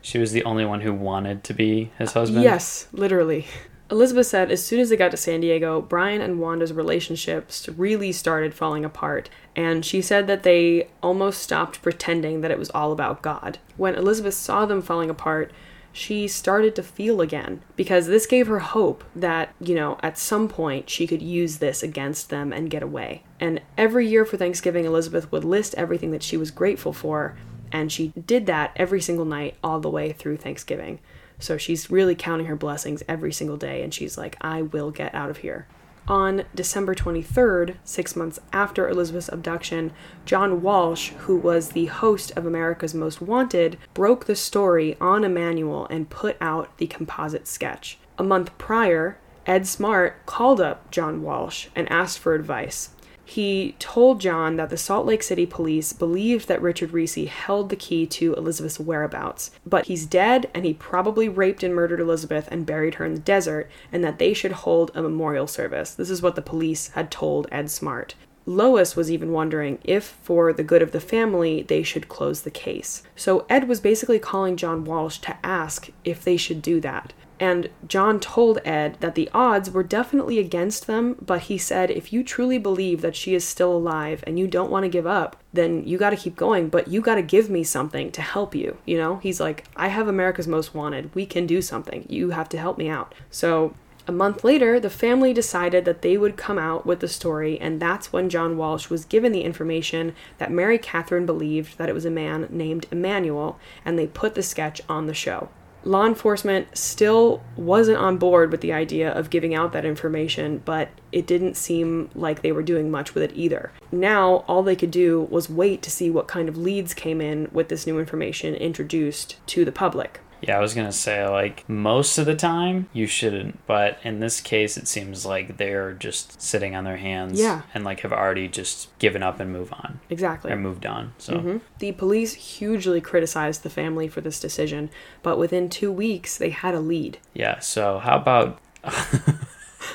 she 0.00 0.18
was 0.24 0.32
the 0.32 0.44
only 0.44 0.64
one 0.64 0.80
who 0.80 0.92
wanted 0.92 1.44
to 1.44 1.54
be 1.54 1.92
his 1.98 2.12
husband. 2.12 2.42
Yes, 2.42 2.88
literally. 2.92 3.46
Elizabeth 3.94 4.26
said 4.26 4.50
as 4.50 4.66
soon 4.66 4.80
as 4.80 4.88
they 4.88 4.96
got 4.96 5.12
to 5.12 5.16
San 5.16 5.40
Diego, 5.40 5.80
Brian 5.80 6.20
and 6.20 6.40
Wanda's 6.40 6.72
relationships 6.72 7.68
really 7.68 8.10
started 8.10 8.52
falling 8.52 8.84
apart, 8.84 9.30
and 9.54 9.84
she 9.84 10.02
said 10.02 10.26
that 10.26 10.42
they 10.42 10.88
almost 11.00 11.40
stopped 11.40 11.80
pretending 11.80 12.40
that 12.40 12.50
it 12.50 12.58
was 12.58 12.70
all 12.70 12.90
about 12.90 13.22
God. 13.22 13.58
When 13.76 13.94
Elizabeth 13.94 14.34
saw 14.34 14.66
them 14.66 14.82
falling 14.82 15.10
apart, 15.10 15.52
she 15.92 16.26
started 16.26 16.74
to 16.74 16.82
feel 16.82 17.20
again 17.20 17.62
because 17.76 18.08
this 18.08 18.26
gave 18.26 18.48
her 18.48 18.58
hope 18.58 19.04
that, 19.14 19.54
you 19.60 19.76
know, 19.76 19.96
at 20.02 20.18
some 20.18 20.48
point 20.48 20.90
she 20.90 21.06
could 21.06 21.22
use 21.22 21.58
this 21.58 21.84
against 21.84 22.30
them 22.30 22.52
and 22.52 22.70
get 22.70 22.82
away. 22.82 23.22
And 23.38 23.62
every 23.78 24.08
year 24.08 24.24
for 24.24 24.36
Thanksgiving, 24.36 24.86
Elizabeth 24.86 25.30
would 25.30 25.44
list 25.44 25.72
everything 25.76 26.10
that 26.10 26.24
she 26.24 26.36
was 26.36 26.50
grateful 26.50 26.92
for, 26.92 27.36
and 27.70 27.92
she 27.92 28.08
did 28.26 28.46
that 28.46 28.72
every 28.74 29.00
single 29.00 29.24
night 29.24 29.54
all 29.62 29.78
the 29.78 29.88
way 29.88 30.10
through 30.10 30.38
Thanksgiving. 30.38 30.98
So 31.38 31.56
she's 31.56 31.90
really 31.90 32.14
counting 32.14 32.46
her 32.46 32.56
blessings 32.56 33.02
every 33.08 33.32
single 33.32 33.56
day, 33.56 33.82
and 33.82 33.92
she's 33.92 34.16
like, 34.16 34.36
I 34.40 34.62
will 34.62 34.90
get 34.90 35.14
out 35.14 35.30
of 35.30 35.38
here. 35.38 35.66
On 36.06 36.44
December 36.54 36.94
23rd, 36.94 37.76
six 37.82 38.14
months 38.14 38.38
after 38.52 38.86
Elizabeth's 38.86 39.30
abduction, 39.30 39.90
John 40.26 40.60
Walsh, 40.60 41.10
who 41.20 41.36
was 41.36 41.70
the 41.70 41.86
host 41.86 42.30
of 42.36 42.44
America's 42.44 42.92
Most 42.92 43.22
Wanted, 43.22 43.78
broke 43.94 44.26
the 44.26 44.36
story 44.36 44.98
on 45.00 45.24
Emmanuel 45.24 45.86
and 45.88 46.10
put 46.10 46.36
out 46.42 46.76
the 46.76 46.86
composite 46.86 47.46
sketch. 47.46 47.98
A 48.18 48.22
month 48.22 48.56
prior, 48.58 49.18
Ed 49.46 49.66
Smart 49.66 50.26
called 50.26 50.60
up 50.60 50.90
John 50.90 51.22
Walsh 51.22 51.68
and 51.74 51.90
asked 51.90 52.18
for 52.18 52.34
advice. 52.34 52.90
He 53.24 53.74
told 53.78 54.20
John 54.20 54.56
that 54.56 54.70
the 54.70 54.76
Salt 54.76 55.06
Lake 55.06 55.22
City 55.22 55.46
police 55.46 55.92
believed 55.92 56.46
that 56.48 56.60
Richard 56.60 56.92
Reese 56.92 57.14
held 57.14 57.70
the 57.70 57.76
key 57.76 58.06
to 58.06 58.34
Elizabeth's 58.34 58.78
whereabouts, 58.78 59.50
but 59.64 59.86
he's 59.86 60.04
dead 60.06 60.50
and 60.54 60.64
he 60.64 60.74
probably 60.74 61.28
raped 61.28 61.62
and 61.62 61.74
murdered 61.74 62.00
Elizabeth 62.00 62.48
and 62.50 62.66
buried 62.66 62.96
her 62.96 63.04
in 63.04 63.14
the 63.14 63.20
desert, 63.20 63.70
and 63.90 64.04
that 64.04 64.18
they 64.18 64.34
should 64.34 64.52
hold 64.52 64.90
a 64.94 65.02
memorial 65.02 65.46
service. 65.46 65.94
This 65.94 66.10
is 66.10 66.22
what 66.22 66.36
the 66.36 66.42
police 66.42 66.88
had 66.88 67.10
told 67.10 67.46
Ed 67.50 67.70
Smart. 67.70 68.14
Lois 68.46 68.94
was 68.94 69.10
even 69.10 69.32
wondering 69.32 69.78
if, 69.84 70.04
for 70.04 70.52
the 70.52 70.62
good 70.62 70.82
of 70.82 70.92
the 70.92 71.00
family, 71.00 71.62
they 71.62 71.82
should 71.82 72.10
close 72.10 72.42
the 72.42 72.50
case. 72.50 73.02
So 73.16 73.46
Ed 73.48 73.68
was 73.68 73.80
basically 73.80 74.18
calling 74.18 74.58
John 74.58 74.84
Walsh 74.84 75.16
to 75.20 75.36
ask 75.42 75.88
if 76.04 76.22
they 76.22 76.36
should 76.36 76.60
do 76.60 76.78
that. 76.82 77.14
And 77.40 77.70
John 77.88 78.20
told 78.20 78.60
Ed 78.64 78.96
that 79.00 79.16
the 79.16 79.28
odds 79.34 79.70
were 79.70 79.82
definitely 79.82 80.38
against 80.38 80.86
them, 80.86 81.16
but 81.20 81.42
he 81.42 81.58
said, 81.58 81.90
if 81.90 82.12
you 82.12 82.22
truly 82.22 82.58
believe 82.58 83.00
that 83.00 83.16
she 83.16 83.34
is 83.34 83.44
still 83.44 83.72
alive 83.72 84.22
and 84.26 84.38
you 84.38 84.46
don't 84.46 84.70
want 84.70 84.84
to 84.84 84.88
give 84.88 85.06
up, 85.06 85.36
then 85.52 85.84
you 85.86 85.98
got 85.98 86.10
to 86.10 86.16
keep 86.16 86.36
going, 86.36 86.68
but 86.68 86.88
you 86.88 87.00
got 87.00 87.16
to 87.16 87.22
give 87.22 87.50
me 87.50 87.64
something 87.64 88.12
to 88.12 88.22
help 88.22 88.54
you. 88.54 88.76
You 88.86 88.98
know, 88.98 89.16
he's 89.16 89.40
like, 89.40 89.64
I 89.74 89.88
have 89.88 90.06
America's 90.06 90.46
Most 90.46 90.74
Wanted. 90.74 91.14
We 91.14 91.26
can 91.26 91.46
do 91.46 91.60
something. 91.60 92.06
You 92.08 92.30
have 92.30 92.48
to 92.50 92.58
help 92.58 92.78
me 92.78 92.88
out. 92.88 93.14
So 93.30 93.74
a 94.06 94.12
month 94.12 94.44
later, 94.44 94.78
the 94.78 94.90
family 94.90 95.32
decided 95.32 95.84
that 95.86 96.02
they 96.02 96.16
would 96.16 96.36
come 96.36 96.58
out 96.58 96.84
with 96.84 97.00
the 97.00 97.08
story, 97.08 97.58
and 97.58 97.80
that's 97.80 98.12
when 98.12 98.28
John 98.28 98.56
Walsh 98.56 98.90
was 98.90 99.06
given 99.06 99.32
the 99.32 99.42
information 99.42 100.14
that 100.38 100.52
Mary 100.52 100.78
Catherine 100.78 101.26
believed 101.26 101.78
that 101.78 101.88
it 101.88 101.94
was 101.94 102.04
a 102.04 102.10
man 102.10 102.46
named 102.50 102.86
Emmanuel, 102.92 103.58
and 103.84 103.98
they 103.98 104.06
put 104.06 104.34
the 104.34 104.42
sketch 104.42 104.82
on 104.88 105.06
the 105.06 105.14
show 105.14 105.48
law 105.84 106.06
enforcement 106.06 106.76
still 106.76 107.42
wasn't 107.56 107.98
on 107.98 108.16
board 108.16 108.50
with 108.50 108.60
the 108.60 108.72
idea 108.72 109.12
of 109.12 109.30
giving 109.30 109.54
out 109.54 109.72
that 109.72 109.84
information, 109.84 110.62
but 110.64 110.88
it 111.12 111.26
didn't 111.26 111.56
seem 111.56 112.10
like 112.14 112.42
they 112.42 112.52
were 112.52 112.62
doing 112.62 112.90
much 112.90 113.14
with 113.14 113.22
it 113.22 113.32
either. 113.34 113.70
Now, 113.92 114.44
all 114.48 114.62
they 114.62 114.76
could 114.76 114.90
do 114.90 115.22
was 115.30 115.48
wait 115.50 115.82
to 115.82 115.90
see 115.90 116.10
what 116.10 116.26
kind 116.26 116.48
of 116.48 116.56
leads 116.56 116.94
came 116.94 117.20
in 117.20 117.48
with 117.52 117.68
this 117.68 117.86
new 117.86 117.98
information 117.98 118.54
introduced 118.54 119.36
to 119.48 119.64
the 119.64 119.72
public. 119.72 120.20
Yeah, 120.46 120.58
I 120.58 120.60
was 120.60 120.74
gonna 120.74 120.92
say 120.92 121.26
like 121.26 121.66
most 121.68 122.18
of 122.18 122.26
the 122.26 122.34
time 122.36 122.88
you 122.92 123.06
shouldn't, 123.06 123.66
but 123.66 123.98
in 124.02 124.20
this 124.20 124.40
case 124.42 124.76
it 124.76 124.86
seems 124.86 125.24
like 125.24 125.56
they're 125.56 125.92
just 125.94 126.40
sitting 126.42 126.74
on 126.76 126.84
their 126.84 126.98
hands, 126.98 127.40
Yeah. 127.40 127.62
and 127.72 127.82
like 127.84 128.00
have 128.00 128.12
already 128.12 128.48
just 128.48 128.96
given 128.98 129.22
up 129.22 129.40
and 129.40 129.50
move 129.52 129.72
on 129.72 130.00
Exactly. 130.10 130.52
or 130.52 130.56
moved 130.56 130.84
on. 130.84 131.12
So 131.18 131.34
Mhm. 131.34 131.60
The 131.78 131.92
police 131.92 132.34
hugely 132.34 133.00
criticized 133.00 133.62
the 133.62 133.70
family 133.70 134.06
for 134.06 134.20
this 134.20 134.38
decision, 134.38 134.90
but 135.22 135.38
within 135.38 135.68
two 135.70 135.90
weeks 135.90 136.36
they 136.36 136.50
had 136.50 136.74
a 136.74 136.80
lead. 136.80 137.18
yeah, 137.32 137.58
so 137.60 137.98
how 138.00 138.16
about 138.16 138.58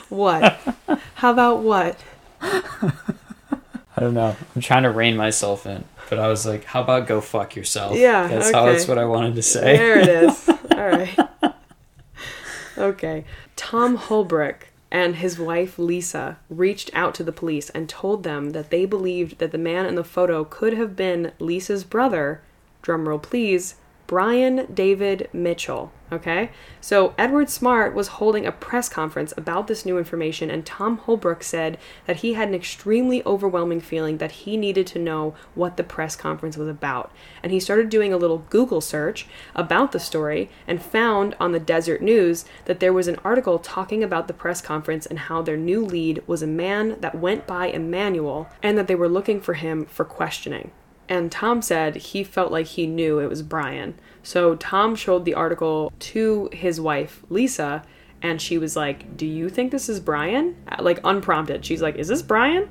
What? 0.09 0.59
How 1.15 1.31
about 1.31 1.59
what? 1.59 1.99
I 3.99 4.03
don't 4.03 4.13
know. 4.13 4.33
I'm 4.55 4.61
trying 4.61 4.83
to 4.83 4.91
rein 4.91 5.17
myself 5.17 5.65
in, 5.65 5.83
but 6.09 6.19
I 6.19 6.29
was 6.29 6.45
like, 6.45 6.63
how 6.63 6.81
about 6.81 7.05
go 7.05 7.19
fuck 7.19 7.57
yourself? 7.57 7.97
Yeah, 7.97 8.29
that's 8.29 8.49
how 8.49 8.67
that's 8.67 8.87
what 8.87 8.97
I 8.97 9.03
wanted 9.03 9.35
to 9.35 9.41
say. 9.41 9.75
There 9.75 9.99
it 9.99 10.07
is. 10.07 10.47
All 10.71 10.87
right. 10.87 11.19
Okay. 12.77 13.25
Tom 13.57 13.97
Holbrook 13.97 14.67
and 14.89 15.17
his 15.17 15.37
wife 15.37 15.77
Lisa 15.77 16.37
reached 16.49 16.89
out 16.93 17.13
to 17.15 17.25
the 17.25 17.33
police 17.33 17.69
and 17.71 17.89
told 17.89 18.23
them 18.23 18.51
that 18.51 18.69
they 18.69 18.85
believed 18.85 19.39
that 19.39 19.51
the 19.51 19.57
man 19.57 19.85
in 19.85 19.95
the 19.95 20.05
photo 20.05 20.45
could 20.45 20.77
have 20.77 20.95
been 20.95 21.33
Lisa's 21.37 21.83
brother, 21.83 22.41
drumroll 22.81 23.21
please, 23.21 23.75
Brian 24.07 24.65
David 24.73 25.27
Mitchell. 25.33 25.91
Okay? 26.11 26.51
So 26.81 27.13
Edward 27.17 27.49
Smart 27.49 27.93
was 27.93 28.07
holding 28.07 28.45
a 28.45 28.51
press 28.51 28.89
conference 28.89 29.33
about 29.37 29.67
this 29.67 29.85
new 29.85 29.97
information, 29.97 30.49
and 30.49 30.65
Tom 30.65 30.97
Holbrook 30.97 31.43
said 31.43 31.77
that 32.05 32.17
he 32.17 32.33
had 32.33 32.47
an 32.47 32.55
extremely 32.55 33.23
overwhelming 33.25 33.81
feeling 33.81 34.17
that 34.17 34.31
he 34.31 34.57
needed 34.57 34.87
to 34.87 34.99
know 34.99 35.35
what 35.55 35.77
the 35.77 35.83
press 35.83 36.15
conference 36.15 36.57
was 36.57 36.67
about. 36.67 37.11
And 37.43 37.51
he 37.51 37.59
started 37.59 37.89
doing 37.89 38.11
a 38.11 38.17
little 38.17 38.45
Google 38.49 38.81
search 38.81 39.27
about 39.55 39.91
the 39.91 39.99
story 39.99 40.49
and 40.67 40.81
found 40.81 41.35
on 41.39 41.51
the 41.51 41.59
Deseret 41.59 42.01
News 42.01 42.45
that 42.65 42.79
there 42.79 42.93
was 42.93 43.07
an 43.07 43.19
article 43.23 43.59
talking 43.59 44.03
about 44.03 44.27
the 44.27 44.33
press 44.33 44.61
conference 44.61 45.05
and 45.05 45.19
how 45.19 45.41
their 45.41 45.57
new 45.57 45.83
lead 45.83 46.23
was 46.27 46.41
a 46.41 46.47
man 46.47 46.99
that 47.01 47.15
went 47.15 47.45
by 47.45 47.67
Emmanuel 47.67 48.49
and 48.63 48.77
that 48.77 48.87
they 48.87 48.95
were 48.95 49.09
looking 49.09 49.41
for 49.41 49.53
him 49.53 49.85
for 49.85 50.05
questioning. 50.05 50.71
And 51.09 51.31
Tom 51.31 51.63
said 51.63 51.95
he 51.95 52.23
felt 52.23 52.51
like 52.51 52.67
he 52.67 52.85
knew 52.85 53.19
it 53.19 53.29
was 53.29 53.41
Brian. 53.41 53.95
So 54.23 54.55
Tom 54.55 54.95
showed 54.95 55.25
the 55.25 55.33
article 55.33 55.91
to 55.99 56.49
his 56.51 56.79
wife, 56.79 57.23
Lisa, 57.29 57.83
and 58.21 58.41
she 58.41 58.57
was 58.57 58.75
like, 58.75 59.15
Do 59.17 59.25
you 59.25 59.49
think 59.49 59.71
this 59.71 59.89
is 59.89 59.99
Brian? 59.99 60.55
Uh, 60.67 60.81
Like, 60.83 60.99
unprompted. 61.03 61.65
She's 61.65 61.81
like, 61.81 61.95
Is 61.95 62.07
this 62.07 62.21
Brian? 62.21 62.69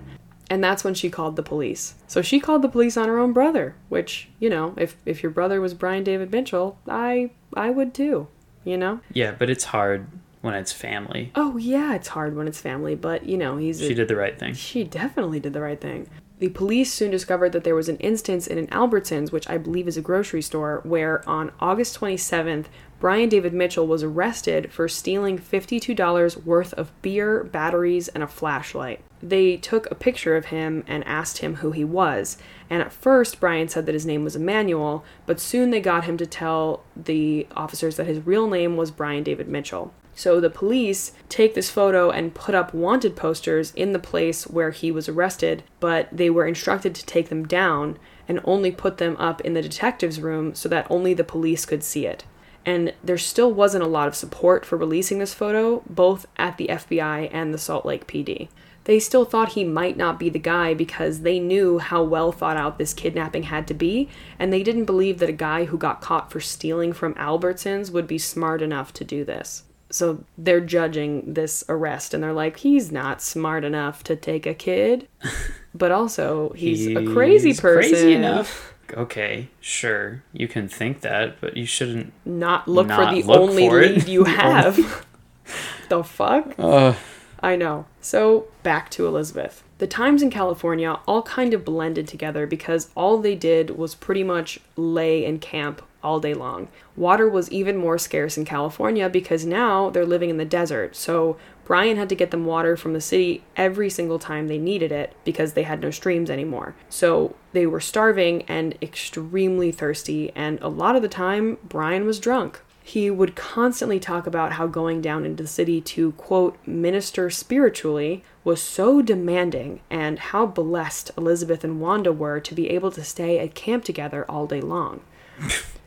And 0.51 0.65
that's 0.65 0.83
when 0.83 0.95
she 0.95 1.11
called 1.11 1.37
the 1.37 1.43
police. 1.43 1.95
So 2.07 2.23
she 2.23 2.41
called 2.41 2.63
the 2.63 2.69
police 2.69 2.97
on 2.97 3.09
her 3.09 3.19
own 3.19 3.33
brother, 3.35 3.75
which, 3.91 4.31
you 4.41 4.49
know, 4.49 4.73
if, 4.79 4.97
if 5.05 5.23
your 5.23 5.31
brother 5.31 5.61
was 5.61 5.75
Brian 5.75 6.05
David 6.05 6.31
Mitchell, 6.33 6.79
I 6.89 7.31
I 7.55 7.71
would 7.71 7.93
too, 7.93 8.29
you 8.65 8.77
know? 8.79 9.01
Yeah, 9.13 9.33
but 9.39 9.51
it's 9.51 9.65
hard 9.65 10.07
when 10.41 10.55
it's 10.55 10.73
family. 10.73 11.33
Oh 11.35 11.57
yeah, 11.59 11.95
it's 11.95 12.09
hard 12.09 12.35
when 12.35 12.49
it's 12.49 12.61
family, 12.61 12.95
but 12.95 13.27
you 13.27 13.37
know, 13.37 13.57
he's 13.59 13.81
a, 13.83 13.89
She 13.89 13.95
did 13.95 14.09
the 14.09 14.17
right 14.17 14.39
thing. 14.39 14.55
She 14.55 14.85
definitely 14.85 15.41
did 15.41 15.53
the 15.53 15.61
right 15.61 15.81
thing. 15.81 16.09
The 16.39 16.51
police 16.51 16.93
soon 16.93 17.11
discovered 17.11 17.51
that 17.53 17.65
there 17.65 17.75
was 17.75 17.89
an 17.89 17.97
instance 17.97 18.47
in 18.47 18.59
an 18.59 18.69
Albertsons, 18.69 19.33
which 19.33 19.49
I 19.51 19.59
believe 19.59 19.89
is 19.89 19.97
a 19.97 20.03
grocery 20.03 20.43
store, 20.43 20.81
where 20.85 21.29
on 21.29 21.51
August 21.59 21.99
27th, 21.99 22.67
Brian 23.01 23.29
David 23.29 23.53
Mitchell 23.53 23.89
was 23.89 24.05
arrested 24.05 24.73
for 24.73 24.89
stealing 24.89 25.39
$52 25.39 26.45
worth 26.45 26.73
of 26.75 26.93
beer, 27.03 27.43
batteries, 27.43 28.07
and 28.09 28.23
a 28.23 28.29
flashlight. 28.29 29.01
They 29.21 29.57
took 29.57 29.91
a 29.91 29.97
picture 29.97 30.37
of 30.37 30.47
him 30.47 30.85
and 30.87 31.05
asked 31.07 31.39
him 31.39 31.57
who 31.57 31.73
he 31.73 31.85
was. 31.85 32.39
And 32.71 32.83
at 32.83 32.93
first, 32.93 33.41
Brian 33.41 33.69
said 33.69 33.87
that 33.87 33.95
his 33.95 34.07
name 34.07 34.23
was 34.23 34.37
Emmanuel, 34.37 35.05
but 35.27 35.41
soon 35.41 35.71
they 35.71 35.81
got 35.81 36.05
him 36.05 36.17
to 36.19 36.27
tell 36.27 36.85
the 36.97 37.49
officers 37.57 37.97
that 37.97 38.07
his 38.07 38.25
real 38.25 38.49
name 38.49 38.77
was 38.77 38.93
Brian 38.93 39.25
David 39.25 39.49
Mitchell. 39.49 39.93
So 40.19 40.41
the 40.41 40.51
police 40.51 41.13
take 41.29 41.55
this 41.55 41.71
photo 41.71 42.11
and 42.11 42.35
put 42.35 42.53
up 42.53 42.75
wanted 42.75 43.15
posters 43.15 43.73
in 43.77 43.93
the 43.93 44.01
place 44.01 44.49
where 44.49 44.73
he 44.73 44.91
was 44.91 45.09
arrested, 45.09 45.63
but 45.79 46.09
they 46.11 46.29
were 46.29 46.45
instructed 46.45 46.93
to 46.97 47.07
take 47.07 47.29
them 47.29 47.47
down 47.47 48.01
and 48.27 48.41
only 48.43 48.73
put 48.73 48.99
them 48.99 49.17
up 49.19 49.41
in 49.43 49.55
the 49.55 49.63
detective's 49.63 50.19
room 50.19 50.57
so 50.57 50.69
that 50.71 50.91
only 50.91 51.15
the 51.15 51.23
police 51.23 51.65
could 51.65 51.85
see 51.85 52.05
it. 52.05 52.25
And 52.67 52.95
there 53.05 53.17
still 53.17 53.53
wasn't 53.53 53.85
a 53.85 53.87
lot 53.87 54.09
of 54.09 54.17
support 54.17 54.67
for 54.67 54.77
releasing 54.77 55.21
this 55.21 55.35
photo, 55.35 55.85
both 55.89 56.27
at 56.37 56.57
the 56.57 56.67
FBI 56.67 57.31
and 57.33 57.55
the 57.55 57.57
Salt 57.57 57.87
Lake 57.87 58.09
PD. 58.09 58.49
They 58.87 58.99
still 58.99 59.25
thought 59.25 59.53
he 59.53 59.63
might 59.63 59.97
not 59.97 60.19
be 60.19 60.29
the 60.29 60.41
guy 60.41 60.75
because 60.75 61.21
they 61.21 61.39
knew 61.39 61.79
how 61.79 62.03
well 62.03 62.33
thought 62.33 62.57
out 62.57 62.77
this 62.77 62.93
kidnapping 62.93 63.45
had 63.45 63.69
to 63.69 63.75
be, 63.75 64.09
and 64.37 64.53
they 64.53 64.65
didn't 64.65 64.87
believe 64.87 65.21
that 65.21 65.29
a 65.29 65.33
guy 65.33 65.67
who 65.67 65.79
got 65.79 66.01
caught 66.01 66.33
for 66.33 66.41
stealing 66.41 66.93
from 66.93 67.15
Albertsons 67.15 67.93
would 67.93 68.09
be 68.09 68.19
smart 68.19 68.61
enough 68.61 68.93
to 68.95 69.05
do 69.05 69.25
this. 69.25 69.63
So 69.91 70.25
they're 70.37 70.61
judging 70.61 71.35
this 71.35 71.65
arrest 71.69 72.13
and 72.13 72.23
they're 72.23 72.33
like, 72.33 72.59
he's 72.59 72.93
not 72.93 73.23
smart 73.23 73.65
enough 73.65 74.05
to 74.05 74.17
take 74.17 74.47
a 74.47 74.55
kid, 74.55 75.09
but 75.75 75.91
also 75.91 76.51
he's, 76.51 76.87
a 76.89 77.07
crazy 77.13 77.55
person. 77.55 77.93
Crazy 77.93 78.13
enough. 78.13 78.75
Okay, 78.95 79.49
sure. 79.61 80.23
You 80.33 80.49
can 80.49 80.69
think 80.69 81.01
that, 81.03 81.41
but 81.41 81.57
you 81.57 81.67
shouldn't. 81.67 82.13
Not 82.25 82.69
look 82.69 82.87
Not 82.87 83.09
for 83.09 83.15
the 83.15 83.23
look 83.23 83.39
only 83.39 83.69
for 83.69 83.81
lead 83.83 84.09
you 84.09 84.25
have. 84.25 85.07
the 85.89 86.03
fuck? 86.05 86.55
Uh, 86.59 86.95
I 87.41 87.57
know. 87.57 87.87
So, 88.01 88.49
back 88.63 88.91
to 88.93 89.07
Elizabeth. 89.07 89.63
The 89.79 89.87
times 89.87 90.23
in 90.23 90.31
California 90.31 90.99
all 91.07 91.23
kind 91.23 91.55
of 91.55 91.65
blended 91.65 92.09
together 92.09 92.47
because 92.47 92.91
all 92.97 93.19
they 93.19 93.37
did 93.37 93.71
was 93.71 93.95
pretty 93.95 94.25
much 94.25 94.59
lay 94.77 95.25
in 95.25 95.39
camp 95.39 95.83
all 96.03 96.21
day 96.21 96.35
long. 96.35 96.69
Water 96.97 97.29
was 97.29 97.51
even 97.51 97.77
more 97.77 97.99
scarce 97.99 98.37
in 98.37 98.45
California 98.45 99.09
because 99.09 99.45
now 99.45 99.91
they're 99.91 100.07
living 100.07 100.31
in 100.31 100.37
the 100.37 100.45
desert. 100.45 100.97
So, 100.97 101.37
Brian 101.65 101.99
had 101.99 102.09
to 102.09 102.15
get 102.15 102.31
them 102.31 102.47
water 102.47 102.79
from 102.79 102.95
the 102.95 103.01
city 103.01 103.45
every 103.55 103.91
single 103.91 104.19
time 104.19 104.49
they 104.49 104.57
needed 104.57 104.91
it 104.91 105.15
because 105.25 105.53
they 105.53 105.65
had 105.65 105.83
no 105.83 105.91
streams 105.91 106.31
anymore. 106.31 106.75
So, 106.89 107.35
they 107.53 107.67
were 107.67 107.81
starving 107.81 108.43
and 108.43 108.77
extremely 108.81 109.71
thirsty, 109.71 110.33
and 110.35 110.59
a 110.61 110.69
lot 110.69 110.97
of 110.97 111.03
the 111.03 111.09
time, 111.09 111.59
Brian 111.69 112.07
was 112.07 112.21
drunk 112.21 112.63
he 112.89 113.11
would 113.11 113.37
constantly 113.37 114.01
talk 114.01 114.27
about 114.27 114.53
how 114.53 114.67
going 114.67 115.03
down 115.03 115.27
into 115.27 115.43
the 115.43 115.49
city 115.49 115.79
to, 115.79 116.13
quote, 116.13 116.57
minister 116.65 117.29
spiritually 117.29 118.25
was 118.45 118.63
so 118.63 119.03
demanding 119.03 119.81
and 119.91 120.19
how 120.19 120.47
blessed 120.47 121.11
Elizabeth 121.19 121.63
and 121.63 121.83
Wanda 121.83 122.15
were 122.15 122.41
to 122.41 122.55
be 122.55 122.71
able 122.71 122.91
to 122.93 123.05
stay 123.05 123.39
at 123.39 123.55
camp 123.55 123.85
together 123.85 124.25
all 124.27 124.47
day 124.47 124.63
long. 124.63 125.03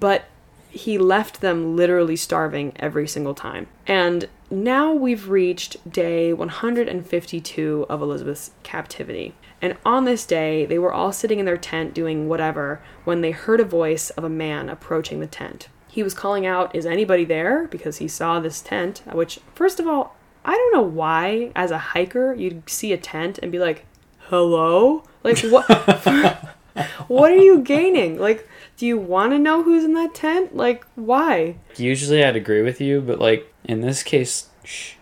but 0.00 0.24
he 0.70 0.98
left 0.98 1.40
them 1.40 1.76
literally 1.76 2.16
starving 2.16 2.72
every 2.76 3.06
single 3.06 3.34
time. 3.34 3.68
And 3.86 4.28
now 4.50 4.92
we've 4.92 5.28
reached 5.28 5.90
day 5.90 6.32
152 6.32 7.86
of 7.88 8.02
Elizabeth's 8.02 8.50
captivity. 8.64 9.34
And 9.62 9.76
on 9.86 10.04
this 10.04 10.26
day, 10.26 10.66
they 10.66 10.78
were 10.78 10.92
all 10.92 11.12
sitting 11.12 11.38
in 11.38 11.46
their 11.46 11.56
tent 11.56 11.94
doing 11.94 12.28
whatever 12.28 12.82
when 13.04 13.20
they 13.20 13.30
heard 13.30 13.60
a 13.60 13.64
voice 13.64 14.10
of 14.10 14.24
a 14.24 14.28
man 14.28 14.68
approaching 14.68 15.20
the 15.20 15.28
tent. 15.28 15.68
He 15.88 16.02
was 16.02 16.12
calling 16.12 16.44
out, 16.44 16.74
Is 16.74 16.86
anybody 16.86 17.24
there? 17.24 17.68
because 17.68 17.98
he 17.98 18.08
saw 18.08 18.40
this 18.40 18.60
tent, 18.60 19.02
which, 19.12 19.38
first 19.54 19.78
of 19.78 19.86
all, 19.86 20.16
I 20.44 20.54
don't 20.56 20.74
know 20.74 20.82
why, 20.82 21.52
as 21.54 21.70
a 21.70 21.78
hiker, 21.78 22.34
you'd 22.34 22.68
see 22.68 22.92
a 22.92 22.98
tent 22.98 23.38
and 23.38 23.52
be 23.52 23.60
like, 23.60 23.86
Hello? 24.28 25.04
Like, 25.22 25.38
what? 25.42 25.66
what 27.08 27.30
are 27.30 27.36
you 27.36 27.60
gaining? 27.60 28.18
Like, 28.18 28.48
do 28.76 28.86
you 28.86 28.98
want 28.98 29.32
to 29.32 29.38
know 29.38 29.62
who's 29.62 29.84
in 29.84 29.94
that 29.94 30.14
tent? 30.14 30.56
Like, 30.56 30.84
why? 30.94 31.56
usually 31.76 32.24
I'd 32.24 32.36
agree 32.36 32.62
with 32.62 32.80
you, 32.80 33.00
but 33.00 33.18
like 33.18 33.52
in 33.64 33.80
this 33.80 34.02
case, 34.02 34.48
shh. 34.64 34.94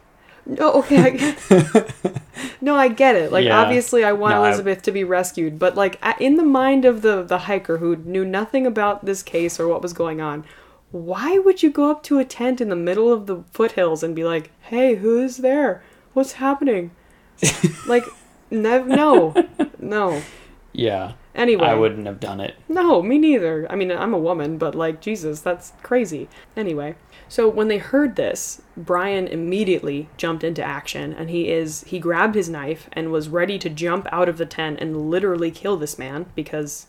No, 0.44 0.72
okay. 0.72 1.36
I, 1.50 1.84
no, 2.60 2.74
I 2.74 2.88
get 2.88 3.14
it. 3.14 3.30
Like, 3.30 3.44
Yeah. 3.44 3.60
obviously, 3.60 4.02
I 4.04 4.12
want 4.12 4.34
No, 4.34 4.42
I- 4.42 4.48
Elizabeth 4.48 4.82
to 4.82 4.90
be 4.92 5.04
rescued, 5.04 5.58
but 5.58 5.76
like, 5.76 6.00
in 6.20 6.36
the 6.36 6.42
mind 6.44 6.84
of 6.84 7.02
the 7.02 7.22
the 7.22 7.38
hiker 7.38 7.78
who 7.78 7.94
knew 7.96 8.24
nothing 8.24 8.66
about 8.66 9.04
this 9.04 9.22
case 9.22 9.60
or 9.60 9.68
what 9.68 9.82
was 9.82 9.92
going 9.92 10.20
on, 10.20 10.44
why 10.90 11.38
would 11.38 11.62
you 11.62 11.70
go 11.70 11.90
up 11.90 12.02
to 12.04 12.18
a 12.18 12.24
tent 12.24 12.60
in 12.60 12.68
the 12.70 12.76
middle 12.76 13.12
of 13.12 13.26
the 13.26 13.44
foothills 13.52 14.02
and 14.02 14.14
be 14.16 14.24
like, 14.24 14.50
"Hey, 14.62 14.96
who's 14.96 15.38
there? 15.38 15.82
What's 16.12 16.32
happening?" 16.32 16.90
like, 17.86 18.04
nev- 18.50 18.86
no, 18.88 19.32
no. 19.78 20.22
Yeah. 20.72 21.12
Anyway, 21.34 21.66
I 21.66 21.74
wouldn't 21.74 22.06
have 22.06 22.20
done 22.20 22.40
it. 22.40 22.56
no, 22.68 23.02
me 23.02 23.18
neither. 23.18 23.66
I 23.70 23.76
mean, 23.76 23.90
I'm 23.90 24.12
a 24.12 24.18
woman, 24.18 24.58
but 24.58 24.74
like, 24.74 25.00
Jesus, 25.00 25.40
that's 25.40 25.72
crazy. 25.82 26.28
Anyway, 26.56 26.94
so 27.28 27.48
when 27.48 27.68
they 27.68 27.78
heard 27.78 28.16
this, 28.16 28.60
Brian 28.76 29.26
immediately 29.26 30.08
jumped 30.18 30.44
into 30.44 30.62
action 30.62 31.12
and 31.12 31.30
he 31.30 31.48
is 31.48 31.84
he 31.84 31.98
grabbed 31.98 32.34
his 32.34 32.50
knife 32.50 32.88
and 32.92 33.10
was 33.10 33.28
ready 33.30 33.58
to 33.58 33.70
jump 33.70 34.06
out 34.12 34.28
of 34.28 34.36
the 34.36 34.46
tent 34.46 34.80
and 34.80 35.10
literally 35.10 35.50
kill 35.50 35.76
this 35.78 35.98
man 35.98 36.26
because 36.34 36.86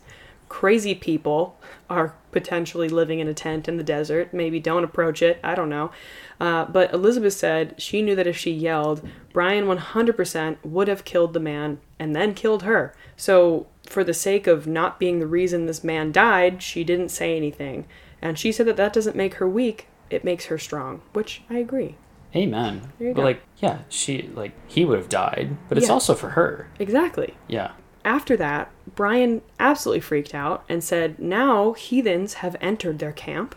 crazy 0.50 0.94
people 0.94 1.58
are 1.90 2.14
potentially 2.30 2.88
living 2.88 3.18
in 3.18 3.28
a 3.28 3.34
tent 3.34 3.66
in 3.66 3.76
the 3.76 3.82
desert. 3.82 4.32
Maybe 4.32 4.60
don't 4.60 4.84
approach 4.84 5.22
it. 5.22 5.40
I 5.42 5.54
don't 5.54 5.68
know. 5.68 5.90
Uh, 6.38 6.66
but 6.66 6.92
Elizabeth 6.92 7.32
said 7.32 7.74
she 7.78 8.02
knew 8.02 8.14
that 8.14 8.26
if 8.26 8.36
she 8.36 8.50
yelled, 8.50 9.06
Brian 9.32 9.64
100% 9.64 10.56
would 10.62 10.88
have 10.88 11.04
killed 11.04 11.32
the 11.32 11.40
man 11.40 11.80
and 11.98 12.14
then 12.14 12.34
killed 12.34 12.62
her. 12.62 12.94
So, 13.16 13.66
for 13.86 14.02
the 14.04 14.14
sake 14.14 14.46
of 14.46 14.66
not 14.66 14.98
being 14.98 15.18
the 15.18 15.26
reason 15.26 15.66
this 15.66 15.84
man 15.84 16.10
died, 16.12 16.62
she 16.62 16.84
didn't 16.84 17.10
say 17.10 17.36
anything. 17.36 17.86
And 18.22 18.38
she 18.38 18.52
said 18.52 18.66
that 18.66 18.76
that 18.76 18.92
doesn't 18.92 19.16
make 19.16 19.34
her 19.34 19.48
weak, 19.48 19.88
it 20.10 20.24
makes 20.24 20.46
her 20.46 20.58
strong, 20.58 21.02
which 21.12 21.42
I 21.50 21.58
agree. 21.58 21.96
Amen. 22.34 22.92
There 22.98 23.08
you 23.08 23.14
but 23.14 23.20
go. 23.20 23.24
like, 23.26 23.42
yeah, 23.58 23.78
she 23.88 24.30
like 24.34 24.52
he 24.66 24.84
would 24.84 24.98
have 24.98 25.08
died, 25.08 25.56
but 25.68 25.78
it's 25.78 25.86
Yeah. 25.88 25.92
also 25.92 26.14
for 26.14 26.30
her. 26.30 26.68
Exactly. 26.78 27.34
Yeah. 27.46 27.72
After 28.04 28.36
that, 28.36 28.70
Brian 28.94 29.40
absolutely 29.60 30.00
freaked 30.00 30.34
out 30.34 30.64
and 30.68 30.82
said 30.82 31.18
now 31.18 31.72
heathens 31.72 32.34
have 32.34 32.56
entered 32.60 32.98
their 32.98 33.12
camp, 33.12 33.54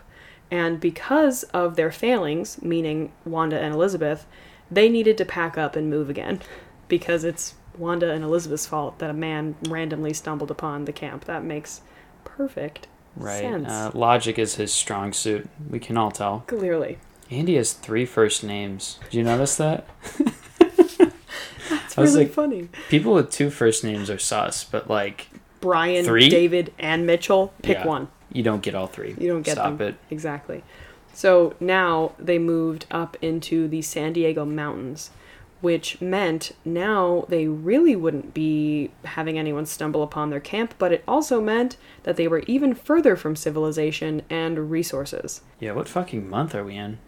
and 0.50 0.78
because 0.80 1.42
of 1.54 1.76
their 1.76 1.90
failings, 1.90 2.62
meaning 2.62 3.12
Wanda 3.24 3.58
and 3.60 3.74
Elizabeth, 3.74 4.26
they 4.70 4.88
needed 4.88 5.18
to 5.18 5.24
pack 5.24 5.58
up 5.58 5.74
and 5.76 5.90
move 5.90 6.08
again 6.08 6.40
because 6.88 7.24
it's 7.24 7.54
Wanda 7.78 8.10
and 8.12 8.24
Elizabeth's 8.24 8.66
fault 8.66 8.98
that 8.98 9.10
a 9.10 9.14
man 9.14 9.54
randomly 9.68 10.12
stumbled 10.12 10.50
upon 10.50 10.84
the 10.84 10.92
camp. 10.92 11.24
That 11.26 11.44
makes 11.44 11.80
perfect 12.24 12.86
Right. 13.16 13.40
sense. 13.40 13.68
Uh, 13.68 13.90
logic 13.94 14.38
is 14.38 14.56
his 14.56 14.72
strong 14.72 15.12
suit. 15.12 15.48
We 15.70 15.78
can 15.78 15.96
all 15.96 16.10
tell. 16.10 16.44
Clearly. 16.46 16.98
Andy 17.30 17.56
has 17.56 17.72
three 17.72 18.06
first 18.06 18.42
names. 18.44 18.98
Did 19.10 19.14
you 19.18 19.24
notice 19.24 19.56
that? 19.56 19.86
Was 21.96 22.14
really 22.14 22.24
like- 22.26 22.32
funny. 22.32 22.68
People 22.88 23.14
with 23.14 23.30
two 23.30 23.50
first 23.50 23.82
names 23.82 24.08
are 24.08 24.18
sus, 24.18 24.62
but 24.64 24.88
like 24.88 25.28
Brian, 25.60 26.04
Three? 26.04 26.28
David, 26.28 26.72
and 26.78 27.04
Mitchell. 27.06 27.52
Pick 27.62 27.78
yeah, 27.78 27.86
one. 27.86 28.08
You 28.32 28.44
don't 28.44 28.62
get 28.62 28.74
all 28.76 28.86
three. 28.86 29.16
You 29.18 29.28
don't 29.32 29.42
get 29.42 29.52
Stop 29.54 29.78
them. 29.78 29.88
it. 29.88 29.94
Exactly. 30.10 30.62
So 31.12 31.54
now 31.58 32.12
they 32.18 32.38
moved 32.38 32.86
up 32.92 33.16
into 33.20 33.66
the 33.66 33.82
San 33.82 34.12
Diego 34.12 34.44
mountains, 34.44 35.10
which 35.60 36.00
meant 36.00 36.52
now 36.64 37.26
they 37.28 37.48
really 37.48 37.96
wouldn't 37.96 38.32
be 38.34 38.90
having 39.04 39.38
anyone 39.38 39.66
stumble 39.66 40.02
upon 40.02 40.30
their 40.30 40.40
camp, 40.40 40.74
but 40.78 40.92
it 40.92 41.02
also 41.06 41.40
meant 41.40 41.76
that 42.04 42.16
they 42.16 42.28
were 42.28 42.40
even 42.46 42.74
further 42.74 43.16
from 43.16 43.34
civilization 43.34 44.22
and 44.30 44.70
resources. 44.70 45.42
Yeah, 45.58 45.72
what 45.72 45.88
fucking 45.88 46.28
month 46.28 46.54
are 46.54 46.64
we 46.64 46.76
in? 46.76 46.98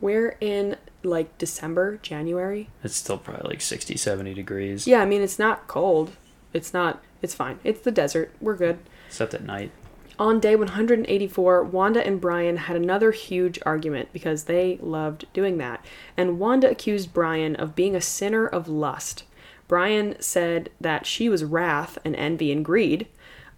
We're 0.00 0.36
in 0.40 0.76
like 1.02 1.36
December, 1.38 1.98
January. 1.98 2.70
It's 2.82 2.96
still 2.96 3.18
probably 3.18 3.50
like 3.50 3.60
60, 3.60 3.96
70 3.96 4.34
degrees. 4.34 4.86
Yeah, 4.86 5.00
I 5.00 5.06
mean, 5.06 5.22
it's 5.22 5.38
not 5.38 5.66
cold. 5.66 6.12
It's 6.52 6.72
not, 6.72 7.02
it's 7.20 7.34
fine. 7.34 7.58
It's 7.62 7.80
the 7.80 7.90
desert. 7.90 8.32
We're 8.40 8.56
good. 8.56 8.78
Except 9.08 9.34
at 9.34 9.44
night. 9.44 9.70
On 10.18 10.40
day 10.40 10.56
184, 10.56 11.62
Wanda 11.62 12.04
and 12.04 12.20
Brian 12.20 12.56
had 12.56 12.76
another 12.76 13.12
huge 13.12 13.60
argument 13.64 14.08
because 14.12 14.44
they 14.44 14.76
loved 14.82 15.26
doing 15.32 15.58
that. 15.58 15.84
And 16.16 16.40
Wanda 16.40 16.68
accused 16.68 17.14
Brian 17.14 17.54
of 17.54 17.76
being 17.76 17.94
a 17.94 18.00
sinner 18.00 18.44
of 18.44 18.66
lust. 18.66 19.22
Brian 19.68 20.16
said 20.18 20.70
that 20.80 21.06
she 21.06 21.28
was 21.28 21.44
wrath 21.44 21.98
and 22.04 22.16
envy 22.16 22.50
and 22.50 22.64
greed, 22.64 23.06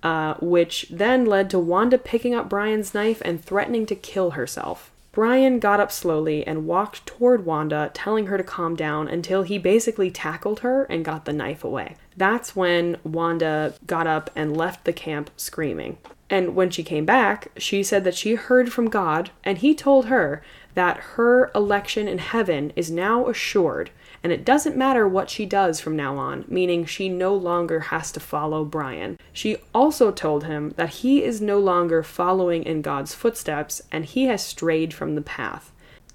uh, 0.03 0.35
which 0.40 0.87
then 0.90 1.25
led 1.25 1.49
to 1.49 1.59
Wanda 1.59 1.96
picking 1.96 2.35
up 2.35 2.51
Brian's 2.51 2.92
knife 2.92 3.23
and 3.25 3.42
threatening 3.42 3.87
to 3.87 3.94
kill 3.94 4.33
herself. 4.33 4.90
Brian 5.12 5.61
got 5.61 5.81
up 5.81 5.90
slowly 5.90 6.46
and 6.46 6.66
walked 6.66 7.07
toward 7.07 7.46
Wanda, 7.46 7.90
telling 7.94 8.27
her 8.27 8.37
to 8.37 8.44
calm 8.44 8.77
down 8.77 9.09
until 9.09 9.42
he 9.44 9.57
basically 9.57 10.11
tackled 10.11 10.61
her 10.61 10.85
and 10.85 11.05
got 11.05 11.25
the 11.25 11.33
knife 11.33 11.64
away. 11.64 11.96
That's 12.16 12.55
when 12.55 12.99
Wanda 13.03 13.75
got 13.87 14.07
up 14.07 14.31
and 14.37 14.57
left 14.57 14.85
the 14.85 14.92
camp 14.92 15.31
screaming. 15.37 15.96
And 16.30 16.54
when 16.54 16.70
she 16.70 16.84
came 16.84 17.04
back, 17.04 17.48
she 17.56 17.82
said 17.82 18.04
that 18.04 18.14
she 18.14 18.36
heard 18.36 18.72
from 18.72 18.88
God, 18.88 19.30
and 19.42 19.58
he 19.58 19.74
told 19.74 20.06
her 20.06 20.42
that 20.74 20.98
her 21.16 21.50
election 21.54 22.06
in 22.06 22.18
heaven 22.18 22.72
is 22.76 22.88
now 22.88 23.26
assured, 23.26 23.90
and 24.22 24.32
it 24.32 24.44
doesn't 24.44 24.76
matter 24.76 25.08
what 25.08 25.28
she 25.28 25.44
does 25.44 25.80
from 25.80 25.96
now 25.96 26.16
on, 26.16 26.44
meaning 26.46 26.84
she 26.84 27.08
no 27.08 27.34
longer 27.34 27.80
has 27.80 28.12
to 28.12 28.20
follow 28.20 28.64
Brian. 28.64 29.16
She 29.32 29.56
also 29.74 30.12
told 30.12 30.44
him 30.44 30.70
that 30.76 30.90
he 30.90 31.24
is 31.24 31.40
no 31.40 31.58
longer 31.58 32.04
following 32.04 32.62
in 32.62 32.80
God's 32.80 33.12
footsteps, 33.12 33.82
and 33.90 34.04
he 34.04 34.26
has 34.26 34.44
strayed 34.46 34.94
from 34.94 35.16
the 35.16 35.22
path. 35.22 35.72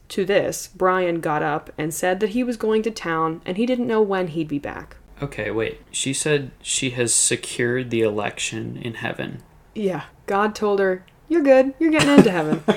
To 0.10 0.24
this, 0.24 0.70
Brian 0.74 1.20
got 1.20 1.44
up 1.44 1.72
and 1.78 1.94
said 1.94 2.20
that 2.20 2.30
he 2.30 2.44
was 2.44 2.58
going 2.58 2.84
to 2.84 2.92
town 2.92 3.42
and 3.44 3.58
he 3.58 3.66
didn't 3.66 3.88
know 3.88 4.04
when 4.04 4.28
he'd 4.28 4.48
be 4.48 4.60
back. 4.60 4.98
Okay, 5.22 5.50
wait. 5.50 5.82
She 5.92 6.14
said 6.14 6.52
she 6.62 6.92
has 6.92 7.14
secured 7.14 7.90
the 7.90 8.02
election 8.02 8.78
in 8.78 8.96
heaven. 8.96 9.42
Yeah. 9.76 10.04
God 10.26 10.56
told 10.56 10.80
her, 10.80 11.06
You're 11.28 11.44
good. 11.44 11.74
You're 11.80 11.92
getting 11.92 12.10
into 12.18 12.32
heaven. 12.32 12.64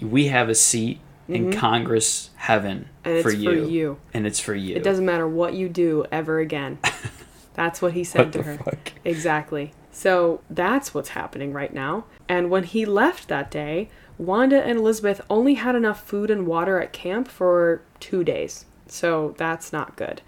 We 0.00 0.26
have 0.28 0.48
a 0.48 0.54
seat 0.54 0.98
in 1.28 1.52
Congress 1.52 2.30
heaven 2.36 2.88
Mm-hmm. 3.04 3.08
And 3.14 3.22
for, 3.22 3.30
it's 3.30 3.38
you. 3.38 3.50
for 3.50 3.68
you. 3.70 3.98
And 4.14 4.26
it's 4.26 4.40
for 4.40 4.54
you. 4.54 4.74
It 4.76 4.82
doesn't 4.82 5.04
matter 5.04 5.28
what 5.28 5.52
you 5.54 5.68
do 5.68 6.04
ever 6.10 6.38
again. 6.40 6.78
That's 7.54 7.80
what 7.82 7.92
he 7.92 8.02
said 8.02 8.26
What 8.26 8.32
to 8.32 8.42
her. 8.42 8.56
fuck? 8.58 8.92
Exactly. 9.04 9.72
So 9.92 10.40
that's 10.50 10.92
what's 10.92 11.10
happening 11.10 11.52
right 11.52 11.72
now. 11.72 12.06
And 12.28 12.50
when 12.50 12.64
he 12.64 12.84
left 12.84 13.28
that 13.28 13.50
day, 13.50 13.90
Wanda 14.18 14.60
and 14.64 14.78
Elizabeth 14.78 15.20
only 15.30 15.54
had 15.54 15.76
enough 15.76 16.04
food 16.04 16.30
and 16.30 16.46
water 16.48 16.80
at 16.80 16.92
camp 16.92 17.28
for 17.28 17.82
two 18.00 18.24
days. 18.24 18.64
So 18.88 19.34
that's 19.38 19.72
not 19.72 19.94
good. 19.96 20.20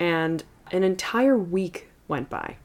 And 0.00 0.42
an 0.72 0.82
entire 0.82 1.38
week 1.38 1.88
went 2.08 2.28
by. 2.30 2.56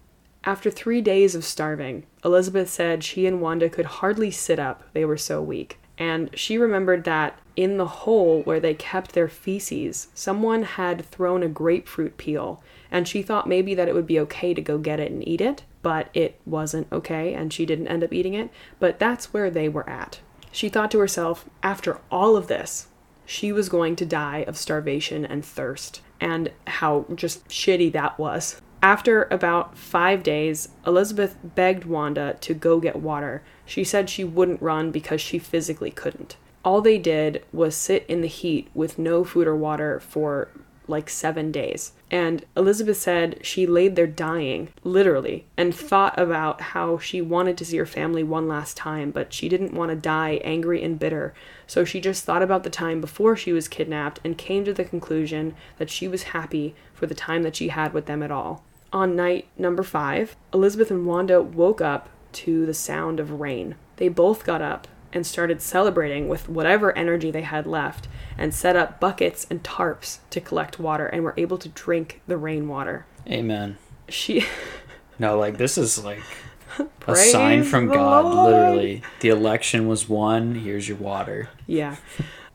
After 0.47 0.71
three 0.71 1.01
days 1.01 1.35
of 1.35 1.43
starving, 1.43 2.05
Elizabeth 2.23 2.69
said 2.69 3.03
she 3.03 3.25
and 3.25 3.41
Wanda 3.41 3.69
could 3.69 3.85
hardly 3.85 4.31
sit 4.31 4.59
up, 4.59 4.81
they 4.93 5.03
were 5.03 5.17
so 5.17 5.41
weak. 5.41 5.77
And 5.97 6.29
she 6.35 6.57
remembered 6.57 7.03
that 7.03 7.37
in 7.57 7.75
the 7.75 7.85
hole 7.85 8.43
where 8.43 8.61
they 8.61 8.73
kept 8.73 9.11
their 9.11 9.27
feces, 9.27 10.07
someone 10.13 10.63
had 10.63 11.05
thrown 11.05 11.43
a 11.43 11.49
grapefruit 11.49 12.15
peel, 12.15 12.63
and 12.89 13.09
she 13.09 13.21
thought 13.21 13.49
maybe 13.49 13.75
that 13.75 13.89
it 13.89 13.93
would 13.93 14.07
be 14.07 14.21
okay 14.21 14.53
to 14.53 14.61
go 14.61 14.77
get 14.77 15.01
it 15.01 15.11
and 15.11 15.27
eat 15.27 15.41
it, 15.41 15.63
but 15.81 16.07
it 16.13 16.39
wasn't 16.45 16.89
okay, 16.93 17.33
and 17.33 17.51
she 17.51 17.65
didn't 17.65 17.89
end 17.89 18.05
up 18.05 18.13
eating 18.13 18.33
it. 18.33 18.49
But 18.79 18.99
that's 18.99 19.33
where 19.33 19.49
they 19.49 19.67
were 19.67 19.89
at. 19.89 20.21
She 20.53 20.69
thought 20.69 20.91
to 20.91 20.99
herself, 20.99 21.43
after 21.61 21.99
all 22.09 22.37
of 22.37 22.47
this, 22.47 22.87
she 23.25 23.51
was 23.51 23.67
going 23.67 23.97
to 23.97 24.05
die 24.05 24.45
of 24.47 24.55
starvation 24.55 25.25
and 25.25 25.43
thirst, 25.43 26.01
and 26.21 26.51
how 26.67 27.05
just 27.15 27.45
shitty 27.49 27.91
that 27.91 28.17
was. 28.17 28.61
After 28.81 29.27
about 29.31 29.77
five 29.77 30.21
days, 30.23 30.69
Elizabeth 30.85 31.35
begged 31.43 31.85
Wanda 31.85 32.37
to 32.41 32.53
go 32.53 32.79
get 32.79 32.97
water. 32.97 33.41
She 33.65 33.83
said 33.83 34.09
she 34.09 34.23
wouldn't 34.23 34.61
run 34.61 34.91
because 34.91 35.19
she 35.19 35.39
physically 35.39 35.91
couldn't. 35.91 36.37
All 36.63 36.81
they 36.81 36.97
did 36.97 37.43
was 37.51 37.75
sit 37.75 38.05
in 38.07 38.21
the 38.21 38.27
heat 38.27 38.69
with 38.73 38.99
no 38.99 39.23
food 39.23 39.47
or 39.47 39.55
water 39.55 39.99
for 39.99 40.49
like 40.87 41.09
seven 41.09 41.51
days. 41.51 41.91
And 42.09 42.45
Elizabeth 42.55 42.97
said 42.97 43.39
she 43.45 43.67
laid 43.67 43.95
there 43.95 44.07
dying, 44.07 44.69
literally, 44.83 45.45
and 45.57 45.75
thought 45.75 46.17
about 46.17 46.61
how 46.61 46.97
she 46.97 47.21
wanted 47.21 47.57
to 47.57 47.65
see 47.65 47.77
her 47.77 47.85
family 47.85 48.23
one 48.23 48.47
last 48.47 48.77
time, 48.77 49.11
but 49.11 49.33
she 49.33 49.49
didn't 49.49 49.73
want 49.73 49.89
to 49.89 49.95
die 49.95 50.39
angry 50.43 50.81
and 50.81 50.97
bitter. 50.97 51.33
So 51.65 51.83
she 51.83 51.99
just 51.99 52.23
thought 52.23 52.41
about 52.41 52.63
the 52.63 52.69
time 52.69 53.01
before 53.01 53.35
she 53.35 53.51
was 53.51 53.67
kidnapped 53.67 54.21
and 54.23 54.37
came 54.37 54.63
to 54.65 54.73
the 54.73 54.85
conclusion 54.85 55.55
that 55.77 55.89
she 55.89 56.07
was 56.07 56.23
happy 56.23 56.75
for 56.93 57.05
the 57.05 57.15
time 57.15 57.43
that 57.43 57.55
she 57.55 57.67
had 57.69 57.93
with 57.93 58.05
them 58.05 58.23
at 58.23 58.31
all. 58.31 58.63
On 58.93 59.15
night 59.15 59.47
number 59.57 59.83
five, 59.83 60.35
Elizabeth 60.53 60.89
and 60.91 61.05
Wanda 61.05 61.41
woke 61.41 61.81
up 61.81 62.09
to 62.33 62.65
the 62.65 62.73
sound 62.73 63.19
of 63.19 63.39
rain. 63.39 63.75
They 63.97 64.07
both 64.09 64.45
got 64.45 64.61
up 64.61 64.87
and 65.11 65.25
started 65.25 65.61
celebrating 65.61 66.27
with 66.27 66.47
whatever 66.49 66.95
energy 66.97 67.31
they 67.31 67.41
had 67.41 67.65
left 67.65 68.07
and 68.37 68.53
set 68.53 68.75
up 68.75 68.99
buckets 68.99 69.47
and 69.49 69.63
tarps 69.63 70.19
to 70.29 70.39
collect 70.41 70.79
water 70.79 71.07
and 71.07 71.23
were 71.23 71.33
able 71.37 71.57
to 71.57 71.69
drink 71.69 72.21
the 72.27 72.37
rainwater. 72.37 73.05
Amen. 73.27 73.77
She 74.09 74.45
No, 75.19 75.37
like 75.37 75.57
this 75.57 75.77
is 75.77 76.03
like 76.03 76.21
a 77.07 77.15
sign 77.15 77.63
from 77.63 77.87
God, 77.87 78.25
Lord. 78.25 78.53
literally. 78.53 79.01
The 79.21 79.29
election 79.29 79.87
was 79.87 80.07
won. 80.07 80.55
Here's 80.55 80.87
your 80.87 80.97
water. 80.97 81.49
Yeah. 81.65 81.95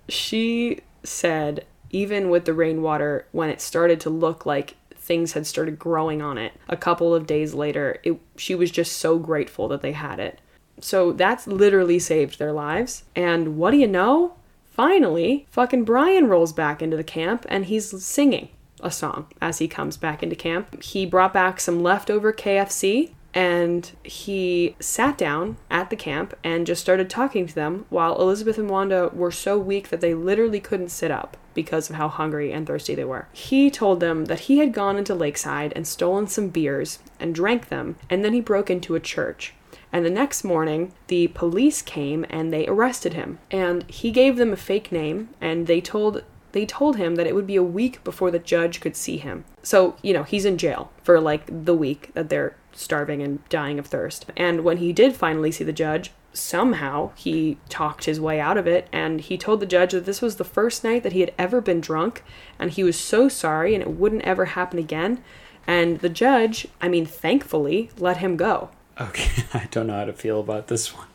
She 0.08 0.80
said, 1.02 1.66
even 1.90 2.30
with 2.30 2.44
the 2.44 2.54
rainwater, 2.54 3.26
when 3.32 3.50
it 3.50 3.60
started 3.60 4.00
to 4.00 4.10
look 4.10 4.46
like 4.46 4.76
things 5.12 5.34
had 5.34 5.46
started 5.46 5.78
growing 5.78 6.22
on 6.22 6.38
it, 6.38 6.54
a 6.70 6.76
couple 6.76 7.14
of 7.14 7.26
days 7.26 7.52
later, 7.52 8.00
it, 8.02 8.18
she 8.34 8.54
was 8.54 8.70
just 8.70 8.96
so 8.96 9.18
grateful 9.18 9.68
that 9.68 9.82
they 9.82 9.92
had 9.92 10.18
it. 10.18 10.40
So 10.80 11.12
that's 11.12 11.46
literally 11.46 11.98
saved 11.98 12.38
their 12.38 12.50
lives. 12.50 13.04
And 13.14 13.58
what 13.58 13.72
do 13.72 13.76
you 13.76 13.86
know? 13.86 14.36
Finally, 14.70 15.46
fucking 15.50 15.84
Brian 15.84 16.28
rolls 16.28 16.54
back 16.54 16.80
into 16.80 16.96
the 16.96 17.04
camp 17.04 17.44
and 17.50 17.66
he's 17.66 18.02
singing 18.02 18.48
a 18.80 18.90
song 18.90 19.26
as 19.42 19.58
he 19.58 19.68
comes 19.68 19.98
back 19.98 20.22
into 20.22 20.34
camp. 20.34 20.82
He 20.82 21.04
brought 21.04 21.34
back 21.34 21.60
some 21.60 21.82
leftover 21.82 22.32
KFC 22.32 23.10
and 23.34 23.92
he 24.02 24.76
sat 24.78 25.16
down 25.16 25.56
at 25.70 25.90
the 25.90 25.96
camp 25.96 26.34
and 26.44 26.66
just 26.66 26.82
started 26.82 27.08
talking 27.08 27.46
to 27.46 27.54
them 27.54 27.86
while 27.88 28.20
Elizabeth 28.20 28.58
and 28.58 28.68
Wanda 28.68 29.10
were 29.12 29.30
so 29.30 29.58
weak 29.58 29.88
that 29.88 30.00
they 30.00 30.14
literally 30.14 30.60
couldn't 30.60 30.90
sit 30.90 31.10
up 31.10 31.36
because 31.54 31.88
of 31.88 31.96
how 31.96 32.08
hungry 32.08 32.52
and 32.52 32.66
thirsty 32.66 32.94
they 32.94 33.04
were. 33.04 33.28
He 33.32 33.70
told 33.70 34.00
them 34.00 34.26
that 34.26 34.40
he 34.40 34.58
had 34.58 34.72
gone 34.72 34.96
into 34.96 35.14
Lakeside 35.14 35.72
and 35.74 35.86
stolen 35.86 36.26
some 36.26 36.48
beers 36.48 36.98
and 37.18 37.34
drank 37.34 37.68
them, 37.68 37.96
and 38.10 38.24
then 38.24 38.32
he 38.32 38.40
broke 38.40 38.70
into 38.70 38.94
a 38.94 39.00
church. 39.00 39.54
And 39.92 40.06
the 40.06 40.10
next 40.10 40.42
morning, 40.42 40.92
the 41.08 41.28
police 41.28 41.82
came 41.82 42.24
and 42.30 42.50
they 42.50 42.66
arrested 42.66 43.12
him. 43.12 43.38
And 43.50 43.88
he 43.90 44.10
gave 44.10 44.36
them 44.36 44.52
a 44.52 44.56
fake 44.56 44.90
name 44.90 45.28
and 45.40 45.66
they 45.66 45.82
told 45.82 46.24
they 46.52 46.66
told 46.66 46.96
him 46.96 47.14
that 47.14 47.26
it 47.26 47.34
would 47.34 47.46
be 47.46 47.56
a 47.56 47.62
week 47.62 48.04
before 48.04 48.30
the 48.30 48.38
judge 48.38 48.80
could 48.80 48.94
see 48.94 49.16
him. 49.16 49.44
So, 49.62 49.96
you 50.02 50.12
know, 50.12 50.22
he's 50.22 50.44
in 50.44 50.58
jail 50.58 50.92
for 51.02 51.18
like 51.18 51.44
the 51.46 51.74
week 51.74 52.10
that 52.12 52.28
they're 52.28 52.56
starving 52.72 53.22
and 53.22 53.46
dying 53.48 53.78
of 53.78 53.86
thirst. 53.86 54.26
And 54.36 54.64
when 54.64 54.78
he 54.78 54.92
did 54.92 55.14
finally 55.14 55.52
see 55.52 55.64
the 55.64 55.72
judge, 55.72 56.12
somehow 56.32 57.10
he 57.14 57.58
talked 57.68 58.04
his 58.04 58.20
way 58.20 58.40
out 58.40 58.56
of 58.56 58.66
it 58.66 58.88
and 58.92 59.20
he 59.20 59.36
told 59.36 59.60
the 59.60 59.66
judge 59.66 59.92
that 59.92 60.06
this 60.06 60.22
was 60.22 60.36
the 60.36 60.44
first 60.44 60.82
night 60.82 61.02
that 61.02 61.12
he 61.12 61.20
had 61.20 61.34
ever 61.38 61.60
been 61.60 61.80
drunk 61.80 62.22
and 62.58 62.70
he 62.70 62.82
was 62.82 62.98
so 62.98 63.28
sorry 63.28 63.74
and 63.74 63.82
it 63.82 63.90
wouldn't 63.90 64.22
ever 64.22 64.46
happen 64.46 64.78
again. 64.78 65.22
And 65.66 66.00
the 66.00 66.08
judge, 66.08 66.66
I 66.80 66.88
mean, 66.88 67.06
thankfully, 67.06 67.90
let 67.98 68.18
him 68.18 68.36
go. 68.36 68.70
Okay, 69.00 69.44
I 69.54 69.68
don't 69.70 69.86
know 69.86 69.94
how 69.94 70.04
to 70.04 70.12
feel 70.12 70.40
about 70.40 70.68
this 70.68 70.94
one. 70.94 71.06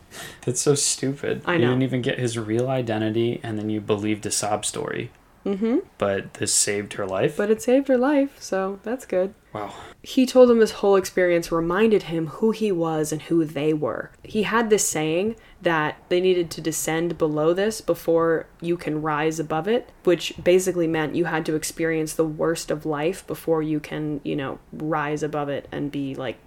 That's 0.46 0.62
so 0.62 0.76
stupid. 0.76 1.44
I 1.46 1.58
know. 1.58 1.66
You 1.66 1.70
didn't 1.70 1.84
even 1.84 2.02
get 2.02 2.18
his 2.18 2.38
real 2.38 2.70
identity, 2.70 3.40
and 3.44 3.58
then 3.60 3.70
you 3.70 3.82
believed 3.82 4.26
a 4.26 4.32
sob 4.32 4.66
story. 4.66 5.12
Mm-hmm. 5.48 5.78
But 5.98 6.34
this 6.36 6.54
saved 6.54 6.94
her 6.94 7.06
life. 7.06 7.38
But 7.38 7.50
it 7.50 7.62
saved 7.62 7.88
her 7.88 7.98
life, 7.98 8.42
so 8.42 8.80
that's 8.84 9.06
good. 9.06 9.34
wow. 9.54 9.74
He 10.04 10.26
told 10.26 10.50
him 10.52 10.60
this 10.60 10.72
whole 10.72 10.96
experience 10.96 11.52
reminded 11.52 12.04
him 12.04 12.28
who 12.28 12.52
he 12.52 12.72
was 12.72 13.12
and 13.12 13.24
who 13.24 13.46
they 13.46 13.74
were. 13.74 14.12
He 14.24 14.44
had 14.44 14.70
this 14.70 14.88
saying 14.88 15.36
that 15.62 15.98
they 16.10 16.22
needed 16.22 16.50
to 16.52 16.62
descend 16.62 17.18
below 17.18 17.54
this 17.54 17.82
before 17.82 18.46
you 18.62 18.78
can 18.78 19.02
rise 19.02 19.40
above 19.40 19.68
it, 19.68 19.90
which 20.04 20.34
basically 20.42 20.88
meant 20.88 21.16
you 21.16 21.26
had 21.26 21.46
to 21.48 21.56
experience 21.56 22.14
the 22.14 22.26
worst 22.26 22.70
of 22.70 22.86
life 22.86 23.26
before 23.26 23.62
you 23.62 23.80
can, 23.80 24.22
you 24.24 24.36
know, 24.36 24.60
rise 24.72 25.24
above 25.24 25.50
it 25.50 25.68
and 25.72 25.92
be 25.92 26.14
like 26.14 26.38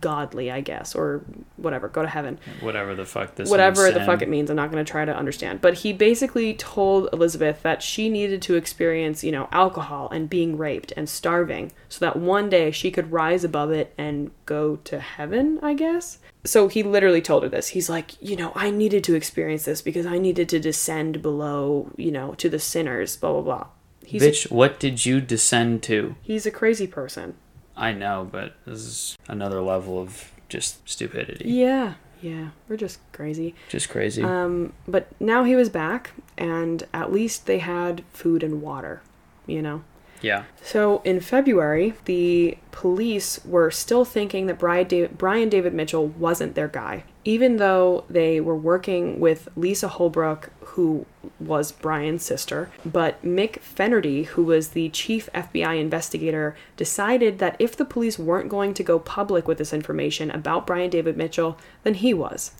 godly, 0.00 0.50
I 0.50 0.60
guess, 0.60 0.94
or 0.94 1.22
whatever, 1.56 1.88
go 1.88 2.02
to 2.02 2.08
heaven. 2.08 2.38
Whatever 2.60 2.94
the 2.94 3.06
fuck 3.06 3.34
this. 3.34 3.50
whatever 3.50 3.90
the 3.90 4.04
fuck 4.04 4.22
it 4.22 4.28
means 4.28 4.50
i'm 4.50 4.56
not 4.56 4.70
going 4.70 4.84
to 4.84 4.90
try 4.90 5.04
to 5.04 5.16
understand. 5.16 5.60
But 5.60 5.74
he 5.74 5.92
basically 5.92 6.54
told 6.54 7.08
elizabeth 7.12 7.62
that 7.62 7.82
she 7.82 8.08
needed 8.08 8.42
to 8.42 8.54
experience 8.54 9.24
you 9.24 9.32
know 9.32 9.48
alcohol 9.52 10.08
and 10.10 10.28
being 10.28 10.56
raped 10.56 10.92
and 10.96 11.08
starving 11.08 11.72
so 11.88 12.04
that 12.04 12.16
one 12.16 12.48
day 12.48 12.70
she 12.70 12.90
could 12.90 13.12
rise 13.12 13.44
above 13.44 13.70
it 13.70 13.94
and 13.96 14.30
go 14.46 14.76
to 14.76 15.00
heaven 15.00 15.58
i 15.62 15.74
guess. 15.74 16.18
So 16.44 16.68
he 16.68 16.82
literally 16.82 17.20
told 17.20 17.42
her 17.42 17.48
this. 17.48 17.68
He's 17.68 17.88
like 17.88 18.20
you 18.22 18.36
know 18.36 18.52
i 18.54 18.70
needed 18.70 19.04
to 19.04 19.14
experience 19.14 19.64
this 19.64 19.82
because 19.82 20.06
i 20.06 20.18
needed 20.18 20.48
to 20.50 20.60
descend 20.60 21.22
below 21.22 21.90
you 21.96 22.10
know 22.10 22.34
to 22.34 22.48
the 22.48 22.58
sinners 22.58 23.16
blah 23.16 23.32
blah 23.32 23.42
blah. 23.42 23.66
He's 24.04 24.22
Bitch, 24.22 24.50
what 24.50 24.80
did 24.80 25.04
you 25.04 25.20
descend 25.20 25.82
to? 25.84 26.16
he's 26.22 26.46
a 26.46 26.50
crazy 26.50 26.86
person 26.86 27.34
I 27.78 27.92
know, 27.92 28.28
but 28.30 28.54
this 28.66 28.80
is 28.80 29.16
another 29.28 29.62
level 29.62 29.98
of 30.00 30.32
just 30.48 30.88
stupidity. 30.88 31.44
yeah 31.50 31.94
yeah 32.22 32.48
we're 32.68 32.76
just 32.76 32.98
crazy 33.12 33.54
Just 33.68 33.88
crazy. 33.90 34.22
Um, 34.24 34.72
but 34.88 35.08
now 35.20 35.44
he 35.44 35.54
was 35.54 35.68
back, 35.68 36.10
and 36.36 36.82
at 36.92 37.12
least 37.12 37.46
they 37.46 37.58
had 37.58 38.02
food 38.12 38.42
and 38.42 38.60
water, 38.60 39.02
you 39.46 39.62
know? 39.62 39.84
Yeah. 40.20 40.44
So 40.62 41.00
in 41.04 41.20
February, 41.20 41.94
the 42.04 42.58
police 42.70 43.40
were 43.44 43.70
still 43.70 44.04
thinking 44.04 44.46
that 44.46 44.58
Brian 44.58 45.48
David, 45.48 45.74
Mitchell 45.74 46.06
wasn't 46.06 46.54
their 46.54 46.68
guy, 46.68 47.04
even 47.24 47.56
though 47.56 48.04
they 48.08 48.40
were 48.40 48.56
working 48.56 49.20
with 49.20 49.48
Lisa 49.56 49.88
Holbrook, 49.88 50.50
who 50.60 51.06
was 51.40 51.72
Brian's 51.72 52.24
sister. 52.24 52.70
But 52.84 53.22
Mick 53.24 53.60
Fennerty, 53.60 54.26
who 54.26 54.44
was 54.44 54.68
the 54.68 54.88
chief 54.90 55.28
FBI 55.34 55.80
investigator, 55.80 56.56
decided 56.76 57.38
that 57.38 57.56
if 57.58 57.76
the 57.76 57.84
police 57.84 58.18
weren't 58.18 58.48
going 58.48 58.74
to 58.74 58.82
go 58.82 58.98
public 58.98 59.48
with 59.48 59.58
this 59.58 59.72
information 59.72 60.30
about 60.30 60.66
Brian 60.66 60.90
David 60.90 61.16
Mitchell, 61.16 61.58
then 61.82 61.94
he 61.94 62.14
was. 62.14 62.52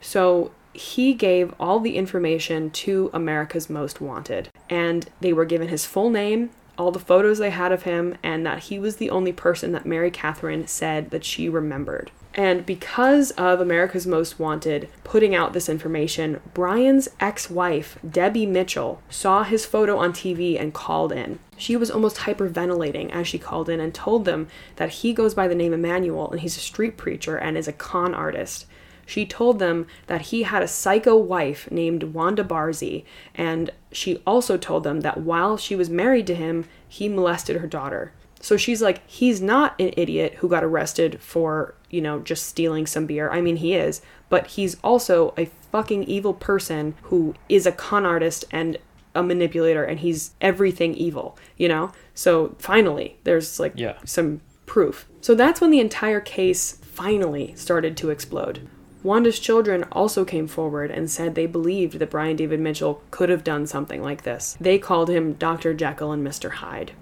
So 0.00 0.52
he 0.72 1.12
gave 1.12 1.52
all 1.58 1.80
the 1.80 1.96
information 1.96 2.70
to 2.70 3.10
America's 3.12 3.68
Most 3.68 4.00
Wanted, 4.00 4.48
and 4.70 5.08
they 5.20 5.32
were 5.32 5.44
given 5.44 5.68
his 5.68 5.84
full 5.84 6.08
name, 6.08 6.50
all 6.78 6.92
the 6.92 6.98
photos 6.98 7.38
they 7.38 7.50
had 7.50 7.72
of 7.72 7.82
him, 7.82 8.16
and 8.22 8.46
that 8.46 8.64
he 8.64 8.78
was 8.78 8.96
the 8.96 9.10
only 9.10 9.32
person 9.32 9.72
that 9.72 9.84
Mary 9.84 10.10
Catherine 10.10 10.66
said 10.66 11.10
that 11.10 11.24
she 11.24 11.48
remembered. 11.48 12.10
And 12.34 12.64
because 12.64 13.32
of 13.32 13.60
America's 13.60 14.06
Most 14.06 14.38
Wanted 14.38 14.88
putting 15.02 15.34
out 15.34 15.54
this 15.54 15.68
information, 15.68 16.40
Brian's 16.54 17.08
ex 17.18 17.50
wife, 17.50 17.98
Debbie 18.08 18.46
Mitchell, 18.46 19.02
saw 19.10 19.42
his 19.42 19.66
photo 19.66 19.98
on 19.98 20.12
TV 20.12 20.60
and 20.60 20.72
called 20.72 21.10
in. 21.10 21.40
She 21.56 21.74
was 21.74 21.90
almost 21.90 22.18
hyperventilating 22.18 23.10
as 23.10 23.26
she 23.26 23.38
called 23.38 23.68
in 23.68 23.80
and 23.80 23.92
told 23.92 24.24
them 24.24 24.46
that 24.76 24.90
he 24.90 25.12
goes 25.12 25.34
by 25.34 25.48
the 25.48 25.56
name 25.56 25.72
Emmanuel 25.72 26.30
and 26.30 26.40
he's 26.40 26.56
a 26.56 26.60
street 26.60 26.96
preacher 26.96 27.36
and 27.36 27.58
is 27.58 27.66
a 27.66 27.72
con 27.72 28.14
artist. 28.14 28.66
She 29.08 29.24
told 29.24 29.58
them 29.58 29.86
that 30.06 30.20
he 30.20 30.42
had 30.42 30.62
a 30.62 30.68
psycho 30.68 31.16
wife 31.16 31.70
named 31.70 32.02
Wanda 32.12 32.44
Barzee, 32.44 33.04
and 33.34 33.70
she 33.90 34.20
also 34.26 34.58
told 34.58 34.84
them 34.84 35.00
that 35.00 35.22
while 35.22 35.56
she 35.56 35.74
was 35.74 35.88
married 35.88 36.26
to 36.26 36.34
him, 36.34 36.66
he 36.86 37.08
molested 37.08 37.56
her 37.56 37.66
daughter. 37.66 38.12
So 38.38 38.58
she's 38.58 38.82
like, 38.82 39.00
he's 39.08 39.40
not 39.40 39.74
an 39.80 39.94
idiot 39.96 40.34
who 40.34 40.48
got 40.48 40.62
arrested 40.62 41.22
for, 41.22 41.74
you 41.88 42.02
know, 42.02 42.18
just 42.20 42.44
stealing 42.44 42.86
some 42.86 43.06
beer. 43.06 43.30
I 43.30 43.40
mean, 43.40 43.56
he 43.56 43.74
is, 43.74 44.02
but 44.28 44.48
he's 44.48 44.76
also 44.84 45.32
a 45.38 45.46
fucking 45.72 46.04
evil 46.04 46.34
person 46.34 46.94
who 47.04 47.34
is 47.48 47.64
a 47.64 47.72
con 47.72 48.04
artist 48.04 48.44
and 48.50 48.76
a 49.14 49.22
manipulator, 49.22 49.84
and 49.84 50.00
he's 50.00 50.32
everything 50.42 50.92
evil, 50.94 51.38
you 51.56 51.66
know? 51.66 51.92
So 52.12 52.56
finally, 52.58 53.16
there's 53.24 53.58
like 53.58 53.72
Yeah. 53.74 53.94
some 54.04 54.42
proof. 54.66 55.08
So 55.22 55.34
that's 55.34 55.62
when 55.62 55.70
the 55.70 55.80
entire 55.80 56.20
case 56.20 56.72
finally 56.82 57.54
started 57.56 57.96
to 57.96 58.10
explode. 58.10 58.68
Wanda's 59.02 59.38
children 59.38 59.84
also 59.92 60.24
came 60.24 60.48
forward 60.48 60.90
and 60.90 61.10
said 61.10 61.34
they 61.34 61.46
believed 61.46 61.98
that 61.98 62.10
Brian 62.10 62.36
David 62.36 62.60
Mitchell 62.60 63.02
could 63.10 63.28
have 63.28 63.44
done 63.44 63.66
something 63.66 64.02
like 64.02 64.22
this. 64.22 64.56
They 64.60 64.78
called 64.78 65.08
him 65.08 65.34
Dr. 65.34 65.72
Jekyll 65.72 66.12
and 66.12 66.26
Mr. 66.26 66.50
Hyde. 66.50 66.92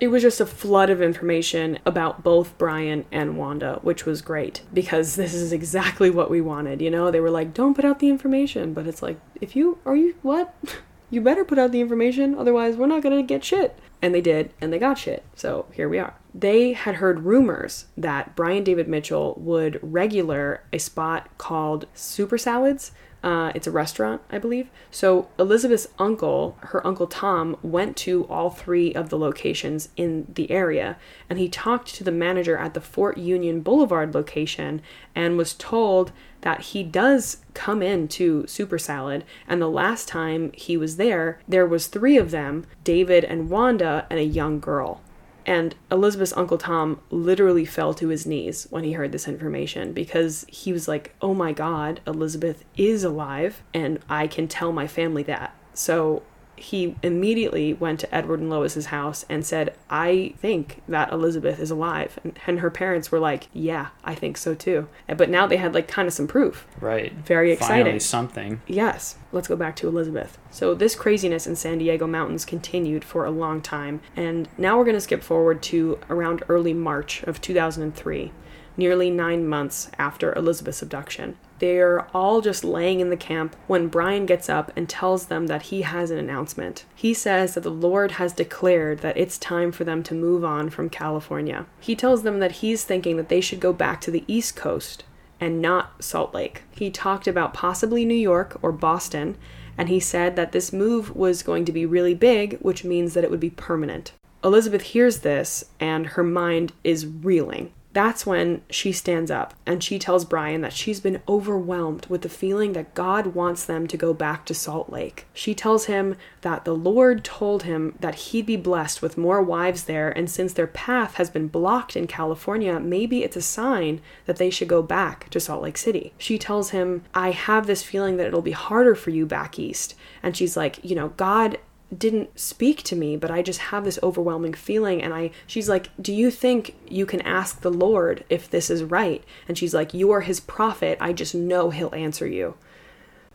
It 0.00 0.08
was 0.08 0.22
just 0.22 0.40
a 0.40 0.46
flood 0.46 0.90
of 0.90 1.00
information 1.00 1.78
about 1.86 2.24
both 2.24 2.58
Brian 2.58 3.06
and 3.12 3.38
Wanda, 3.38 3.78
which 3.82 4.04
was 4.04 4.20
great 4.20 4.62
because 4.74 5.14
this 5.16 5.32
is 5.32 5.52
exactly 5.52 6.10
what 6.10 6.30
we 6.30 6.40
wanted. 6.40 6.82
You 6.82 6.90
know, 6.90 7.10
they 7.10 7.20
were 7.20 7.30
like, 7.30 7.54
don't 7.54 7.74
put 7.74 7.84
out 7.84 8.00
the 8.00 8.10
information. 8.10 8.74
But 8.74 8.86
it's 8.86 9.02
like, 9.02 9.20
if 9.40 9.54
you, 9.54 9.78
are 9.86 9.96
you, 9.96 10.14
what? 10.22 10.54
You 11.10 11.20
better 11.20 11.44
put 11.44 11.60
out 11.60 11.70
the 11.70 11.80
information, 11.80 12.34
otherwise, 12.34 12.76
we're 12.76 12.88
not 12.88 13.02
gonna 13.02 13.22
get 13.22 13.44
shit. 13.44 13.78
And 14.02 14.12
they 14.12 14.22
did, 14.22 14.52
and 14.60 14.72
they 14.72 14.80
got 14.80 14.98
shit. 14.98 15.22
So 15.36 15.66
here 15.70 15.88
we 15.88 16.00
are. 16.00 16.14
They 16.34 16.72
had 16.72 16.96
heard 16.96 17.20
rumors 17.20 17.86
that 17.96 18.34
Brian 18.34 18.64
David 18.64 18.88
Mitchell 18.88 19.34
would 19.38 19.78
regular 19.80 20.64
a 20.72 20.78
spot 20.78 21.28
called 21.38 21.86
Super 21.94 22.36
Salads. 22.36 22.90
Uh, 23.22 23.52
it's 23.54 23.68
a 23.68 23.70
restaurant, 23.70 24.20
I 24.30 24.38
believe. 24.38 24.68
So 24.90 25.28
Elizabeth's 25.38 25.86
uncle, 25.98 26.58
her 26.60 26.86
uncle 26.86 27.06
Tom, 27.06 27.56
went 27.62 27.96
to 27.98 28.26
all 28.26 28.50
three 28.50 28.92
of 28.92 29.08
the 29.08 29.16
locations 29.16 29.88
in 29.96 30.26
the 30.34 30.50
area, 30.50 30.98
and 31.30 31.38
he 31.38 31.48
talked 31.48 31.94
to 31.94 32.04
the 32.04 32.12
manager 32.12 32.58
at 32.58 32.74
the 32.74 32.82
Fort 32.82 33.16
Union 33.16 33.60
Boulevard 33.62 34.12
location 34.12 34.82
and 35.14 35.38
was 35.38 35.54
told 35.54 36.12
that 36.42 36.60
he 36.60 36.82
does 36.82 37.38
come 37.54 37.80
in 37.80 38.08
to 38.08 38.46
Super 38.46 38.76
Salad. 38.76 39.24
And 39.48 39.62
the 39.62 39.70
last 39.70 40.06
time 40.08 40.52
he 40.52 40.76
was 40.76 40.96
there, 40.96 41.40
there 41.48 41.64
was 41.64 41.86
three 41.86 42.18
of 42.18 42.30
them: 42.30 42.66
David 42.82 43.24
and 43.24 43.48
Wanda 43.48 44.06
and 44.10 44.18
a 44.18 44.24
young 44.24 44.60
girl. 44.60 45.00
And 45.46 45.74
Elizabeth's 45.90 46.32
Uncle 46.36 46.58
Tom 46.58 47.00
literally 47.10 47.64
fell 47.64 47.92
to 47.94 48.08
his 48.08 48.26
knees 48.26 48.66
when 48.70 48.84
he 48.84 48.92
heard 48.92 49.12
this 49.12 49.28
information 49.28 49.92
because 49.92 50.46
he 50.48 50.72
was 50.72 50.88
like, 50.88 51.14
oh 51.20 51.34
my 51.34 51.52
God, 51.52 52.00
Elizabeth 52.06 52.64
is 52.76 53.04
alive, 53.04 53.62
and 53.74 53.98
I 54.08 54.26
can 54.26 54.48
tell 54.48 54.72
my 54.72 54.86
family 54.86 55.22
that. 55.24 55.54
So 55.74 56.22
he 56.56 56.96
immediately 57.02 57.74
went 57.74 58.00
to 58.00 58.14
Edward 58.14 58.40
and 58.40 58.50
Lois's 58.50 58.86
house 58.86 59.24
and 59.28 59.44
said, 59.44 59.74
I 59.90 60.34
think 60.38 60.82
that 60.88 61.12
Elizabeth 61.12 61.58
is 61.58 61.70
alive. 61.70 62.18
And, 62.22 62.38
and 62.46 62.60
her 62.60 62.70
parents 62.70 63.10
were 63.10 63.18
like, 63.18 63.48
yeah, 63.52 63.88
I 64.04 64.14
think 64.14 64.36
so 64.36 64.54
too. 64.54 64.88
But 65.06 65.30
now 65.30 65.46
they 65.46 65.56
had 65.56 65.74
like 65.74 65.88
kind 65.88 66.08
of 66.08 66.14
some 66.14 66.26
proof. 66.26 66.66
Right. 66.80 67.12
Very 67.12 67.52
exciting. 67.52 67.84
Finally 67.84 68.00
something. 68.00 68.62
Yes, 68.66 69.16
let's 69.32 69.48
go 69.48 69.56
back 69.56 69.76
to 69.76 69.88
Elizabeth. 69.88 70.38
So, 70.50 70.74
this 70.74 70.94
craziness 70.94 71.46
in 71.46 71.56
San 71.56 71.78
Diego 71.78 72.06
mountains 72.06 72.44
continued 72.44 73.04
for 73.04 73.24
a 73.24 73.30
long 73.30 73.60
time, 73.60 74.00
and 74.14 74.48
now 74.56 74.78
we're 74.78 74.84
going 74.84 74.96
to 74.96 75.00
skip 75.00 75.22
forward 75.22 75.62
to 75.64 75.98
around 76.08 76.42
early 76.48 76.72
March 76.72 77.22
of 77.24 77.40
2003, 77.40 78.32
nearly 78.76 79.10
nine 79.10 79.46
months 79.46 79.90
after 79.98 80.32
Elizabeth's 80.34 80.82
abduction. 80.82 81.36
They're 81.60 82.08
all 82.14 82.40
just 82.40 82.64
laying 82.64 83.00
in 83.00 83.10
the 83.10 83.16
camp 83.16 83.56
when 83.66 83.88
Brian 83.88 84.26
gets 84.26 84.48
up 84.48 84.72
and 84.76 84.88
tells 84.88 85.26
them 85.26 85.46
that 85.46 85.62
he 85.62 85.82
has 85.82 86.10
an 86.10 86.18
announcement. 86.18 86.84
He 86.94 87.14
says 87.14 87.54
that 87.54 87.62
the 87.62 87.70
Lord 87.70 88.12
has 88.12 88.32
declared 88.32 88.98
that 89.00 89.16
it's 89.16 89.38
time 89.38 89.70
for 89.70 89.84
them 89.84 90.02
to 90.04 90.14
move 90.14 90.44
on 90.44 90.68
from 90.70 90.90
California. 90.90 91.66
He 91.80 91.94
tells 91.94 92.22
them 92.22 92.40
that 92.40 92.52
he's 92.52 92.84
thinking 92.84 93.16
that 93.16 93.28
they 93.28 93.40
should 93.40 93.60
go 93.60 93.72
back 93.72 94.00
to 94.02 94.10
the 94.10 94.24
East 94.26 94.56
Coast 94.56 95.04
and 95.40 95.60
not 95.60 96.02
Salt 96.02 96.34
Lake. 96.34 96.62
He 96.72 96.90
talked 96.90 97.26
about 97.26 97.54
possibly 97.54 98.04
New 98.04 98.14
York 98.14 98.58
or 98.62 98.72
Boston, 98.72 99.36
and 99.76 99.88
he 99.88 100.00
said 100.00 100.36
that 100.36 100.52
this 100.52 100.72
move 100.72 101.14
was 101.14 101.42
going 101.42 101.64
to 101.66 101.72
be 101.72 101.86
really 101.86 102.14
big, 102.14 102.58
which 102.60 102.84
means 102.84 103.14
that 103.14 103.24
it 103.24 103.30
would 103.30 103.40
be 103.40 103.50
permanent. 103.50 104.12
Elizabeth 104.42 104.82
hears 104.82 105.20
this, 105.20 105.64
and 105.80 106.08
her 106.08 106.22
mind 106.22 106.72
is 106.82 107.06
reeling. 107.06 107.72
That's 107.94 108.26
when 108.26 108.62
she 108.68 108.90
stands 108.90 109.30
up 109.30 109.54
and 109.64 109.82
she 109.82 110.00
tells 110.00 110.24
Brian 110.24 110.62
that 110.62 110.72
she's 110.72 110.98
been 110.98 111.22
overwhelmed 111.28 112.06
with 112.06 112.22
the 112.22 112.28
feeling 112.28 112.72
that 112.72 112.92
God 112.92 113.28
wants 113.28 113.64
them 113.64 113.86
to 113.86 113.96
go 113.96 114.12
back 114.12 114.44
to 114.46 114.54
Salt 114.54 114.90
Lake. 114.90 115.26
She 115.32 115.54
tells 115.54 115.86
him 115.86 116.16
that 116.40 116.64
the 116.64 116.74
Lord 116.74 117.24
told 117.24 117.62
him 117.62 117.94
that 118.00 118.16
he'd 118.16 118.46
be 118.46 118.56
blessed 118.56 119.00
with 119.00 119.16
more 119.16 119.40
wives 119.40 119.84
there, 119.84 120.10
and 120.10 120.28
since 120.28 120.52
their 120.52 120.66
path 120.66 121.14
has 121.14 121.30
been 121.30 121.46
blocked 121.46 121.94
in 121.96 122.08
California, 122.08 122.80
maybe 122.80 123.22
it's 123.22 123.36
a 123.36 123.42
sign 123.42 124.00
that 124.26 124.36
they 124.36 124.50
should 124.50 124.68
go 124.68 124.82
back 124.82 125.30
to 125.30 125.38
Salt 125.38 125.62
Lake 125.62 125.78
City. 125.78 126.12
She 126.18 126.36
tells 126.36 126.70
him, 126.70 127.04
I 127.14 127.30
have 127.30 127.68
this 127.68 127.84
feeling 127.84 128.16
that 128.16 128.26
it'll 128.26 128.42
be 128.42 128.50
harder 128.50 128.96
for 128.96 129.10
you 129.10 129.24
back 129.24 129.56
east. 129.56 129.94
And 130.20 130.36
she's 130.36 130.56
like, 130.56 130.80
you 130.82 130.96
know, 130.96 131.10
God 131.10 131.58
didn't 131.96 132.38
speak 132.38 132.82
to 132.82 132.96
me 132.96 133.16
but 133.16 133.30
i 133.30 133.40
just 133.40 133.60
have 133.60 133.84
this 133.84 133.98
overwhelming 134.02 134.54
feeling 134.54 135.02
and 135.02 135.14
i 135.14 135.30
she's 135.46 135.68
like 135.68 135.90
do 136.00 136.12
you 136.12 136.30
think 136.30 136.74
you 136.88 137.06
can 137.06 137.20
ask 137.22 137.60
the 137.60 137.70
lord 137.70 138.24
if 138.28 138.48
this 138.50 138.70
is 138.70 138.82
right? 138.82 139.24
And 139.48 139.56
she's 139.58 139.74
like 139.74 139.94
you 139.94 140.10
are 140.10 140.20
his 140.20 140.40
prophet. 140.40 140.98
I 141.00 141.12
just 141.12 141.34
know 141.34 141.70
he'll 141.70 141.94
answer 141.94 142.26
you. 142.26 142.54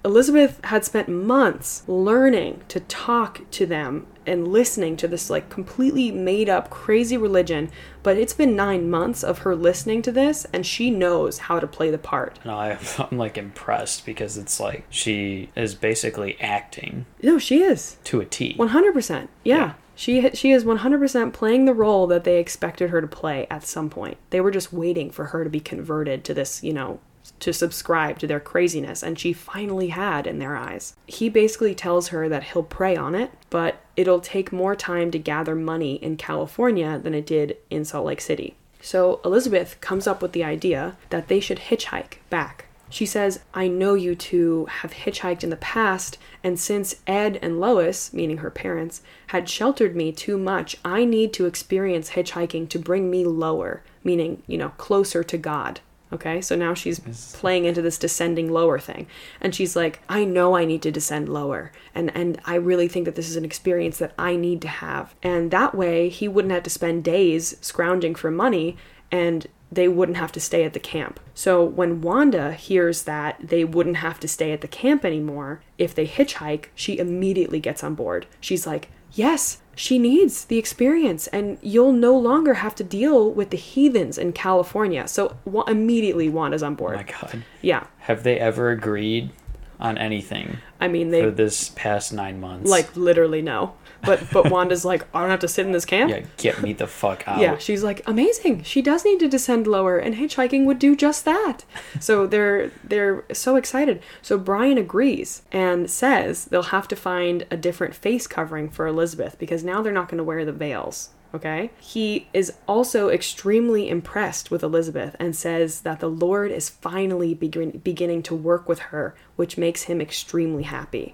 Elizabeth 0.06 0.64
had 0.66 0.86
spent 0.86 1.10
months 1.10 1.84
learning 1.88 2.62
to 2.70 2.80
talk 2.82 3.41
to 3.52 3.66
them 3.66 4.08
and 4.30 4.47
listening 4.47 4.95
to 4.95 5.07
this 5.07 5.30
like 5.30 5.49
completely 5.49 6.11
made 6.11 6.47
up 6.47 6.69
crazy 6.69 7.17
religion 7.17 7.69
but 8.03 8.15
it's 8.15 8.34
been 8.34 8.55
nine 8.55 8.89
months 8.89 9.23
of 9.23 9.39
her 9.39 9.55
listening 9.55 10.01
to 10.01 10.11
this 10.11 10.45
and 10.53 10.65
she 10.65 10.89
knows 10.89 11.39
how 11.39 11.59
to 11.59 11.67
play 11.67 11.89
the 11.91 11.97
part 11.97 12.39
And 12.43 12.51
I, 12.51 12.77
I'm 13.11 13.17
like 13.17 13.38
impressed 13.38 14.05
because 14.05 14.38
it's 14.38 14.59
like 14.59 14.86
she 14.89 15.49
is 15.55 15.75
basically 15.75 16.39
acting 16.39 17.05
no 17.21 17.38
she 17.38 17.61
is 17.61 17.97
to 18.05 18.21
a 18.21 18.25
T. 18.25 18.55
100%. 18.57 19.27
Yeah. 19.43 19.55
Yeah. 19.55 19.73
She 19.95 20.30
she 20.34 20.51
is 20.51 20.63
100% 20.63 21.34
playing 21.34 21.65
the 21.65 21.73
role 21.73 22.07
that 22.07 22.23
they 22.23 22.39
expected 22.39 22.89
her 22.89 23.01
to 23.01 23.07
play 23.07 23.47
at 23.51 23.65
some 23.65 23.89
point. 23.89 24.17
They 24.30 24.39
were 24.39 24.51
just 24.51 24.71
waiting 24.71 25.11
for 25.11 25.25
her 25.25 25.43
to 25.43 25.49
be 25.49 25.59
converted 25.59 26.23
to 26.23 26.34
this, 26.34 26.63
you 26.63 26.71
know, 26.71 27.01
to 27.39 27.53
subscribe 27.53 28.20
to 28.20 28.28
their 28.28 28.39
craziness 28.39 29.01
and 29.01 29.17
she 29.17 29.34
finally 29.34 29.89
had 29.89 30.28
in 30.28 30.39
their 30.39 30.55
eyes. 30.55 30.95
He 31.07 31.30
basically 31.30 31.76
tells 31.76 32.09
her 32.09 32.28
that 32.30 32.43
he'll 32.43 32.63
pray 32.63 32.95
on 32.95 33.15
it, 33.15 33.32
but 33.49 33.82
it'll 33.95 34.20
take 34.20 34.51
more 34.51 34.76
time 34.76 35.11
to 35.11 35.20
gather 35.20 35.55
money 35.55 35.95
in 35.95 36.17
California 36.17 36.99
than 36.99 37.13
it 37.13 37.26
did 37.26 37.57
in 37.70 37.86
Salt 37.86 38.05
Lake 38.05 38.22
City. 38.22 38.55
So 38.82 39.20
Elizabeth 39.26 39.80
comes 39.82 40.07
up 40.07 40.22
with 40.22 40.32
the 40.32 40.43
idea 40.43 40.97
that 41.09 41.28
they 41.28 41.39
should 41.39 41.59
hitchhike 41.59 42.17
back 42.30 42.65
she 42.89 43.05
says, 43.05 43.41
I 43.53 43.67
know 43.67 43.93
you 43.93 44.15
two 44.15 44.65
have 44.65 44.93
hitchhiked 44.93 45.43
in 45.43 45.51
the 45.51 45.55
past, 45.55 46.17
and 46.43 46.59
since 46.59 46.95
Ed 47.05 47.38
and 47.41 47.59
Lois, 47.59 48.11
meaning 48.13 48.38
her 48.38 48.49
parents, 48.49 49.01
had 49.28 49.47
sheltered 49.47 49.95
me 49.95 50.11
too 50.11 50.38
much, 50.38 50.76
I 50.84 51.05
need 51.05 51.32
to 51.34 51.45
experience 51.45 52.11
hitchhiking 52.11 52.67
to 52.70 52.80
bring 52.80 53.11
me 53.11 53.26
lower, 53.26 53.84
meaning, 54.03 54.41
you 54.47 54.57
know, 54.57 54.70
closer 54.70 55.24
to 55.24 55.38
God. 55.38 55.82
Okay, 56.12 56.41
so 56.41 56.55
now 56.55 56.74
she's 56.74 56.99
playing 57.34 57.66
into 57.66 57.84
this 57.84 57.99
descending 57.99 58.51
lower 58.51 58.80
thing. 58.80 59.05
And 59.39 59.53
she's 59.53 59.76
like, 59.76 60.01
I 60.10 60.26
know 60.26 60.55
I 60.55 60.66
need 60.66 60.82
to 60.82 60.91
descend 60.91 61.30
lower. 61.30 61.72
And 61.93 62.16
and 62.16 62.39
I 62.45 62.55
really 62.55 62.88
think 62.88 63.05
that 63.05 63.16
this 63.16 63.30
is 63.30 63.36
an 63.36 63.45
experience 63.45 63.99
that 63.99 64.14
I 64.18 64.36
need 64.36 64.62
to 64.64 64.68
have. 64.68 65.14
And 65.22 65.51
that 65.51 65.76
way 65.76 66.10
he 66.10 66.28
wouldn't 66.28 66.53
have 66.53 66.64
to 66.64 66.70
spend 66.70 67.03
days 67.03 67.55
scrounging 67.62 68.16
for 68.16 68.32
money 68.32 68.76
and 69.12 69.47
they 69.72 69.88
wouldn't 69.88 70.18
have 70.18 70.32
to 70.32 70.39
stay 70.39 70.64
at 70.64 70.74
the 70.74 70.80
camp. 70.80 71.20
So 71.36 71.64
when 71.64 72.01
Wanda 72.01 72.53
hears 72.53 73.03
that 73.03 73.39
they 73.41 73.64
wouldn't 73.64 73.97
have 73.97 74.20
to 74.22 74.28
stay 74.28 74.51
at 74.51 74.62
the 74.62 74.68
camp 74.68 75.05
anymore 75.05 75.62
if 75.78 75.93
they 75.93 76.07
hitchhike, 76.07 76.66
she 76.74 76.97
immediately 76.97 77.60
gets 77.60 77.84
on 77.84 77.93
board. 77.93 78.26
She's 78.39 78.66
like, 78.66 78.89
Yes, 79.14 79.60
she 79.76 79.97
needs 79.97 80.45
the 80.45 80.57
experience, 80.57 81.28
and 81.28 81.57
you'll 81.62 81.91
no 81.93 82.18
longer 82.18 82.55
have 82.55 82.76
to 82.76 82.84
deal 82.84 83.32
with 83.32 83.49
the 83.49 83.57
heathens 83.57 84.18
in 84.18 84.34
California. 84.34 85.07
So 85.07 85.38
wa- 85.45 85.64
immediately 85.64 86.30
Wanda's 86.30 86.64
on 86.64 86.74
oh 86.74 86.76
board. 86.76 86.95
my 86.97 87.03
god. 87.03 87.43
yeah. 87.62 87.86
Have 87.99 88.24
they 88.24 88.38
ever 88.39 88.70
agreed 88.72 89.32
on 89.80 89.97
anything 89.97 90.57
I 90.82 90.89
mean, 90.89 91.12
for 91.12 91.32
this 91.32 91.70
past 91.70 92.12
nine 92.12 92.39
months. 92.41 92.70
like 92.70 92.95
literally 92.97 93.41
no. 93.41 93.74
But 94.02 94.24
but 94.32 94.50
Wanda's 94.50 94.86
like, 94.86 95.06
I 95.14 95.22
don't 95.22 95.30
have 95.30 95.39
to 95.41 95.47
sit 95.47 95.66
in 95.66 95.72
this 95.72 95.86
camp. 95.86 96.10
yeah, 96.10 96.22
get 96.38 96.62
me 96.62 96.74
the 96.74 96.88
fuck 96.88 97.28
out. 97.28 97.39
Yeah, 97.39 97.58
she's 97.58 97.84
like, 97.84 98.02
amazing. 98.08 98.64
She 98.64 98.82
does 98.82 99.04
need 99.04 99.20
to 99.20 99.28
descend 99.28 99.68
lower, 99.68 99.97
and 99.97 100.16
hitchhiking 100.16 100.66
would 100.66 100.80
do 100.80 100.95
just 100.95 101.26
that. 101.26 101.66
so 102.00 102.26
they're 102.26 102.72
they're 102.84 103.26
so 103.34 103.56
excited. 103.56 104.02
So 104.22 104.38
Brian 104.38 104.78
agrees 104.78 105.41
and 105.52 105.89
says 105.89 106.45
they'll 106.45 106.64
have 106.64 106.88
to 106.89 106.95
find 106.95 107.45
a 107.52 107.58
different 107.58 107.95
face 107.95 108.28
covering 108.28 108.70
for 108.70 108.88
Elizabeth 108.88 109.38
because 109.38 109.64
now 109.64 109.82
they're 109.82 109.93
not 109.93 110.08
going 110.10 110.18
to 110.18 110.24
wear 110.24 110.45
the 110.45 110.52
veils. 110.54 111.10
Okay? 111.34 111.70
He 111.80 112.28
is 112.34 112.54
also 112.68 113.10
extremely 113.10 113.88
impressed 113.88 114.50
with 114.50 114.64
Elizabeth 114.64 115.16
and 115.20 115.36
says 115.36 115.82
that 115.82 116.00
the 116.00 116.10
Lord 116.10 116.50
is 116.52 116.70
finally 116.70 117.36
begin- 117.36 117.80
beginning 117.84 118.24
to 118.24 118.36
work 118.36 118.68
with 118.68 118.80
her, 118.80 119.14
which 119.36 119.56
makes 119.58 119.84
him 119.84 120.02
extremely 120.02 120.64
happy. 120.64 121.14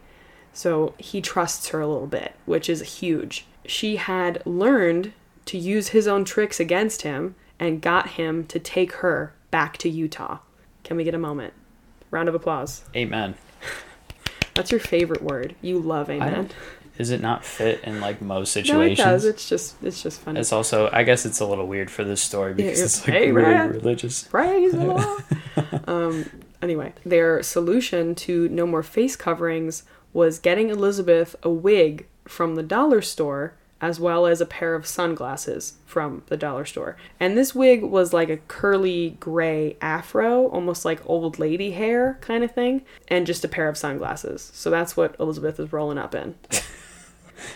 So 0.56 0.94
he 0.98 1.20
trusts 1.22 1.68
her 1.70 1.82
a 1.82 1.88
little 1.88 2.08
bit, 2.08 2.34
which 2.46 2.70
is 2.70 3.00
huge. 3.00 3.46
She 3.66 3.98
had 3.98 4.42
learned 4.46 5.12
to 5.46 5.58
use 5.58 5.90
his 5.90 6.08
own 6.08 6.24
tricks 6.24 6.60
against 6.60 7.02
him 7.02 7.36
and 7.60 7.82
got 7.82 8.12
him 8.12 8.46
to 8.48 8.58
take 8.58 8.94
her 8.94 9.34
back 9.52 9.78
to 9.80 9.90
Utah. 9.90 10.40
Can 10.86 10.96
we 10.98 11.04
get 11.04 11.14
a 11.14 11.20
moment? 11.20 11.54
Round 12.10 12.30
of 12.30 12.36
applause. 12.36 12.84
Amen. 12.96 13.36
That's 14.54 14.72
your 14.72 14.80
favorite 14.80 15.22
word. 15.22 15.56
You 15.62 15.78
love 15.80 16.10
amen. 16.10 16.50
Is 16.98 17.10
it 17.10 17.20
not 17.20 17.44
fit 17.44 17.84
in 17.84 18.00
like 18.00 18.22
most 18.22 18.54
situations? 18.54 19.00
No, 19.00 19.04
it 19.04 19.10
does. 19.12 19.26
It's 19.26 19.50
just 19.50 19.76
it's 19.84 20.02
just 20.02 20.22
funny. 20.22 20.40
It's 20.40 20.54
also, 20.54 20.90
I 20.94 21.04
guess, 21.04 21.26
it's 21.26 21.42
a 21.42 21.46
little 21.46 21.68
weird 21.68 21.92
for 21.92 22.06
this 22.06 22.22
story 22.22 22.54
because 22.54 22.80
Yeah, 22.80 22.86
it's 22.86 23.02
like 23.02 23.18
hey, 23.18 23.32
really 23.34 23.52
man. 23.52 23.70
religious. 23.72 24.24
Praise 24.24 24.72
the 24.72 24.86
Lord. 24.86 25.90
um, 25.90 26.30
anyway, 26.62 26.94
their 27.06 27.44
solution 27.44 28.16
to 28.16 28.48
no 28.48 28.66
more 28.66 28.82
face 28.84 29.18
coverings 29.18 29.84
was 30.16 30.40
getting 30.40 30.70
Elizabeth 30.70 31.36
a 31.44 31.50
wig 31.50 32.08
from 32.24 32.56
the 32.56 32.64
dollar 32.64 33.02
store 33.02 33.54
as 33.82 34.00
well 34.00 34.26
as 34.26 34.40
a 34.40 34.46
pair 34.46 34.74
of 34.74 34.88
sunglasses 34.88 35.74
from 35.86 36.24
the 36.28 36.38
dollar 36.38 36.64
store. 36.64 36.96
And 37.20 37.38
this 37.38 37.54
wig 37.54 37.84
was 37.84 38.14
like 38.14 38.30
a 38.30 38.38
curly 38.38 39.18
gray 39.20 39.76
afro, 39.82 40.48
almost 40.48 40.86
like 40.86 41.08
old 41.08 41.38
lady 41.38 41.72
hair 41.72 42.18
kind 42.22 42.46
of 42.46 42.52
thing, 42.52 42.84
and 43.10 43.28
just 43.28 43.44
a 43.44 43.50
pair 43.50 43.68
of 43.68 43.78
sunglasses. 43.78 44.52
So 44.54 44.70
that's 44.70 44.96
what 44.96 45.18
Elizabeth 45.20 45.60
is 45.60 45.74
rolling 45.74 45.98
up 45.98 46.16
in. 46.16 46.36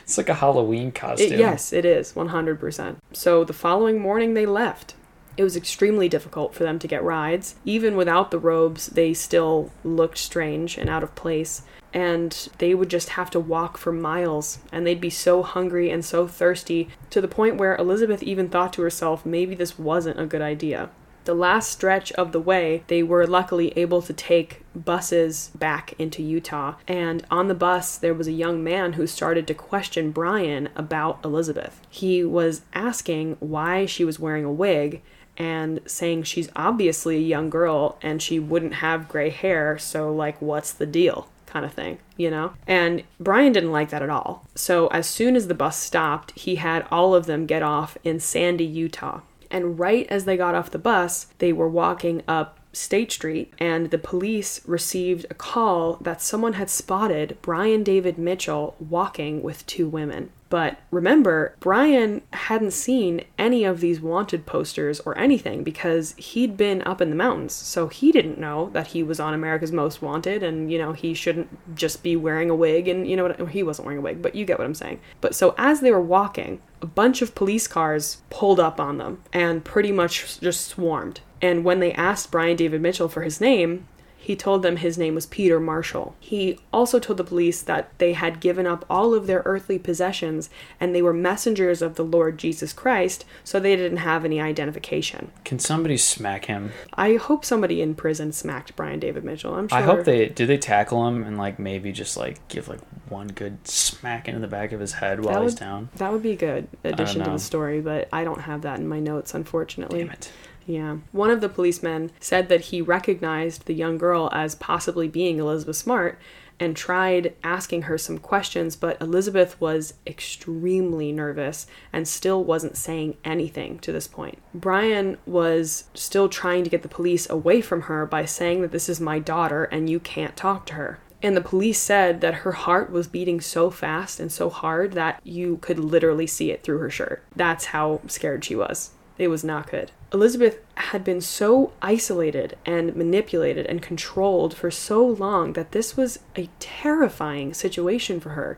It's 0.04 0.18
like 0.18 0.28
a 0.30 0.34
Halloween 0.34 0.92
costume. 0.92 1.34
It, 1.34 1.40
yes, 1.40 1.72
it 1.72 1.86
is, 1.86 2.12
100%. 2.12 2.98
So 3.14 3.46
the 3.46 3.54
following 3.54 4.00
morning 4.00 4.34
they 4.34 4.46
left. 4.46 4.94
It 5.38 5.44
was 5.44 5.56
extremely 5.56 6.10
difficult 6.10 6.54
for 6.54 6.64
them 6.64 6.80
to 6.80 6.88
get 6.88 7.02
rides. 7.02 7.56
Even 7.64 7.96
without 7.96 8.30
the 8.30 8.38
robes, 8.38 8.88
they 8.88 9.14
still 9.14 9.72
looked 9.86 10.18
strange 10.18 10.78
and 10.78 10.90
out 10.90 11.02
of 11.02 11.16
place. 11.16 11.64
And 11.94 12.50
they 12.60 12.76
would 12.76 12.90
just 12.90 13.10
have 13.10 13.30
to 13.32 13.40
walk 13.40 13.78
for 13.78 13.92
miles, 13.92 14.60
and 14.72 14.86
they'd 14.86 15.02
be 15.02 15.10
so 15.10 15.42
hungry 15.44 15.90
and 15.90 16.06
so 16.06 16.28
thirsty 16.28 16.90
to 17.10 17.20
the 17.20 17.28
point 17.28 17.58
where 17.58 17.76
Elizabeth 17.76 18.22
even 18.22 18.50
thought 18.50 18.74
to 18.74 18.82
herself, 18.82 19.26
maybe 19.26 19.56
this 19.56 19.80
wasn't 19.80 20.20
a 20.20 20.28
good 20.28 20.42
idea. 20.42 20.90
The 21.26 21.34
last 21.34 21.70
stretch 21.70 22.12
of 22.14 22.32
the 22.32 22.40
way, 22.40 22.84
they 22.88 23.04
were 23.04 23.28
luckily 23.28 23.72
able 23.76 24.02
to 24.04 24.14
take 24.14 24.64
buses 24.74 25.52
back 25.54 25.94
into 26.00 26.24
Utah. 26.24 26.76
And 26.88 27.26
on 27.30 27.48
the 27.48 27.54
bus, 27.54 27.98
there 27.98 28.14
was 28.14 28.28
a 28.28 28.32
young 28.32 28.64
man 28.64 28.94
who 28.94 29.06
started 29.06 29.46
to 29.48 29.54
question 29.54 30.12
Brian 30.12 30.70
about 30.76 31.24
Elizabeth. 31.24 31.82
He 31.90 32.24
was 32.24 32.62
asking 32.74 33.36
why 33.40 33.86
she 33.86 34.06
was 34.06 34.20
wearing 34.20 34.46
a 34.46 34.52
wig 34.52 35.02
and 35.38 35.82
saying 35.86 36.24
she's 36.24 36.50
obviously 36.56 37.18
a 37.18 37.20
young 37.20 37.50
girl 37.50 37.98
and 38.02 38.22
she 38.22 38.40
wouldn't 38.40 38.76
have 38.76 39.08
gray 39.08 39.30
hair, 39.30 39.78
so, 39.78 40.12
like, 40.12 40.42
what's 40.42 40.72
the 40.72 40.86
deal? 40.86 41.28
Kind 41.50 41.66
of 41.66 41.74
thing, 41.74 41.98
you 42.16 42.30
know? 42.30 42.54
And 42.68 43.04
Brian 43.20 43.52
didn't 43.52 43.72
like 43.72 43.90
that 43.90 44.04
at 44.04 44.10
all. 44.10 44.48
So 44.56 44.88
as 44.88 45.08
soon 45.08 45.36
as 45.36 45.48
the 45.48 45.54
bus 45.54 45.78
stopped, 45.78 46.32
he 46.38 46.56
had 46.56 46.88
all 46.92 47.16
of 47.16 47.26
them 47.26 47.46
get 47.46 47.64
off 47.64 47.98
in 48.04 48.20
Sandy, 48.20 48.66
Utah. 48.66 49.22
And 49.52 49.80
right 49.80 50.06
as 50.10 50.26
they 50.26 50.38
got 50.38 50.56
off 50.56 50.70
the 50.70 50.78
bus, 50.78 51.28
they 51.40 51.52
were 51.52 51.68
walking 51.68 52.22
up 52.28 52.59
State 52.72 53.12
Street, 53.12 53.54
and 53.60 53.90
the 53.90 53.98
police 53.98 54.62
received 54.68 55.26
a 55.30 55.34
call 55.34 55.96
that 56.02 56.22
someone 56.22 56.54
had 56.54 56.70
spotted 56.70 57.38
Brian 57.42 57.84
David 57.84 58.18
Mitchell 58.18 58.76
walking 58.80 59.42
with 59.42 59.66
two 59.66 59.88
women. 59.88 60.32
But 60.50 60.80
remember, 60.90 61.56
Brian 61.60 62.24
hadn't 62.34 62.72
seen 62.72 63.24
any 63.38 63.64
of 63.64 63.82
these 63.82 64.02
wanted 64.02 64.48
posters 64.48 65.00
or 65.02 65.16
anything 65.18 65.64
because 65.64 66.16
he'd 66.18 66.58
been 66.58 66.82
up 66.84 67.02
in 67.02 67.12
the 67.12 67.16
mountains. 67.16 67.54
So 67.54 67.88
he 67.88 68.12
didn't 68.12 68.40
know 68.40 68.70
that 68.72 68.88
he 68.88 69.04
was 69.04 69.20
on 69.20 69.36
America's 69.36 69.72
Most 69.72 70.02
Wanted 70.02 70.42
and, 70.42 70.72
you 70.72 70.80
know, 70.80 70.94
he 70.94 71.14
shouldn't 71.14 71.76
just 71.76 72.02
be 72.02 72.16
wearing 72.16 72.50
a 72.50 72.56
wig 72.56 72.88
and, 72.88 73.08
you 73.08 73.16
know 73.16 73.28
what, 73.28 73.50
he 73.50 73.62
wasn't 73.62 73.86
wearing 73.86 74.00
a 74.00 74.04
wig, 74.04 74.22
but 74.24 74.34
you 74.34 74.44
get 74.44 74.58
what 74.58 74.66
I'm 74.66 74.74
saying. 74.74 75.00
But 75.22 75.36
so 75.36 75.54
as 75.58 75.82
they 75.82 75.92
were 75.92 76.02
walking, 76.02 76.62
a 76.82 76.88
bunch 76.88 77.22
of 77.22 77.36
police 77.36 77.68
cars 77.68 78.22
pulled 78.32 78.60
up 78.60 78.80
on 78.80 78.98
them 78.98 79.22
and 79.32 79.64
pretty 79.64 79.92
much 79.92 80.40
just 80.40 80.66
swarmed. 80.66 81.22
And 81.42 81.64
when 81.64 81.80
they 81.80 81.94
asked 81.94 82.32
Brian 82.32 82.56
David 82.58 82.82
Mitchell 82.82 83.10
for 83.10 83.22
his 83.22 83.40
name, 83.40 83.88
he 84.22 84.36
told 84.36 84.62
them 84.64 84.76
his 84.76 84.98
name 84.98 85.16
was 85.16 85.26
Peter 85.26 85.60
Marshall. 85.62 86.14
He 86.20 86.60
also 86.74 87.00
told 87.00 87.18
the 87.18 87.24
police 87.24 87.62
that 87.62 87.98
they 88.00 88.14
had 88.14 88.42
given 88.42 88.68
up 88.68 88.86
all 88.90 89.14
of 89.14 89.28
their 89.28 89.42
earthly 89.46 89.80
possessions 89.80 90.50
and 90.78 90.94
they 90.94 91.02
were 91.02 91.14
messengers 91.14 91.82
of 91.82 91.96
the 91.96 92.04
Lord 92.04 92.38
Jesus 92.38 92.74
Christ, 92.74 93.24
so 93.46 93.60
they 93.60 93.78
didn't 93.78 94.00
have 94.00 94.26
any 94.26 94.42
identification. 94.42 95.32
Can 95.46 95.58
somebody 95.58 95.96
smack 95.96 96.46
him? 96.46 96.74
I 96.94 97.16
hope 97.16 97.46
somebody 97.46 97.82
in 97.82 97.96
prison 97.96 98.34
smacked 98.34 98.76
Brian 98.76 99.00
David 99.00 99.24
Mitchell. 99.24 99.56
I'm 99.56 99.70
sure. 99.70 99.78
I 99.78 99.82
hope 99.84 100.04
they 100.04 100.28
did. 100.28 100.48
They 100.50 100.58
tackle 100.58 101.08
him 101.08 101.24
and 101.24 101.38
like 101.38 101.58
maybe 101.58 101.94
just 101.94 102.18
like 102.18 102.46
give 102.50 102.68
like 102.68 102.82
one 103.08 103.30
good 103.30 103.66
smack 103.68 104.28
into 104.28 104.42
the 104.42 104.48
back 104.48 104.74
of 104.74 104.80
his 104.82 104.94
head 104.94 105.24
while 105.24 105.36
That 105.36 105.44
he's 105.44 105.56
down. 105.56 105.90
That 105.96 106.12
would 106.12 106.22
be 106.22 106.34
a 106.34 106.36
good 106.36 106.68
addition 106.84 107.24
to 107.24 107.32
the 107.32 107.40
story, 107.40 107.80
but 107.80 108.10
I 108.12 108.26
don't 108.26 108.42
have 108.42 108.62
that 108.64 108.80
in 108.80 108.88
my 108.88 109.00
notes, 109.00 109.34
unfortunately. 109.34 110.04
Damn 110.04 110.12
it. 110.12 110.32
Yeah. 110.70 110.98
One 111.12 111.32
of 111.32 111.42
the 111.42 111.50
policemen 111.50 112.12
said 112.20 112.48
that 112.50 112.66
he 112.66 112.80
recognized 112.80 113.66
the 113.66 113.74
young 113.74 113.98
girl 113.98 114.30
as 114.32 114.54
possibly 114.54 115.08
being 115.08 115.40
Elizabeth 115.40 115.78
Smart 115.78 116.20
and 116.60 116.76
tried 116.76 117.34
asking 117.44 117.84
her 117.84 117.98
some 117.98 118.20
questions, 118.20 118.76
but 118.76 119.02
Elizabeth 119.02 119.60
was 119.60 119.96
extremely 120.06 121.12
nervous 121.12 121.66
and 121.92 122.08
still 122.08 122.44
wasn't 122.44 122.78
saying 122.78 123.18
anything 123.26 123.80
to 123.80 123.92
this 123.92 124.08
point. 124.08 124.38
Brian 124.54 125.18
was 125.26 125.86
still 125.96 126.30
trying 126.30 126.64
to 126.66 126.70
get 126.70 126.84
the 126.84 126.88
police 126.88 127.28
away 127.32 127.62
from 127.62 127.84
her 127.84 128.06
by 128.06 128.26
saying 128.26 128.62
that 128.62 128.72
this 128.72 128.90
is 128.90 129.02
my 129.02 129.18
daughter 129.18 129.64
and 129.64 129.90
you 129.90 130.00
can't 130.00 130.38
talk 130.38 130.68
to 130.68 130.76
her. 130.76 131.00
And 131.24 131.36
the 131.36 131.42
police 131.42 131.80
said 131.80 132.22
that 132.22 132.36
her 132.36 132.52
heart 132.52 132.92
was 132.92 133.08
beating 133.08 133.42
so 133.42 133.72
fast 133.72 134.20
and 134.20 134.32
so 134.32 134.52
hard 134.52 134.94
that 134.94 135.20
you 135.24 135.58
could 135.58 135.80
literally 135.80 136.28
see 136.28 136.52
it 136.52 136.62
through 136.62 136.78
her 136.78 136.92
shirt. 136.92 137.24
That's 137.36 137.66
how 137.66 138.02
scared 138.06 138.46
she 138.46 138.56
was. 138.56 138.92
It 139.20 139.28
was 139.28 139.44
not 139.44 139.70
good. 139.70 139.92
Elizabeth 140.14 140.60
had 140.76 141.04
been 141.04 141.20
so 141.20 141.74
isolated 141.82 142.58
and 142.66 142.96
manipulated 142.96 143.66
and 143.66 143.82
controlled 143.82 144.56
for 144.56 144.72
so 144.72 145.06
long 145.06 145.54
that 145.54 145.74
this 145.74 145.98
was 145.98 146.20
a 146.38 146.50
terrifying 146.60 147.54
situation 147.54 148.22
for 148.22 148.30
her. 148.30 148.58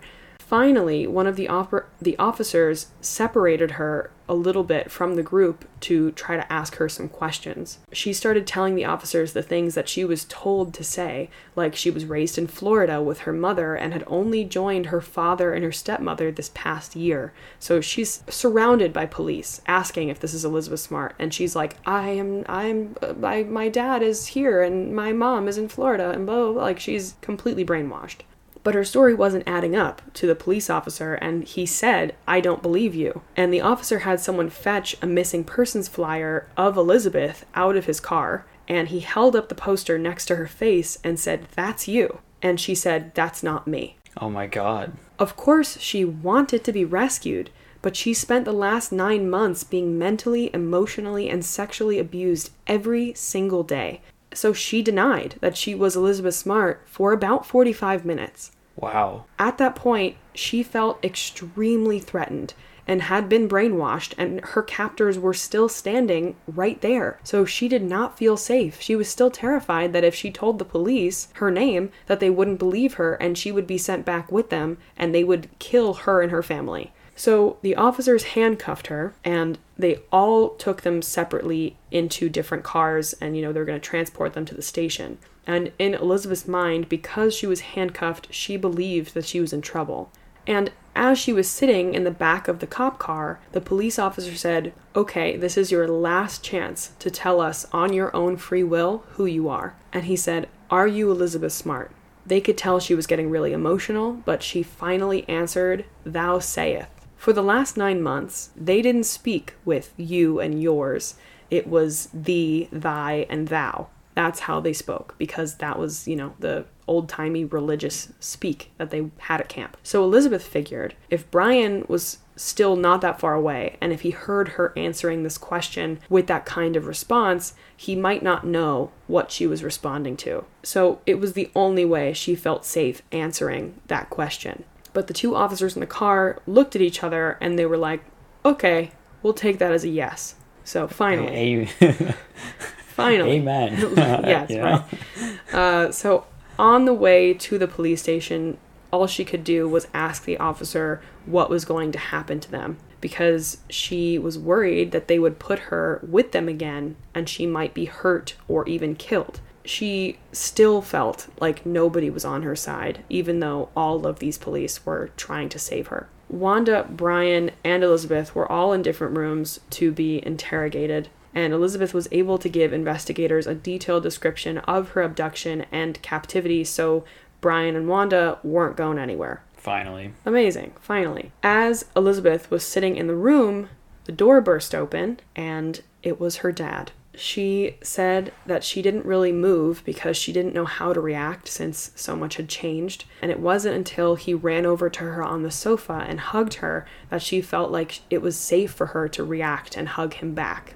Finally, 0.51 1.07
one 1.07 1.27
of 1.27 1.37
the 1.37 1.47
oper- 1.47 1.85
the 2.01 2.17
officers 2.19 2.87
separated 2.99 3.71
her 3.71 4.11
a 4.27 4.33
little 4.33 4.65
bit 4.65 4.91
from 4.91 5.15
the 5.15 5.23
group 5.23 5.63
to 5.79 6.11
try 6.11 6.35
to 6.35 6.51
ask 6.51 6.75
her 6.75 6.89
some 6.89 7.07
questions. 7.07 7.79
She 7.93 8.11
started 8.11 8.45
telling 8.45 8.75
the 8.75 8.83
officers 8.83 9.31
the 9.31 9.43
things 9.43 9.75
that 9.75 9.87
she 9.87 10.03
was 10.03 10.25
told 10.25 10.73
to 10.73 10.83
say, 10.83 11.29
like 11.55 11.73
she 11.73 11.89
was 11.89 12.03
raised 12.03 12.37
in 12.37 12.47
Florida 12.47 13.01
with 13.01 13.19
her 13.19 13.31
mother 13.31 13.75
and 13.75 13.93
had 13.93 14.03
only 14.07 14.43
joined 14.43 14.87
her 14.87 14.99
father 14.99 15.53
and 15.53 15.63
her 15.63 15.71
stepmother 15.71 16.33
this 16.33 16.51
past 16.53 16.97
year. 16.97 17.31
So 17.57 17.79
she's 17.79 18.21
surrounded 18.27 18.91
by 18.91 19.05
police 19.05 19.61
asking 19.67 20.09
if 20.09 20.19
this 20.19 20.33
is 20.33 20.43
Elizabeth 20.43 20.81
Smart 20.81 21.15
and 21.17 21.33
she's 21.33 21.55
like, 21.55 21.77
"I 21.85 22.09
am 22.09 22.43
I'm 22.49 22.97
my 23.15 23.43
my 23.43 23.69
dad 23.69 24.03
is 24.03 24.27
here 24.27 24.61
and 24.61 24.93
my 24.93 25.13
mom 25.13 25.47
is 25.47 25.57
in 25.57 25.69
Florida 25.69 26.09
and 26.11 26.25
blah 26.25 26.35
blah, 26.43 26.51
blah. 26.51 26.61
like 26.61 26.81
she's 26.81 27.15
completely 27.21 27.63
brainwashed. 27.63 28.23
But 28.63 28.75
her 28.75 28.83
story 28.83 29.13
wasn't 29.13 29.47
adding 29.47 29.75
up 29.75 30.01
to 30.13 30.27
the 30.27 30.35
police 30.35 30.69
officer, 30.69 31.15
and 31.15 31.43
he 31.43 31.65
said, 31.65 32.15
I 32.27 32.41
don't 32.41 32.61
believe 32.61 32.93
you. 32.93 33.21
And 33.35 33.51
the 33.51 33.61
officer 33.61 33.99
had 33.99 34.19
someone 34.19 34.49
fetch 34.49 34.95
a 35.01 35.07
missing 35.07 35.43
persons 35.43 35.87
flyer 35.87 36.47
of 36.55 36.77
Elizabeth 36.77 37.45
out 37.55 37.75
of 37.75 37.85
his 37.85 37.99
car, 37.99 38.45
and 38.67 38.89
he 38.89 38.99
held 38.99 39.35
up 39.35 39.49
the 39.49 39.55
poster 39.55 39.97
next 39.97 40.25
to 40.27 40.35
her 40.35 40.47
face 40.47 40.99
and 41.03 41.19
said, 41.19 41.47
That's 41.55 41.87
you. 41.87 42.19
And 42.41 42.59
she 42.59 42.75
said, 42.75 43.13
That's 43.15 43.41
not 43.41 43.67
me. 43.67 43.97
Oh 44.17 44.29
my 44.29 44.47
god. 44.47 44.93
Of 45.17 45.35
course, 45.35 45.79
she 45.79 46.05
wanted 46.05 46.63
to 46.63 46.73
be 46.73 46.85
rescued, 46.85 47.49
but 47.81 47.95
she 47.95 48.13
spent 48.13 48.45
the 48.45 48.53
last 48.53 48.91
nine 48.91 49.29
months 49.29 49.63
being 49.63 49.97
mentally, 49.97 50.51
emotionally, 50.53 51.29
and 51.29 51.43
sexually 51.43 51.97
abused 51.97 52.51
every 52.67 53.13
single 53.13 53.63
day. 53.63 54.01
So 54.33 54.53
she 54.53 54.81
denied 54.81 55.35
that 55.41 55.57
she 55.57 55.75
was 55.75 55.95
Elizabeth 55.95 56.35
Smart 56.35 56.81
for 56.85 57.11
about 57.11 57.45
45 57.45 58.05
minutes. 58.05 58.51
Wow. 58.75 59.25
At 59.37 59.57
that 59.57 59.75
point, 59.75 60.15
she 60.33 60.63
felt 60.63 61.03
extremely 61.03 61.99
threatened 61.99 62.53
and 62.87 63.03
had 63.03 63.29
been 63.29 63.47
brainwashed, 63.47 64.13
and 64.17 64.41
her 64.41 64.63
captors 64.63 65.17
were 65.17 65.33
still 65.33 65.69
standing 65.69 66.35
right 66.47 66.81
there. 66.81 67.19
So 67.23 67.45
she 67.45 67.67
did 67.67 67.83
not 67.83 68.17
feel 68.17 68.37
safe. 68.37 68.81
She 68.81 68.95
was 68.95 69.07
still 69.07 69.29
terrified 69.29 69.93
that 69.93 70.03
if 70.03 70.15
she 70.15 70.31
told 70.31 70.57
the 70.59 70.65
police 70.65 71.27
her 71.35 71.51
name, 71.51 71.91
that 72.07 72.19
they 72.19 72.29
wouldn't 72.29 72.59
believe 72.59 72.95
her 72.95 73.13
and 73.13 73.37
she 73.37 73.51
would 73.51 73.67
be 73.67 73.77
sent 73.77 74.05
back 74.05 74.31
with 74.31 74.49
them 74.49 74.77
and 74.97 75.13
they 75.13 75.23
would 75.23 75.47
kill 75.59 75.93
her 75.93 76.21
and 76.21 76.31
her 76.31 76.43
family. 76.43 76.91
So 77.15 77.57
the 77.61 77.75
officers 77.75 78.23
handcuffed 78.23 78.87
her 78.87 79.13
and 79.23 79.59
they 79.77 79.99
all 80.11 80.49
took 80.49 80.81
them 80.81 81.01
separately 81.01 81.77
into 81.91 82.29
different 82.29 82.63
cars 82.63 83.13
and 83.13 83.35
you 83.35 83.41
know 83.41 83.51
they're 83.51 83.65
going 83.65 83.79
to 83.79 83.89
transport 83.89 84.33
them 84.33 84.45
to 84.45 84.55
the 84.55 84.61
station. 84.61 85.17
And 85.45 85.71
in 85.79 85.93
Elizabeth's 85.93 86.47
mind, 86.47 86.87
because 86.87 87.35
she 87.35 87.47
was 87.47 87.61
handcuffed, 87.61 88.27
she 88.31 88.57
believed 88.57 89.13
that 89.13 89.25
she 89.25 89.39
was 89.39 89.53
in 89.53 89.61
trouble. 89.61 90.11
And 90.47 90.71
as 90.95 91.17
she 91.17 91.33
was 91.33 91.49
sitting 91.49 91.93
in 91.93 92.03
the 92.03 92.11
back 92.11 92.47
of 92.47 92.59
the 92.59 92.67
cop 92.67 92.99
car, 92.99 93.39
the 93.51 93.61
police 93.61 93.97
officer 93.97 94.35
said, 94.35 94.73
Okay, 94.95 95.37
this 95.37 95.57
is 95.57 95.71
your 95.71 95.87
last 95.87 96.43
chance 96.43 96.91
to 96.99 97.09
tell 97.09 97.39
us 97.39 97.65
on 97.71 97.93
your 97.93 98.15
own 98.15 98.37
free 98.37 98.63
will 98.63 99.03
who 99.11 99.25
you 99.25 99.47
are. 99.49 99.75
And 99.93 100.05
he 100.05 100.15
said, 100.15 100.49
Are 100.69 100.87
you 100.87 101.09
Elizabeth 101.09 101.53
Smart? 101.53 101.91
They 102.25 102.41
could 102.41 102.57
tell 102.57 102.79
she 102.79 102.95
was 102.95 103.07
getting 103.07 103.29
really 103.29 103.53
emotional, 103.53 104.13
but 104.25 104.43
she 104.43 104.63
finally 104.63 105.27
answered, 105.27 105.85
Thou 106.05 106.39
sayest. 106.39 106.89
For 107.21 107.33
the 107.33 107.43
last 107.43 107.77
nine 107.77 108.01
months, 108.01 108.49
they 108.55 108.81
didn't 108.81 109.03
speak 109.03 109.53
with 109.63 109.93
you 109.95 110.39
and 110.39 110.59
yours. 110.59 111.13
It 111.51 111.67
was 111.67 112.09
thee, 112.11 112.67
thy, 112.71 113.27
and 113.29 113.47
thou. 113.47 113.89
That's 114.15 114.39
how 114.39 114.59
they 114.59 114.73
spoke 114.73 115.13
because 115.19 115.57
that 115.57 115.77
was, 115.77 116.07
you 116.07 116.15
know, 116.15 116.33
the 116.39 116.65
old 116.87 117.07
timey 117.07 117.45
religious 117.45 118.11
speak 118.19 118.71
that 118.79 118.89
they 118.89 119.11
had 119.19 119.39
at 119.39 119.49
camp. 119.49 119.77
So 119.83 120.03
Elizabeth 120.03 120.41
figured 120.41 120.95
if 121.11 121.29
Brian 121.29 121.85
was 121.87 122.17
still 122.35 122.75
not 122.75 123.01
that 123.01 123.19
far 123.19 123.35
away, 123.35 123.77
and 123.79 123.93
if 123.93 124.01
he 124.01 124.09
heard 124.09 124.49
her 124.49 124.73
answering 124.75 125.21
this 125.21 125.37
question 125.37 125.99
with 126.09 126.25
that 126.25 126.47
kind 126.47 126.75
of 126.75 126.87
response, 126.87 127.53
he 127.77 127.95
might 127.95 128.23
not 128.23 128.47
know 128.47 128.89
what 129.05 129.31
she 129.31 129.45
was 129.45 129.63
responding 129.63 130.17
to. 130.17 130.43
So 130.63 131.01
it 131.05 131.19
was 131.19 131.33
the 131.33 131.51
only 131.53 131.85
way 131.85 132.13
she 132.13 132.33
felt 132.33 132.65
safe 132.65 133.03
answering 133.11 133.79
that 133.85 134.09
question. 134.09 134.63
But 134.93 135.07
the 135.07 135.13
two 135.13 135.35
officers 135.35 135.75
in 135.75 135.79
the 135.79 135.87
car 135.87 136.41
looked 136.45 136.75
at 136.75 136.81
each 136.81 137.03
other 137.03 137.37
and 137.39 137.57
they 137.57 137.65
were 137.65 137.77
like, 137.77 138.03
okay, 138.43 138.91
we'll 139.23 139.33
take 139.33 139.59
that 139.59 139.71
as 139.71 139.83
a 139.83 139.89
yes. 139.89 140.35
So 140.63 140.87
finally, 140.87 141.65
finally. 142.87 143.37
Amen. 143.37 143.73
yes, 143.97 144.49
know? 144.51 144.63
right. 144.63 145.53
Uh, 145.53 145.91
so 145.91 146.25
on 146.59 146.85
the 146.85 146.93
way 146.93 147.33
to 147.33 147.57
the 147.57 147.67
police 147.67 148.01
station, 148.01 148.57
all 148.91 149.07
she 149.07 149.25
could 149.25 149.43
do 149.43 149.67
was 149.67 149.87
ask 149.93 150.25
the 150.25 150.37
officer 150.37 151.01
what 151.25 151.49
was 151.49 151.65
going 151.65 151.91
to 151.93 151.99
happen 151.99 152.39
to 152.39 152.51
them 152.51 152.77
because 152.99 153.57
she 153.69 154.19
was 154.19 154.37
worried 154.37 154.91
that 154.91 155.07
they 155.07 155.17
would 155.17 155.39
put 155.39 155.59
her 155.59 155.99
with 156.07 156.31
them 156.31 156.47
again 156.47 156.95
and 157.15 157.27
she 157.27 157.47
might 157.47 157.73
be 157.73 157.85
hurt 157.85 158.35
or 158.47 158.67
even 158.67 158.95
killed. 158.95 159.39
She 159.63 160.17
still 160.31 160.81
felt 160.81 161.27
like 161.39 161.65
nobody 161.65 162.09
was 162.09 162.25
on 162.25 162.43
her 162.43 162.55
side, 162.55 163.03
even 163.09 163.39
though 163.39 163.69
all 163.75 164.05
of 164.07 164.19
these 164.19 164.37
police 164.37 164.85
were 164.85 165.11
trying 165.17 165.49
to 165.49 165.59
save 165.59 165.87
her. 165.87 166.07
Wanda, 166.29 166.87
Brian, 166.89 167.51
and 167.63 167.83
Elizabeth 167.83 168.33
were 168.33 168.49
all 168.49 168.71
in 168.73 168.81
different 168.81 169.17
rooms 169.17 169.59
to 169.71 169.91
be 169.91 170.25
interrogated, 170.25 171.09
and 171.35 171.53
Elizabeth 171.53 171.93
was 171.93 172.07
able 172.11 172.37
to 172.37 172.49
give 172.49 172.73
investigators 172.73 173.47
a 173.47 173.55
detailed 173.55 174.03
description 174.03 174.59
of 174.59 174.89
her 174.89 175.01
abduction 175.01 175.65
and 175.71 176.01
captivity, 176.01 176.63
so 176.63 177.03
Brian 177.41 177.75
and 177.75 177.87
Wanda 177.87 178.39
weren't 178.43 178.77
going 178.77 178.97
anywhere. 178.97 179.43
Finally. 179.53 180.13
Amazing, 180.25 180.73
finally. 180.79 181.31
As 181.43 181.85
Elizabeth 181.95 182.49
was 182.49 182.65
sitting 182.65 182.95
in 182.95 183.07
the 183.07 183.15
room, 183.15 183.69
the 184.05 184.11
door 184.11 184.41
burst 184.41 184.73
open, 184.73 185.19
and 185.35 185.81
it 186.01 186.19
was 186.19 186.37
her 186.37 186.51
dad. 186.51 186.91
She 187.15 187.77
said 187.83 188.31
that 188.45 188.63
she 188.63 188.81
didn't 188.81 189.05
really 189.05 189.33
move 189.33 189.83
because 189.85 190.15
she 190.15 190.31
didn't 190.31 190.53
know 190.53 190.65
how 190.65 190.93
to 190.93 191.01
react 191.01 191.47
since 191.47 191.91
so 191.95 192.15
much 192.15 192.35
had 192.35 192.47
changed. 192.47 193.05
And 193.21 193.29
it 193.29 193.39
wasn't 193.39 193.75
until 193.75 194.15
he 194.15 194.33
ran 194.33 194.65
over 194.65 194.89
to 194.89 194.99
her 194.99 195.23
on 195.23 195.43
the 195.43 195.51
sofa 195.51 196.05
and 196.07 196.19
hugged 196.19 196.55
her 196.55 196.85
that 197.09 197.21
she 197.21 197.41
felt 197.41 197.71
like 197.71 197.99
it 198.09 198.21
was 198.21 198.37
safe 198.37 198.71
for 198.71 198.87
her 198.87 199.09
to 199.09 199.23
react 199.23 199.75
and 199.75 199.89
hug 199.89 200.15
him 200.15 200.33
back. 200.33 200.75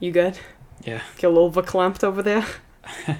You 0.00 0.10
good? 0.10 0.38
Yeah. 0.84 1.02
Get 1.16 1.28
a 1.28 1.30
little 1.30 1.52
verklempt 1.52 2.02
over 2.02 2.22
there? 2.22 2.46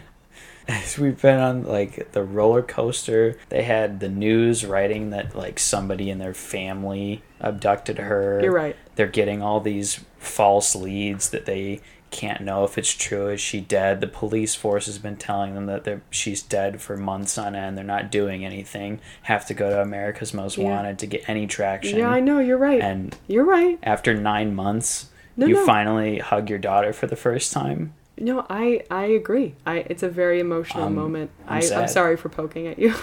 As 0.68 0.98
we've 0.98 1.20
been 1.20 1.38
on 1.38 1.62
like 1.62 2.12
the 2.12 2.22
roller 2.22 2.62
coaster. 2.62 3.38
They 3.48 3.62
had 3.62 4.00
the 4.00 4.08
news 4.08 4.66
writing 4.66 5.10
that 5.10 5.34
like 5.34 5.58
somebody 5.58 6.10
in 6.10 6.18
their 6.18 6.34
family 6.34 7.22
abducted 7.40 7.98
her. 7.98 8.40
You're 8.42 8.52
right. 8.52 8.76
They're 8.96 9.06
getting 9.06 9.40
all 9.42 9.60
these 9.60 10.00
false 10.18 10.76
leads 10.76 11.30
that 11.30 11.46
they 11.46 11.80
can't 12.10 12.40
know 12.42 12.64
if 12.64 12.76
it's 12.78 12.92
true. 12.92 13.28
Is 13.28 13.40
she 13.40 13.60
dead? 13.60 14.00
The 14.00 14.06
police 14.06 14.54
force 14.54 14.86
has 14.86 14.98
been 14.98 15.16
telling 15.16 15.54
them 15.54 15.66
that 15.66 15.84
they're, 15.84 16.02
she's 16.10 16.42
dead 16.42 16.80
for 16.80 16.96
months 16.96 17.38
on 17.38 17.54
end. 17.54 17.76
They're 17.76 17.84
not 17.84 18.10
doing 18.10 18.44
anything. 18.44 19.00
Have 19.22 19.46
to 19.46 19.54
go 19.54 19.70
to 19.70 19.80
America's 19.82 20.32
Most 20.34 20.58
Yeah. 20.58 20.64
Wanted 20.70 20.98
to 21.00 21.06
get 21.06 21.28
any 21.28 21.46
traction. 21.46 21.98
Yeah, 21.98 22.08
I 22.10 22.20
know, 22.20 22.38
you're 22.38 22.58
right. 22.58 22.80
And 22.80 23.16
You're 23.26 23.44
right. 23.44 23.78
after 23.82 24.14
nine 24.14 24.54
months, 24.54 25.08
No, 25.36 25.46
you 25.46 25.54
no. 25.54 25.66
finally 25.66 26.18
hug 26.18 26.48
your 26.50 26.58
daughter 26.58 26.92
for 26.92 27.06
the 27.06 27.16
first 27.16 27.52
time. 27.52 27.94
No, 28.20 28.44
I 28.50 28.82
I 28.90 29.04
agree. 29.04 29.54
I 29.64 29.84
it's 29.88 30.02
a 30.02 30.08
very 30.08 30.40
emotional 30.40 30.84
Um, 30.84 30.94
moment. 30.96 31.30
I'm 31.46 31.62
I, 31.62 31.76
I'm 31.82 31.88
sorry 31.88 32.16
for 32.16 32.28
poking 32.28 32.66
at 32.66 32.78
you. 32.78 32.94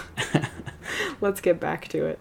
Let's 1.21 1.39
get 1.41 1.59
back 1.59 1.87
to 1.89 2.05
it. 2.05 2.19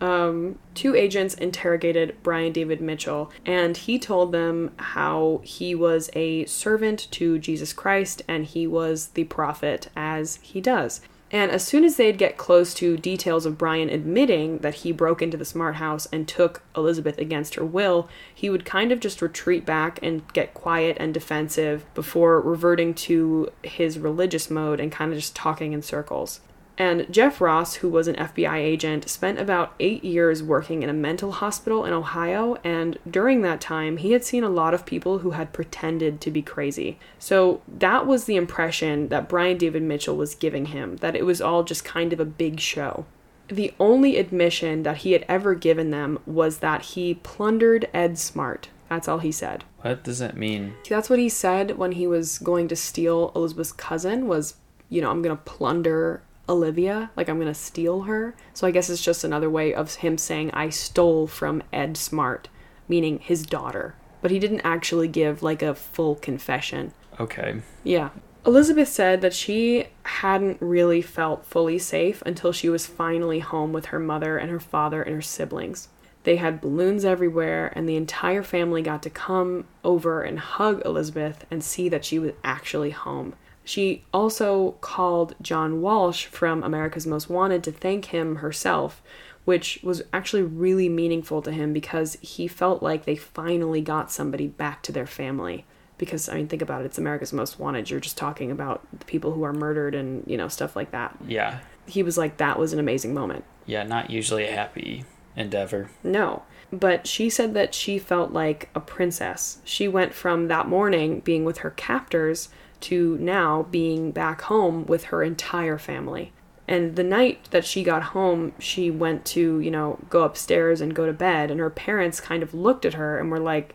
Um, 0.00 0.58
two 0.74 0.94
agents 0.94 1.34
interrogated 1.34 2.16
Brian 2.22 2.52
David 2.52 2.80
Mitchell, 2.80 3.30
and 3.44 3.76
he 3.76 3.98
told 3.98 4.32
them 4.32 4.72
how 4.76 5.40
he 5.42 5.74
was 5.74 6.10
a 6.14 6.44
servant 6.46 7.08
to 7.12 7.38
Jesus 7.38 7.72
Christ 7.72 8.22
and 8.28 8.44
he 8.44 8.66
was 8.66 9.08
the 9.08 9.24
prophet, 9.24 9.88
as 9.96 10.38
he 10.42 10.60
does. 10.60 11.00
And 11.30 11.50
as 11.50 11.66
soon 11.66 11.82
as 11.82 11.96
they'd 11.96 12.18
get 12.18 12.36
close 12.36 12.72
to 12.74 12.96
details 12.96 13.46
of 13.46 13.58
Brian 13.58 13.90
admitting 13.90 14.58
that 14.58 14.76
he 14.76 14.92
broke 14.92 15.20
into 15.20 15.36
the 15.36 15.44
smart 15.44 15.76
house 15.76 16.06
and 16.12 16.28
took 16.28 16.62
Elizabeth 16.76 17.18
against 17.18 17.56
her 17.56 17.64
will, 17.64 18.08
he 18.32 18.48
would 18.48 18.64
kind 18.64 18.92
of 18.92 19.00
just 19.00 19.20
retreat 19.20 19.66
back 19.66 19.98
and 20.02 20.22
get 20.32 20.54
quiet 20.54 20.96
and 21.00 21.12
defensive 21.12 21.84
before 21.94 22.40
reverting 22.40 22.94
to 22.94 23.50
his 23.64 23.98
religious 23.98 24.50
mode 24.50 24.78
and 24.78 24.92
kind 24.92 25.12
of 25.12 25.18
just 25.18 25.34
talking 25.34 25.72
in 25.72 25.82
circles. 25.82 26.40
And 26.78 27.06
Jeff 27.10 27.40
Ross, 27.40 27.76
who 27.76 27.88
was 27.88 28.06
an 28.06 28.16
FBI 28.16 28.56
agent, 28.56 29.08
spent 29.08 29.38
about 29.38 29.74
eight 29.80 30.04
years 30.04 30.42
working 30.42 30.82
in 30.82 30.90
a 30.90 30.94
mental 30.94 31.32
hospital 31.32 31.84
in 31.84 31.92
Ohio, 31.92 32.56
and 32.62 32.98
during 33.10 33.42
that 33.42 33.60
time, 33.60 33.96
he 33.96 34.12
had 34.12 34.24
seen 34.24 34.44
a 34.44 34.50
lot 34.50 34.74
of 34.74 34.84
people 34.84 35.18
who 35.18 35.30
had 35.30 35.54
pretended 35.54 36.20
to 36.20 36.30
be 36.30 36.42
crazy. 36.42 36.98
So 37.18 37.62
that 37.66 38.06
was 38.06 38.24
the 38.24 38.36
impression 38.36 39.08
that 39.08 39.28
Brian 39.28 39.56
David 39.56 39.82
Mitchell 39.82 40.16
was 40.16 40.34
giving 40.34 40.66
him, 40.66 40.96
that 40.96 41.16
it 41.16 41.24
was 41.24 41.40
all 41.40 41.64
just 41.64 41.84
kind 41.84 42.12
of 42.12 42.20
a 42.20 42.26
big 42.26 42.60
show. 42.60 43.06
The 43.48 43.72
only 43.78 44.18
admission 44.18 44.82
that 44.82 44.98
he 44.98 45.12
had 45.12 45.24
ever 45.28 45.54
given 45.54 45.90
them 45.90 46.18
was 46.26 46.58
that 46.58 46.82
he 46.82 47.14
plundered 47.14 47.88
Ed 47.94 48.18
Smart. 48.18 48.68
That's 48.88 49.08
all 49.08 49.18
he 49.18 49.32
said. 49.32 49.64
What 49.80 50.04
does 50.04 50.18
that 50.18 50.36
mean? 50.36 50.74
That's 50.88 51.08
what 51.08 51.18
he 51.18 51.28
said 51.28 51.78
when 51.78 51.92
he 51.92 52.06
was 52.06 52.38
going 52.38 52.68
to 52.68 52.76
steal 52.76 53.32
Elizabeth's 53.34 53.72
cousin 53.72 54.26
was, 54.26 54.56
you 54.88 55.00
know, 55.00 55.10
I'm 55.10 55.22
going 55.22 55.36
to 55.36 55.42
plunder 55.42 56.22
Olivia, 56.48 57.10
like 57.16 57.28
I'm 57.28 57.38
to 57.40 57.54
steal 57.54 58.02
her. 58.02 58.34
So 58.54 58.66
I 58.66 58.70
guess 58.70 58.90
it's 58.90 59.02
just 59.02 59.24
another 59.24 59.50
way 59.50 59.74
of 59.74 59.96
him 59.96 60.18
saying 60.18 60.50
I 60.52 60.68
stole 60.68 61.26
from 61.26 61.62
Ed 61.72 61.96
Smart, 61.96 62.48
meaning 62.88 63.18
his 63.18 63.44
daughter. 63.44 63.94
But 64.22 64.30
he 64.30 64.38
didn't 64.38 64.62
actually 64.62 65.08
give 65.08 65.42
like 65.42 65.62
a 65.62 65.74
full 65.74 66.14
confession. 66.16 66.92
Okay. 67.18 67.62
Yeah. 67.84 68.10
Elizabeth 68.46 68.88
said 68.88 69.22
that 69.22 69.34
she 69.34 69.88
hadn't 70.04 70.58
really 70.60 71.02
felt 71.02 71.44
fully 71.44 71.78
safe 71.78 72.22
until 72.24 72.52
she 72.52 72.68
was 72.68 72.86
finally 72.86 73.40
home 73.40 73.72
with 73.72 73.86
her 73.86 73.98
mother 73.98 74.38
and 74.38 74.50
her 74.50 74.60
father 74.60 75.02
and 75.02 75.14
her 75.16 75.22
siblings. 75.22 75.88
They 76.22 76.36
had 76.36 76.60
balloons 76.60 77.04
everywhere, 77.04 77.72
and 77.76 77.88
the 77.88 77.96
entire 77.96 78.42
family 78.42 78.82
got 78.82 79.02
to 79.04 79.10
come 79.10 79.64
over 79.84 80.22
and 80.22 80.40
hug 80.40 80.82
Elizabeth 80.84 81.44
and 81.52 81.62
see 81.62 81.88
that 81.88 82.04
she 82.04 82.18
was 82.18 82.32
actually 82.42 82.90
home. 82.90 83.34
She 83.66 84.04
also 84.14 84.72
called 84.80 85.34
John 85.42 85.82
Walsh 85.82 86.26
from 86.26 86.62
America's 86.62 87.04
Most 87.04 87.28
Wanted 87.28 87.64
to 87.64 87.72
thank 87.72 88.06
him 88.06 88.36
herself, 88.36 89.02
which 89.44 89.80
was 89.82 90.02
actually 90.12 90.42
really 90.42 90.88
meaningful 90.88 91.42
to 91.42 91.50
him 91.50 91.72
because 91.72 92.16
he 92.22 92.46
felt 92.46 92.80
like 92.80 93.04
they 93.04 93.16
finally 93.16 93.80
got 93.80 94.12
somebody 94.12 94.46
back 94.46 94.84
to 94.84 94.92
their 94.92 95.06
family. 95.06 95.64
Because 95.98 96.28
I 96.28 96.34
mean 96.34 96.46
think 96.46 96.62
about 96.62 96.82
it 96.82 96.84
it's 96.84 96.96
America's 96.98 97.32
Most 97.32 97.58
Wanted. 97.58 97.90
You're 97.90 97.98
just 97.98 98.16
talking 98.16 98.52
about 98.52 98.86
the 98.96 99.04
people 99.04 99.32
who 99.32 99.42
are 99.42 99.52
murdered 99.52 99.96
and 99.96 100.22
you 100.28 100.36
know 100.36 100.46
stuff 100.46 100.76
like 100.76 100.92
that. 100.92 101.16
Yeah. 101.26 101.58
he 101.86 102.04
was 102.04 102.16
like 102.16 102.36
that 102.36 102.60
was 102.60 102.72
an 102.72 102.78
amazing 102.78 103.14
moment. 103.14 103.44
Yeah, 103.66 103.82
not 103.82 104.10
usually 104.10 104.46
a 104.46 104.52
happy 104.52 105.04
endeavor. 105.34 105.90
no. 106.04 106.44
But 106.72 107.06
she 107.06 107.30
said 107.30 107.54
that 107.54 107.74
she 107.74 107.98
felt 107.98 108.32
like 108.32 108.68
a 108.74 108.80
princess. 108.80 109.58
She 109.64 109.86
went 109.88 110.14
from 110.14 110.48
that 110.48 110.68
morning 110.68 111.20
being 111.20 111.44
with 111.44 111.58
her 111.58 111.70
captors 111.70 112.48
to 112.80 113.16
now 113.18 113.66
being 113.70 114.10
back 114.10 114.42
home 114.42 114.86
with 114.86 115.04
her 115.04 115.22
entire 115.22 115.78
family 115.78 116.32
And 116.68 116.96
the 116.96 117.04
night 117.04 117.48
that 117.50 117.64
she 117.64 117.84
got 117.84 118.02
home, 118.02 118.52
she 118.58 118.90
went 118.90 119.24
to, 119.26 119.60
you 119.60 119.70
know, 119.70 119.98
go 120.10 120.24
upstairs 120.24 120.80
and 120.80 120.94
go 120.94 121.06
to 121.06 121.12
bed. 121.12 121.50
And 121.50 121.60
her 121.60 121.70
parents 121.70 122.20
kind 122.20 122.42
of 122.42 122.54
looked 122.54 122.84
at 122.84 122.94
her 122.94 123.18
and 123.18 123.30
were 123.30 123.38
like, 123.38 123.74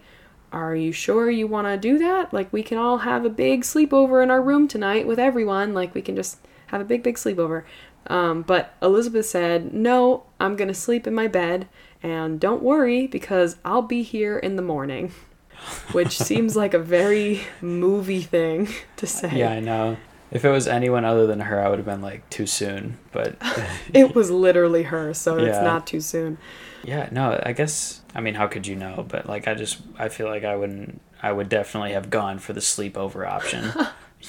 Are 0.51 0.75
you 0.75 0.91
sure 0.91 1.29
you 1.29 1.47
want 1.47 1.67
to 1.67 1.77
do 1.77 1.97
that? 1.99 2.33
Like, 2.33 2.51
we 2.51 2.63
can 2.63 2.77
all 2.77 2.99
have 2.99 3.23
a 3.23 3.29
big 3.29 3.61
sleepover 3.61 4.21
in 4.21 4.29
our 4.29 4.41
room 4.41 4.67
tonight 4.67 5.07
with 5.07 5.19
everyone. 5.19 5.73
Like, 5.73 5.95
we 5.95 6.01
can 6.01 6.15
just 6.15 6.39
have 6.67 6.81
a 6.81 6.85
big, 6.85 7.01
big 7.03 7.15
sleepover. 7.15 7.63
Um, 8.07 8.41
but 8.41 8.73
Elizabeth 8.81 9.25
said, 9.25 9.73
No, 9.73 10.23
I'm 10.39 10.55
going 10.55 10.67
to 10.67 10.73
sleep 10.73 11.07
in 11.07 11.13
my 11.13 11.27
bed. 11.27 11.67
And 12.03 12.39
don't 12.39 12.63
worry 12.63 13.07
because 13.07 13.57
I'll 13.63 13.83
be 13.83 14.01
here 14.03 14.37
in 14.37 14.55
the 14.55 14.61
morning. 14.61 15.13
Which 15.91 16.17
seems 16.17 16.55
like 16.55 16.73
a 16.73 16.79
very 16.79 17.41
movie 17.61 18.21
thing 18.21 18.67
to 18.97 19.07
say. 19.07 19.31
Yeah, 19.33 19.51
I 19.51 19.59
know. 19.59 19.97
If 20.31 20.45
it 20.45 20.49
was 20.49 20.67
anyone 20.67 21.03
other 21.03 21.27
than 21.27 21.41
her, 21.41 21.61
I 21.61 21.67
would 21.69 21.77
have 21.79 21.85
been 21.85 22.01
like 22.01 22.29
too 22.29 22.47
soon. 22.47 22.97
But 23.11 23.35
It 23.93 24.15
was 24.15 24.31
literally 24.31 24.83
her, 24.83 25.13
so 25.13 25.37
it's 25.37 25.57
not 25.61 25.85
too 25.85 25.99
soon. 25.99 26.37
yeah, 26.83 27.09
no, 27.11 27.39
I 27.45 27.51
guess 27.51 28.01
I 28.15 28.21
mean, 28.21 28.33
how 28.35 28.47
could 28.47 28.65
you 28.65 28.75
know? 28.75 29.05
But 29.07 29.27
like, 29.27 29.47
I 29.47 29.53
just 29.55 29.79
I 29.99 30.09
feel 30.09 30.27
like 30.27 30.43
I 30.43 30.55
wouldn't. 30.55 31.01
I 31.21 31.31
would 31.31 31.49
definitely 31.49 31.91
have 31.91 32.09
gone 32.09 32.39
for 32.39 32.53
the 32.53 32.61
sleepover 32.61 33.27
option. 33.29 33.71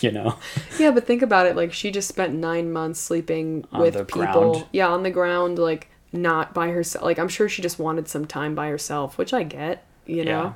you 0.01 0.11
know, 0.11 0.39
Yeah, 0.78 0.91
but 0.91 1.07
think 1.07 1.22
about 1.22 1.47
it. 1.47 1.55
Like 1.57 1.72
she 1.72 1.91
just 1.91 2.09
spent 2.09 2.35
nine 2.35 2.72
months 2.72 2.99
sleeping 3.01 3.64
On 3.72 3.80
with 3.80 3.95
the 3.95 4.05
people. 4.05 4.22
ground. 4.53 4.66
Yeah, 4.72 4.89
on 4.89 5.03
the 5.05 5.11
ground, 5.11 5.59
like 5.59 5.89
not 6.12 6.53
by 6.53 6.68
herself. 6.70 7.05
Like 7.05 7.18
I'm 7.20 7.28
sure 7.28 7.49
she 7.49 7.62
just 7.62 7.78
wanted 7.78 8.09
some 8.09 8.26
time 8.26 8.55
by 8.57 8.68
herself, 8.68 9.16
which 9.18 9.33
I 9.33 9.45
get. 9.45 9.87
You 10.05 10.24
know. 10.24 10.43
Yeah. 10.43 10.53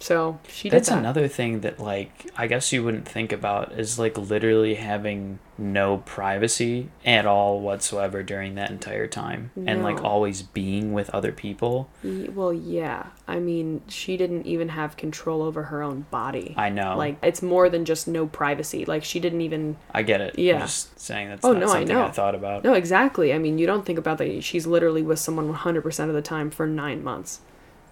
So 0.00 0.38
she 0.48 0.68
did 0.68 0.76
That's 0.76 0.90
that. 0.90 0.98
another 0.98 1.28
thing 1.28 1.60
that 1.60 1.80
like 1.80 2.30
I 2.36 2.46
guess 2.46 2.72
you 2.72 2.84
wouldn't 2.84 3.08
think 3.08 3.32
about 3.32 3.72
is 3.72 3.98
like 3.98 4.18
literally 4.18 4.74
having 4.74 5.38
no 5.56 5.98
privacy 5.98 6.88
at 7.06 7.24
all 7.24 7.60
whatsoever 7.60 8.22
during 8.22 8.56
that 8.56 8.70
entire 8.70 9.06
time 9.06 9.50
and 9.56 9.82
like 9.82 10.02
always 10.04 10.42
being 10.42 10.92
with 10.92 11.08
other 11.10 11.32
people. 11.32 11.88
Well, 12.02 12.52
yeah. 12.52 13.06
I 13.26 13.38
mean, 13.38 13.80
she 13.88 14.18
didn't 14.18 14.46
even 14.46 14.70
have 14.70 14.98
control 14.98 15.40
over 15.42 15.62
her 15.64 15.82
own 15.82 16.04
body. 16.10 16.54
I 16.58 16.68
know. 16.68 16.98
Like 16.98 17.16
it's 17.22 17.40
more 17.40 17.70
than 17.70 17.86
just 17.86 18.06
no 18.06 18.26
privacy. 18.26 18.84
Like 18.84 19.04
she 19.04 19.20
didn't 19.20 19.40
even 19.40 19.76
I 19.92 20.02
get 20.02 20.20
it. 20.20 20.38
Yeah. 20.38 20.54
I'm 20.56 20.60
just 20.62 21.00
saying 21.00 21.28
that's 21.30 21.44
Oh, 21.44 21.52
no, 21.52 21.66
I 21.66 21.68
something 21.68 21.96
I, 21.96 22.06
know. 22.06 22.12
thought 22.12 22.34
about. 22.34 22.62
No, 22.62 22.74
exactly. 22.74 23.32
I 23.32 23.38
mean, 23.38 23.56
you 23.56 23.66
don't 23.66 23.86
think 23.86 23.98
about 23.98 24.18
that. 24.18 24.42
She's 24.44 24.66
literally 24.66 25.02
with 25.02 25.18
someone 25.18 25.50
100% 25.54 26.08
of 26.08 26.14
the 26.14 26.20
time 26.20 26.50
for 26.50 26.66
nine 26.66 27.02
months. 27.02 27.40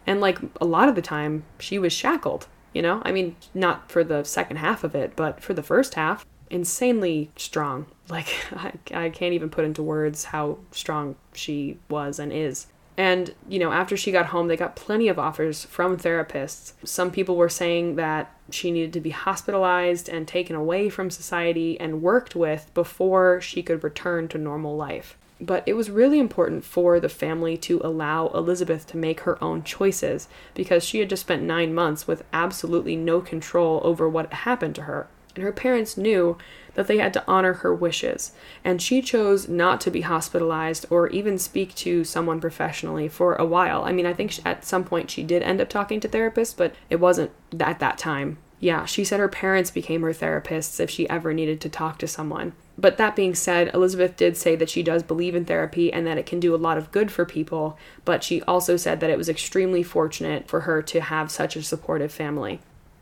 And, 0.07 0.21
like, 0.21 0.39
a 0.61 0.65
lot 0.65 0.89
of 0.89 0.95
the 0.95 1.03
time, 1.03 1.45
she 1.59 1.79
was 1.79 1.93
shackled, 1.93 2.47
you 2.73 2.83
know? 2.83 3.03
I 3.05 3.13
mean, 3.13 3.37
not 3.55 3.91
for 3.91 4.03
the 4.03 4.25
second 4.25 4.57
half 4.57 4.85
of 4.85 4.95
it, 4.95 5.15
but 5.17 5.43
for 5.43 5.55
the 5.55 5.63
first 5.63 5.95
half, 5.95 6.27
insanely 6.51 7.31
strong. 7.37 7.87
Like, 8.09 8.29
I, 8.53 8.73
I 8.93 9.09
can't 9.09 9.33
even 9.33 9.49
put 9.49 9.65
into 9.65 9.83
words 9.83 10.25
how 10.25 10.59
strong 10.71 11.17
she 11.33 11.79
was 11.89 12.19
and 12.19 12.31
is. 12.31 12.67
And, 12.97 13.35
you 13.49 13.59
know, 13.59 13.73
after 13.73 13.97
she 13.97 14.13
got 14.13 14.27
home, 14.27 14.49
they 14.49 14.57
got 14.57 14.77
plenty 14.77 15.09
of 15.09 15.19
offers 15.19 15.65
from 15.65 15.97
therapists. 15.97 16.75
Some 16.85 17.11
people 17.11 17.37
were 17.37 17.49
saying 17.49 17.97
that 17.97 18.35
she 18.51 18.71
needed 18.71 18.93
to 18.93 19.01
be 19.01 19.11
hospitalized 19.11 20.11
and 20.11 20.29
taken 20.29 20.55
away 20.55 20.91
from 20.91 21.09
society 21.11 21.81
and 21.81 22.03
worked 22.03 22.37
with 22.37 22.71
before 22.75 23.41
she 23.41 23.63
could 23.63 23.83
return 23.83 24.29
to 24.29 24.39
normal 24.39 24.77
life. 24.77 25.17
But 25.43 25.65
it 25.67 25.75
was 25.75 25.91
really 25.91 26.21
important 26.21 26.65
for 26.65 27.01
the 27.01 27.09
family 27.09 27.57
to 27.59 27.81
allow 27.83 28.29
Elizabeth 28.29 28.87
to 28.87 28.97
make 28.97 29.21
her 29.21 29.43
own 29.43 29.65
choices 29.65 30.29
because 30.55 30.85
she 30.85 31.01
had 31.01 31.11
just 31.11 31.23
spent 31.23 31.43
nine 31.43 31.75
months 31.75 32.07
with 32.07 32.23
absolutely 32.33 32.95
no 32.95 33.21
control 33.21 33.81
over 33.83 34.09
what 34.09 34.33
happened 34.33 34.77
to 34.77 34.83
her. 34.83 35.09
And 35.35 35.43
her 35.43 35.51
parents 35.51 35.97
knew 35.97 36.39
that 36.75 36.87
they 36.87 36.99
had 36.99 37.13
to 37.15 37.25
honor 37.27 37.55
her 37.55 37.75
wishes, 37.75 38.33
and 38.63 38.81
she 38.81 39.03
chose 39.03 39.49
not 39.49 39.81
to 39.81 39.91
be 39.91 40.03
hospitalized 40.03 40.87
or 40.91 41.09
even 41.09 41.39
speak 41.39 41.75
to 41.77 42.05
someone 42.05 42.41
professionally 42.41 43.09
for 43.09 43.35
a 43.35 43.45
while. 43.45 43.83
I 43.83 43.93
mean, 43.93 44.07
I 44.07 44.15
think 44.15 44.39
at 44.47 44.65
some 44.65 44.85
point 44.85 45.11
she 45.11 45.25
did 45.25 45.43
end 45.43 45.61
up 45.61 45.69
talking 45.69 45.99
to 46.01 46.09
therapists, 46.09 46.57
but 46.57 46.75
it 46.89 47.01
wasn't 47.01 47.33
at 47.59 47.81
that 47.81 47.99
time. 47.99 48.39
Yeah, 48.63 48.85
she 48.85 49.05
said 49.05 49.19
her 49.19 49.29
parents 49.29 49.73
became 49.73 50.03
her 50.03 50.13
therapists 50.13 50.79
if 50.79 50.89
she 50.89 51.11
ever 51.11 51.35
needed 51.35 51.61
to 51.63 51.69
talk 51.69 51.99
to 51.99 52.07
someone. 52.07 52.53
But 52.79 52.97
that 52.97 53.17
being 53.17 53.35
said, 53.35 53.75
Elizabeth 53.75 54.17
did 54.17 54.37
say 54.37 54.55
that 54.55 54.71
she 54.71 54.85
does 54.85 55.03
believe 55.03 55.35
in 55.35 55.45
therapy 55.45 55.93
and 55.93 56.07
that 56.07 56.17
it 56.17 56.27
can 56.27 56.39
do 56.39 56.55
a 56.55 56.57
lot 56.57 56.79
of 56.79 56.93
good 56.93 57.11
for 57.11 57.25
people, 57.25 57.77
but 58.05 58.23
she 58.23 58.41
also 58.43 58.77
said 58.77 59.01
that 59.01 59.11
it 59.11 59.19
was 59.19 59.29
extremely 59.29 59.83
fortunate 59.83 60.47
for 60.47 60.61
her 60.61 60.81
to 60.81 61.01
have 61.01 61.29
such 61.29 61.57
a 61.57 61.63
supportive 61.65 62.13
family. 62.13 62.61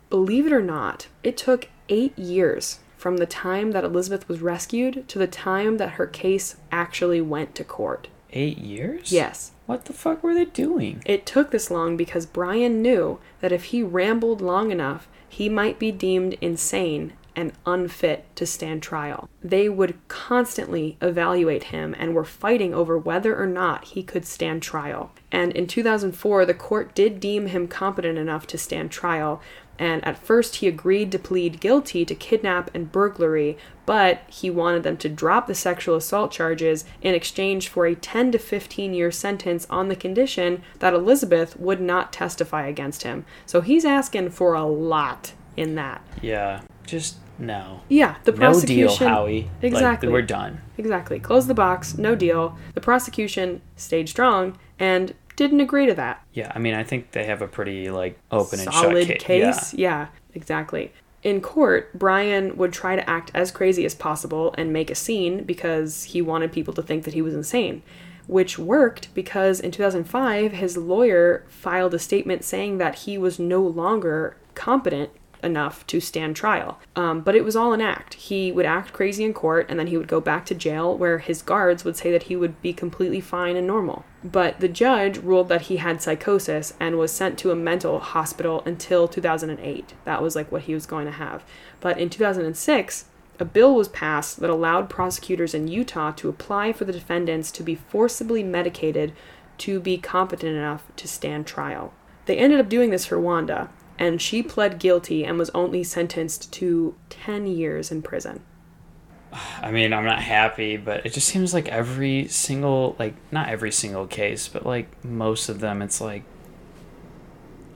Believe 0.09 0.47
it 0.47 0.53
or 0.55 0.63
not, 0.63 1.09
it 1.23 1.37
took 1.37 1.69
eight 1.91 2.19
years 2.19 2.79
from 2.97 3.19
the 3.19 3.27
time 3.27 3.73
that 3.73 3.85
Elizabeth 3.85 4.27
was 4.31 4.41
rescued 4.41 5.07
to 5.09 5.19
the 5.19 5.27
time 5.27 5.77
that 5.77 5.91
her 5.91 6.07
case 6.07 6.57
actually 6.73 7.21
went 7.21 7.55
to 7.57 7.65
court. 7.65 8.09
Eight 8.33 8.57
years? 8.57 9.13
Yes. 9.13 9.53
What 9.67 9.85
the 9.85 9.93
fuck 9.93 10.23
were 10.23 10.35
they 10.35 10.47
doing? 10.47 11.03
It 11.05 11.27
took 11.27 11.51
this 11.51 11.71
long 11.71 11.99
because 11.99 12.25
Brian 12.25 12.81
knew 12.81 13.19
that 13.41 13.53
if 13.53 13.65
he 13.65 13.83
rambled 13.83 14.41
long 14.41 14.71
enough, 14.71 15.07
he 15.31 15.49
might 15.49 15.79
be 15.79 15.93
deemed 15.93 16.35
insane 16.41 17.13
and 17.37 17.53
unfit 17.65 18.25
to 18.35 18.45
stand 18.45 18.83
trial. 18.83 19.29
They 19.43 19.69
would 19.69 19.97
constantly 20.09 20.97
evaluate 21.01 21.65
him 21.65 21.95
and 21.97 22.15
were 22.15 22.25
fighting 22.25 22.75
over 22.75 22.99
whether 22.99 23.41
or 23.41 23.47
not 23.47 23.85
he 23.85 24.03
could 24.03 24.27
stand 24.27 24.61
trial. 24.63 25.13
And 25.31 25.53
in 25.53 25.69
2004, 25.69 26.45
the 26.45 26.53
court 26.53 26.95
did 26.97 27.21
deem 27.21 27.47
him 27.47 27.69
competent 27.69 28.19
enough 28.19 28.49
to 28.49 28.59
stand 28.59 28.91
trial. 28.91 29.41
And 29.81 30.07
at 30.07 30.19
first, 30.19 30.57
he 30.57 30.69
agreed 30.69 31.11
to 31.13 31.19
plead 31.19 31.59
guilty 31.59 32.05
to 32.05 32.15
kidnap 32.15 32.71
and 32.75 32.93
burglary, 32.93 33.57
but 33.87 34.21
he 34.29 34.51
wanted 34.51 34.83
them 34.83 34.99
to 34.99 35.09
drop 35.09 35.47
the 35.47 35.55
sexual 35.55 35.97
assault 35.97 36.31
charges 36.31 36.85
in 37.01 37.15
exchange 37.15 37.67
for 37.67 37.87
a 37.87 37.95
10 37.95 38.33
to 38.33 38.39
15 38.39 38.93
year 38.93 39.11
sentence 39.11 39.67
on 39.71 39.89
the 39.89 39.97
condition 39.97 40.63
that 40.81 40.93
Elizabeth 40.93 41.59
would 41.59 41.81
not 41.81 42.13
testify 42.13 42.67
against 42.67 43.05
him. 43.05 43.25
So 43.47 43.63
he's 43.63 43.87
asking 43.87 44.31
for 44.31 44.53
a 44.53 44.67
lot 44.67 45.33
in 45.57 45.77
that. 45.77 46.03
Yeah. 46.21 46.61
Just 46.85 47.17
no. 47.39 47.81
Yeah, 47.89 48.17
the 48.25 48.35
prosecution. 48.35 48.87
No 48.87 48.99
deal. 48.99 49.09
Howie. 49.09 49.51
Exactly. 49.63 50.09
Like, 50.09 50.13
we're 50.13 50.23
done. 50.23 50.61
Exactly. 50.77 51.19
Close 51.19 51.47
the 51.47 51.55
box, 51.55 51.97
no 51.97 52.15
deal. 52.15 52.59
The 52.75 52.83
prosecution 52.83 53.63
stayed 53.77 54.11
strong 54.11 54.59
and 54.79 55.15
didn't 55.41 55.61
agree 55.61 55.87
to 55.87 55.95
that. 55.95 56.23
Yeah, 56.35 56.53
I 56.55 56.59
mean, 56.59 56.75
I 56.75 56.85
think 56.85 57.13
they 57.13 57.25
have 57.25 57.41
a 57.41 57.49
pretty 57.49 57.91
like 57.91 58.19
open 58.31 58.61
and 58.61 58.71
Solid 58.71 59.07
shut 59.07 59.19
ca- 59.21 59.25
case. 59.25 59.73
Yeah, 59.73 60.09
exactly. 60.35 60.93
In 61.23 61.41
court, 61.41 61.99
Brian 61.99 62.59
would 62.59 62.75
try 62.75 62.95
to 62.95 63.09
act 63.09 63.31
as 63.33 63.51
crazy 63.51 63.87
as 63.87 63.95
possible 63.95 64.55
and 64.59 64.71
make 64.71 64.91
a 64.91 64.95
scene 64.95 65.45
because 65.45 66.05
he 66.05 66.21
wanted 66.21 66.53
people 66.53 66.75
to 66.75 66.83
think 66.83 67.05
that 67.05 67.15
he 67.15 67.23
was 67.23 67.33
insane. 67.35 67.83
Which 68.27 68.59
worked 68.59 69.13
because 69.15 69.61
in 69.61 69.71
2005, 69.71 70.53
his 70.53 70.77
lawyer 70.77 71.47
filed 71.49 71.95
a 71.95 71.99
statement 71.99 72.45
saying 72.45 72.77
that 72.77 73.01
he 73.01 73.17
was 73.17 73.39
no 73.39 73.63
longer 73.63 74.37
competent 74.55 75.11
enough 75.43 75.87
to 75.89 76.01
stand 76.01 76.37
trial. 76.37 76.79
Um, 76.97 77.21
but 77.21 77.35
it 77.35 77.45
was 77.45 77.57
all 77.57 77.73
an 77.73 77.81
act. 77.81 78.15
He 78.15 78.53
would 78.53 78.67
act 78.67 78.93
crazy 78.93 79.25
in 79.25 79.33
court 79.33 79.67
and 79.69 79.79
then 79.79 79.89
he 79.89 79.97
would 79.97 80.09
go 80.09 80.21
back 80.21 80.45
to 80.47 80.55
jail 80.55 80.97
where 80.97 81.19
his 81.19 81.43
guards 81.43 81.85
would 81.85 81.97
say 81.97 82.11
that 82.11 82.25
he 82.25 82.37
would 82.37 82.61
be 82.63 82.73
completely 82.73 83.21
fine 83.21 83.57
and 83.57 83.67
normal. 83.67 84.05
But 84.23 84.61
the 84.61 84.69
judge 84.69 85.19
ruled 85.19 85.49
that 85.49 85.63
he 85.63 85.77
had 85.79 86.03
psychosis 86.03 86.75
and 86.79 86.99
was 86.99 87.13
sent 87.13 87.39
to 87.39 87.51
a 87.51 87.57
mental 87.57 88.01
hospital 88.01 88.63
until 88.67 89.09
2008. 89.09 89.95
That 90.05 90.23
was 90.23 90.37
like 90.37 90.53
what 90.53 90.63
he 90.63 90.75
was 90.75 90.87
going 90.87 91.07
to 91.07 91.13
have. 91.13 91.45
But 91.81 91.99
in 91.99 92.11
2006, 92.11 93.07
a 93.39 93.45
bill 93.47 93.75
was 93.75 93.89
passed 93.89 94.41
that 94.41 94.51
allowed 94.51 94.91
prosecutors 94.91 95.55
in 95.55 95.67
Utah 95.67 96.13
to 96.13 96.29
apply 96.29 96.75
for 96.75 96.85
the 96.85 96.93
defendants 96.93 97.51
to 97.53 97.63
be 97.63 97.75
forcibly 97.75 98.43
medicated 98.43 99.15
to 99.59 99.81
be 99.81 99.97
competent 99.97 100.57
enough 100.57 100.85
to 100.97 101.09
stand 101.09 101.47
trial. 101.47 101.93
They 102.27 102.37
ended 102.37 102.61
up 102.61 102.69
doing 102.69 102.91
this 102.91 103.07
for 103.07 103.19
Wanda, 103.19 103.71
and 104.01 104.21
she 104.21 104.43
pled 104.43 104.79
guilty 104.79 105.25
and 105.25 105.39
was 105.39 105.51
only 105.51 105.85
sentenced 105.85 106.51
to 106.55 106.97
10 107.11 107.47
years 107.47 107.93
in 107.93 108.01
prison. 108.01 108.41
I 109.63 109.71
mean, 109.71 109.93
I'm 109.93 110.07
not 110.07 110.23
happy, 110.23 110.77
but 110.79 111.05
it 111.07 111.13
just 111.13 111.29
seems 111.29 111.55
like 111.55 111.69
every 111.69 112.27
single, 112.27 112.97
like, 112.99 113.15
not 113.31 113.49
every 113.49 113.71
single 113.71 114.07
case, 114.07 114.49
but 114.49 114.67
like 114.67 115.05
most 115.05 115.49
of 115.49 115.61
them, 115.61 115.83
it's 115.83 116.01
like, 116.01 116.25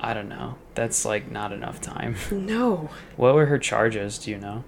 I 0.00 0.14
don't 0.14 0.28
know. 0.30 0.56
That's 0.74 1.04
like 1.04 1.30
not 1.30 1.52
enough 1.52 1.80
time. 1.80 2.16
No. 2.32 2.88
what 3.16 3.34
were 3.34 3.46
her 3.46 3.58
charges? 3.58 4.18
Do 4.18 4.30
you 4.30 4.38
know? 4.38 4.64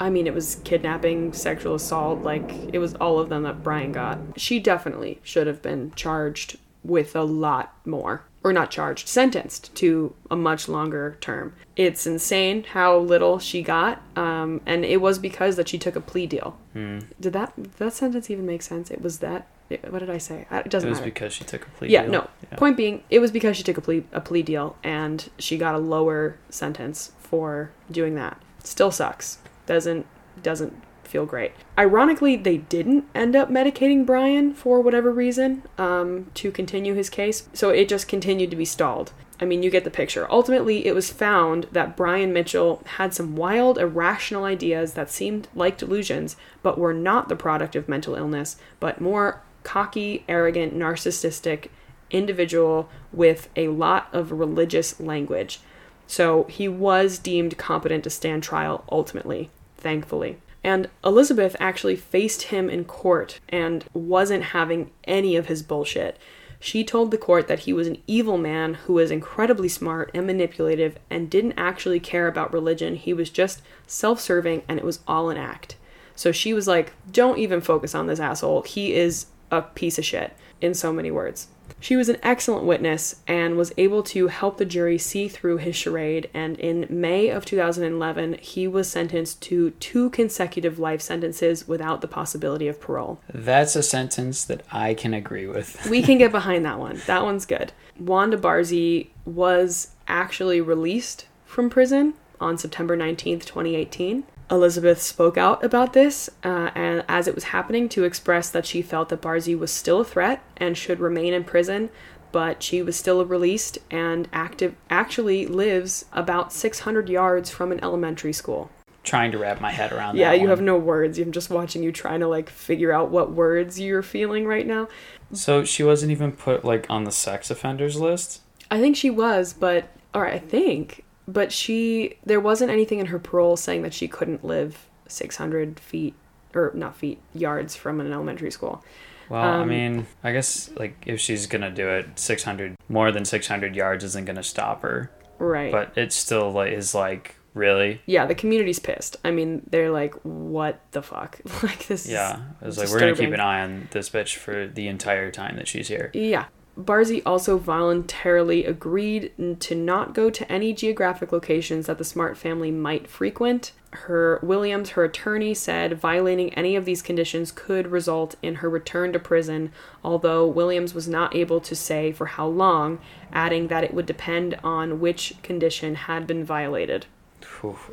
I 0.00 0.10
mean, 0.10 0.26
it 0.26 0.34
was 0.34 0.60
kidnapping, 0.64 1.32
sexual 1.32 1.74
assault, 1.74 2.22
like, 2.22 2.52
it 2.72 2.78
was 2.78 2.94
all 2.94 3.18
of 3.18 3.30
them 3.30 3.42
that 3.44 3.64
Brian 3.64 3.90
got. 3.90 4.18
She 4.36 4.60
definitely 4.60 5.18
should 5.24 5.48
have 5.48 5.60
been 5.60 5.92
charged 5.96 6.56
with 6.84 7.14
a 7.16 7.22
lot 7.22 7.74
more. 7.86 8.22
Or 8.44 8.52
not 8.52 8.70
charged, 8.70 9.08
sentenced 9.08 9.74
to 9.74 10.14
a 10.30 10.36
much 10.36 10.68
longer 10.68 11.18
term. 11.20 11.54
It's 11.74 12.06
insane 12.06 12.62
how 12.62 12.96
little 12.96 13.40
she 13.40 13.62
got, 13.62 14.00
um, 14.14 14.60
and 14.64 14.84
it 14.84 15.00
was 15.00 15.18
because 15.18 15.56
that 15.56 15.68
she 15.68 15.76
took 15.76 15.96
a 15.96 16.00
plea 16.00 16.26
deal. 16.28 16.56
Did 16.72 17.32
that 17.32 17.52
that 17.78 17.92
sentence 17.94 18.30
even 18.30 18.46
make 18.46 18.62
sense? 18.62 18.92
It 18.92 19.02
was 19.02 19.18
that. 19.18 19.48
What 19.90 19.98
did 19.98 20.08
I 20.08 20.18
say? 20.18 20.46
It 20.52 20.66
It 20.66 20.70
doesn't 20.70 20.86
It 20.86 20.90
was 20.90 21.00
matter. 21.00 21.10
because 21.10 21.32
she 21.32 21.42
took 21.44 21.66
a 21.66 21.70
plea. 21.70 21.88
Yeah, 21.88 22.02
deal. 22.02 22.12
no. 22.12 22.28
Yeah. 22.50 22.56
Point 22.56 22.76
being, 22.76 23.02
it 23.10 23.18
was 23.18 23.32
because 23.32 23.56
she 23.56 23.64
took 23.64 23.76
a 23.76 23.80
plea 23.82 24.04
a 24.12 24.20
plea 24.20 24.42
deal 24.42 24.76
and 24.84 25.28
she 25.38 25.58
got 25.58 25.74
a 25.74 25.78
lower 25.78 26.36
sentence 26.48 27.10
for 27.18 27.70
doing 27.90 28.14
that. 28.14 28.40
Still 28.62 28.92
sucks. 28.92 29.38
Doesn't 29.66 30.06
doesn't 30.44 30.72
feel 31.08 31.26
great. 31.26 31.52
Ironically, 31.78 32.36
they 32.36 32.58
didn't 32.58 33.04
end 33.14 33.34
up 33.34 33.50
medicating 33.50 34.06
Brian 34.06 34.54
for 34.54 34.80
whatever 34.80 35.10
reason 35.10 35.62
um, 35.76 36.26
to 36.34 36.50
continue 36.50 36.94
his 36.94 37.10
case, 37.10 37.48
so 37.52 37.70
it 37.70 37.88
just 37.88 38.08
continued 38.08 38.50
to 38.50 38.56
be 38.56 38.64
stalled. 38.64 39.12
I 39.40 39.44
mean, 39.44 39.62
you 39.62 39.70
get 39.70 39.84
the 39.84 39.90
picture. 39.90 40.26
Ultimately, 40.30 40.86
it 40.86 40.94
was 40.94 41.12
found 41.12 41.68
that 41.70 41.96
Brian 41.96 42.32
Mitchell 42.32 42.82
had 42.96 43.14
some 43.14 43.36
wild, 43.36 43.78
irrational 43.78 44.44
ideas 44.44 44.94
that 44.94 45.10
seemed 45.10 45.46
like 45.54 45.78
delusions, 45.78 46.36
but 46.62 46.78
were 46.78 46.94
not 46.94 47.28
the 47.28 47.36
product 47.36 47.76
of 47.76 47.88
mental 47.88 48.16
illness, 48.16 48.56
but 48.80 49.00
more 49.00 49.42
cocky, 49.62 50.24
arrogant, 50.28 50.76
narcissistic 50.76 51.68
individual 52.10 52.88
with 53.12 53.48
a 53.54 53.68
lot 53.68 54.08
of 54.12 54.32
religious 54.32 54.98
language. 54.98 55.60
So 56.06 56.44
he 56.44 56.68
was 56.68 57.18
deemed 57.18 57.58
competent 57.58 58.02
to 58.04 58.10
stand 58.10 58.42
trial 58.42 58.84
ultimately, 58.90 59.50
thankfully. 59.76 60.38
And 60.68 60.90
Elizabeth 61.02 61.56
actually 61.58 61.96
faced 61.96 62.42
him 62.42 62.68
in 62.68 62.84
court 62.84 63.40
and 63.48 63.86
wasn't 63.94 64.52
having 64.52 64.90
any 65.04 65.34
of 65.34 65.46
his 65.46 65.62
bullshit. 65.62 66.18
She 66.60 66.84
told 66.84 67.10
the 67.10 67.16
court 67.16 67.48
that 67.48 67.60
he 67.60 67.72
was 67.72 67.86
an 67.86 67.96
evil 68.06 68.36
man 68.36 68.74
who 68.74 68.92
was 68.92 69.10
incredibly 69.10 69.70
smart 69.70 70.10
and 70.12 70.26
manipulative 70.26 70.98
and 71.08 71.30
didn't 71.30 71.54
actually 71.56 72.00
care 72.00 72.28
about 72.28 72.52
religion. 72.52 72.96
He 72.96 73.14
was 73.14 73.30
just 73.30 73.62
self 73.86 74.20
serving 74.20 74.62
and 74.68 74.78
it 74.78 74.84
was 74.84 75.00
all 75.08 75.30
an 75.30 75.38
act. 75.38 75.76
So 76.14 76.32
she 76.32 76.52
was 76.52 76.68
like, 76.68 76.92
don't 77.10 77.38
even 77.38 77.62
focus 77.62 77.94
on 77.94 78.06
this 78.06 78.20
asshole. 78.20 78.60
He 78.60 78.92
is 78.92 79.24
a 79.50 79.62
piece 79.62 79.96
of 79.96 80.04
shit, 80.04 80.36
in 80.60 80.74
so 80.74 80.92
many 80.92 81.10
words. 81.10 81.48
She 81.80 81.96
was 81.96 82.08
an 82.08 82.18
excellent 82.22 82.64
witness 82.64 83.16
and 83.26 83.56
was 83.56 83.72
able 83.76 84.02
to 84.04 84.28
help 84.28 84.58
the 84.58 84.64
jury 84.64 84.98
see 84.98 85.28
through 85.28 85.58
his 85.58 85.76
charade. 85.76 86.28
And 86.34 86.58
in 86.58 86.86
May 86.88 87.28
of 87.28 87.44
2011, 87.44 88.34
he 88.40 88.66
was 88.66 88.90
sentenced 88.90 89.40
to 89.42 89.70
two 89.72 90.10
consecutive 90.10 90.78
life 90.78 91.00
sentences 91.00 91.68
without 91.68 92.00
the 92.00 92.08
possibility 92.08 92.68
of 92.68 92.80
parole. 92.80 93.20
That's 93.32 93.76
a 93.76 93.82
sentence 93.82 94.44
that 94.44 94.62
I 94.72 94.94
can 94.94 95.14
agree 95.14 95.46
with. 95.46 95.88
We 95.88 96.02
can 96.02 96.18
get 96.18 96.32
behind 96.38 96.64
that 96.64 96.78
one. 96.78 97.00
That 97.06 97.24
one's 97.24 97.46
good. 97.46 97.72
Wanda 97.98 98.36
Barzee 98.36 99.08
was 99.24 99.92
actually 100.06 100.60
released 100.60 101.26
from 101.44 101.70
prison 101.70 102.14
on 102.40 102.58
September 102.58 102.96
19th, 102.96 103.44
2018. 103.44 104.24
Elizabeth 104.50 105.02
spoke 105.02 105.36
out 105.36 105.62
about 105.62 105.92
this 105.92 106.30
uh, 106.42 106.70
and 106.74 107.04
as 107.08 107.28
it 107.28 107.34
was 107.34 107.44
happening 107.44 107.88
to 107.90 108.04
express 108.04 108.48
that 108.50 108.66
she 108.66 108.80
felt 108.80 109.08
that 109.10 109.20
Barzee 109.20 109.58
was 109.58 109.70
still 109.70 110.00
a 110.00 110.04
threat 110.04 110.42
and 110.56 110.76
should 110.76 111.00
remain 111.00 111.34
in 111.34 111.44
prison, 111.44 111.90
but 112.32 112.62
she 112.62 112.82
was 112.82 112.96
still 112.96 113.24
released 113.24 113.78
and 113.90 114.28
active 114.32 114.74
actually 114.90 115.46
lives 115.46 116.04
about 116.12 116.52
600 116.52 117.08
yards 117.08 117.50
from 117.50 117.72
an 117.72 117.82
elementary 117.82 118.32
school. 118.32 118.70
Trying 119.04 119.32
to 119.32 119.38
wrap 119.38 119.60
my 119.60 119.70
head 119.70 119.92
around 119.92 120.16
that. 120.16 120.20
Yeah, 120.20 120.32
you 120.32 120.40
one. 120.40 120.50
have 120.50 120.60
no 120.60 120.76
words. 120.76 121.18
I'm 121.18 121.32
just 121.32 121.50
watching 121.50 121.82
you 121.82 121.92
trying 121.92 122.20
to 122.20 122.28
like 122.28 122.50
figure 122.50 122.92
out 122.92 123.10
what 123.10 123.30
words 123.32 123.80
you're 123.80 124.02
feeling 124.02 124.46
right 124.46 124.66
now. 124.66 124.88
So 125.32 125.64
she 125.64 125.82
wasn't 125.82 126.12
even 126.12 126.32
put 126.32 126.64
like 126.64 126.86
on 126.90 127.04
the 127.04 127.12
sex 127.12 127.50
offenders 127.50 127.98
list. 127.98 128.42
I 128.70 128.80
think 128.80 128.96
she 128.96 129.08
was, 129.08 129.52
but 129.54 129.88
or 130.14 130.26
I 130.26 130.38
think, 130.38 131.04
but 131.28 131.52
she 131.52 132.16
there 132.24 132.40
wasn't 132.40 132.70
anything 132.72 132.98
in 132.98 133.06
her 133.06 133.18
parole 133.20 133.56
saying 133.56 133.82
that 133.82 133.94
she 133.94 134.08
couldn't 134.08 134.44
live 134.44 134.88
600 135.06 135.78
feet 135.78 136.14
or 136.54 136.72
not 136.74 136.96
feet 136.96 137.20
yards 137.34 137.76
from 137.76 138.00
an 138.00 138.12
elementary 138.12 138.50
school. 138.50 138.82
Well, 139.28 139.42
I 139.42 139.60
Um, 139.60 139.68
mean, 139.68 140.06
I 140.24 140.32
guess 140.32 140.70
like 140.76 140.94
if 141.06 141.20
she's 141.20 141.46
gonna 141.46 141.70
do 141.70 141.88
it, 141.90 142.18
six 142.18 142.42
hundred 142.42 142.74
more 142.88 143.12
than 143.12 143.24
six 143.26 143.46
hundred 143.46 143.76
yards 143.76 144.02
isn't 144.02 144.24
gonna 144.24 144.42
stop 144.42 144.80
her. 144.82 145.10
Right. 145.38 145.70
But 145.70 145.96
it 145.96 146.12
still 146.12 146.50
like 146.50 146.72
is 146.72 146.94
like 146.94 147.34
really. 147.52 148.00
yeah, 148.06 148.24
the 148.24 148.34
community's 148.34 148.78
pissed. 148.78 149.16
I 149.24 149.30
mean, 149.30 149.62
they're 149.68 149.90
like, 149.90 150.14
"What 150.22 150.80
the 150.92 151.02
fuck?" 151.02 151.40
like 151.62 151.86
this. 151.88 152.08
Yeah, 152.08 152.40
it's 152.62 152.78
like 152.78 152.88
we're 152.88 153.00
gonna 153.00 153.14
keep 153.14 153.32
an 153.32 153.40
eye 153.40 153.60
on 153.60 153.88
this 153.90 154.08
bitch 154.08 154.36
for 154.36 154.66
the 154.66 154.88
entire 154.88 155.30
time 155.30 155.56
that 155.56 155.68
she's 155.68 155.88
here. 155.88 156.10
Yeah. 156.14 156.46
Barzee 156.78 157.22
also 157.26 157.58
voluntarily 157.58 158.64
agreed 158.64 159.32
to 159.60 159.74
not 159.74 160.14
go 160.14 160.30
to 160.30 160.50
any 160.52 160.72
geographic 160.72 161.32
locations 161.32 161.86
that 161.86 161.98
the 161.98 162.04
Smart 162.04 162.38
family 162.38 162.70
might 162.70 163.08
frequent. 163.08 163.72
Her 163.90 164.38
Williams, 164.42 164.90
her 164.90 165.02
attorney, 165.02 165.54
said 165.54 165.98
violating 165.98 166.54
any 166.54 166.76
of 166.76 166.84
these 166.84 167.02
conditions 167.02 167.50
could 167.50 167.88
result 167.88 168.36
in 168.42 168.56
her 168.56 168.70
return 168.70 169.12
to 169.12 169.18
prison, 169.18 169.72
although 170.04 170.46
Williams 170.46 170.94
was 170.94 171.08
not 171.08 171.34
able 171.34 171.60
to 171.62 171.74
say 171.74 172.12
for 172.12 172.26
how 172.26 172.46
long, 172.46 173.00
adding 173.32 173.66
that 173.68 173.82
it 173.82 173.92
would 173.92 174.06
depend 174.06 174.56
on 174.62 175.00
which 175.00 175.34
condition 175.42 175.96
had 175.96 176.26
been 176.26 176.44
violated. 176.44 177.06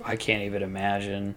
I 0.03 0.15
can't 0.15 0.43
even 0.43 0.61
imagine 0.61 1.35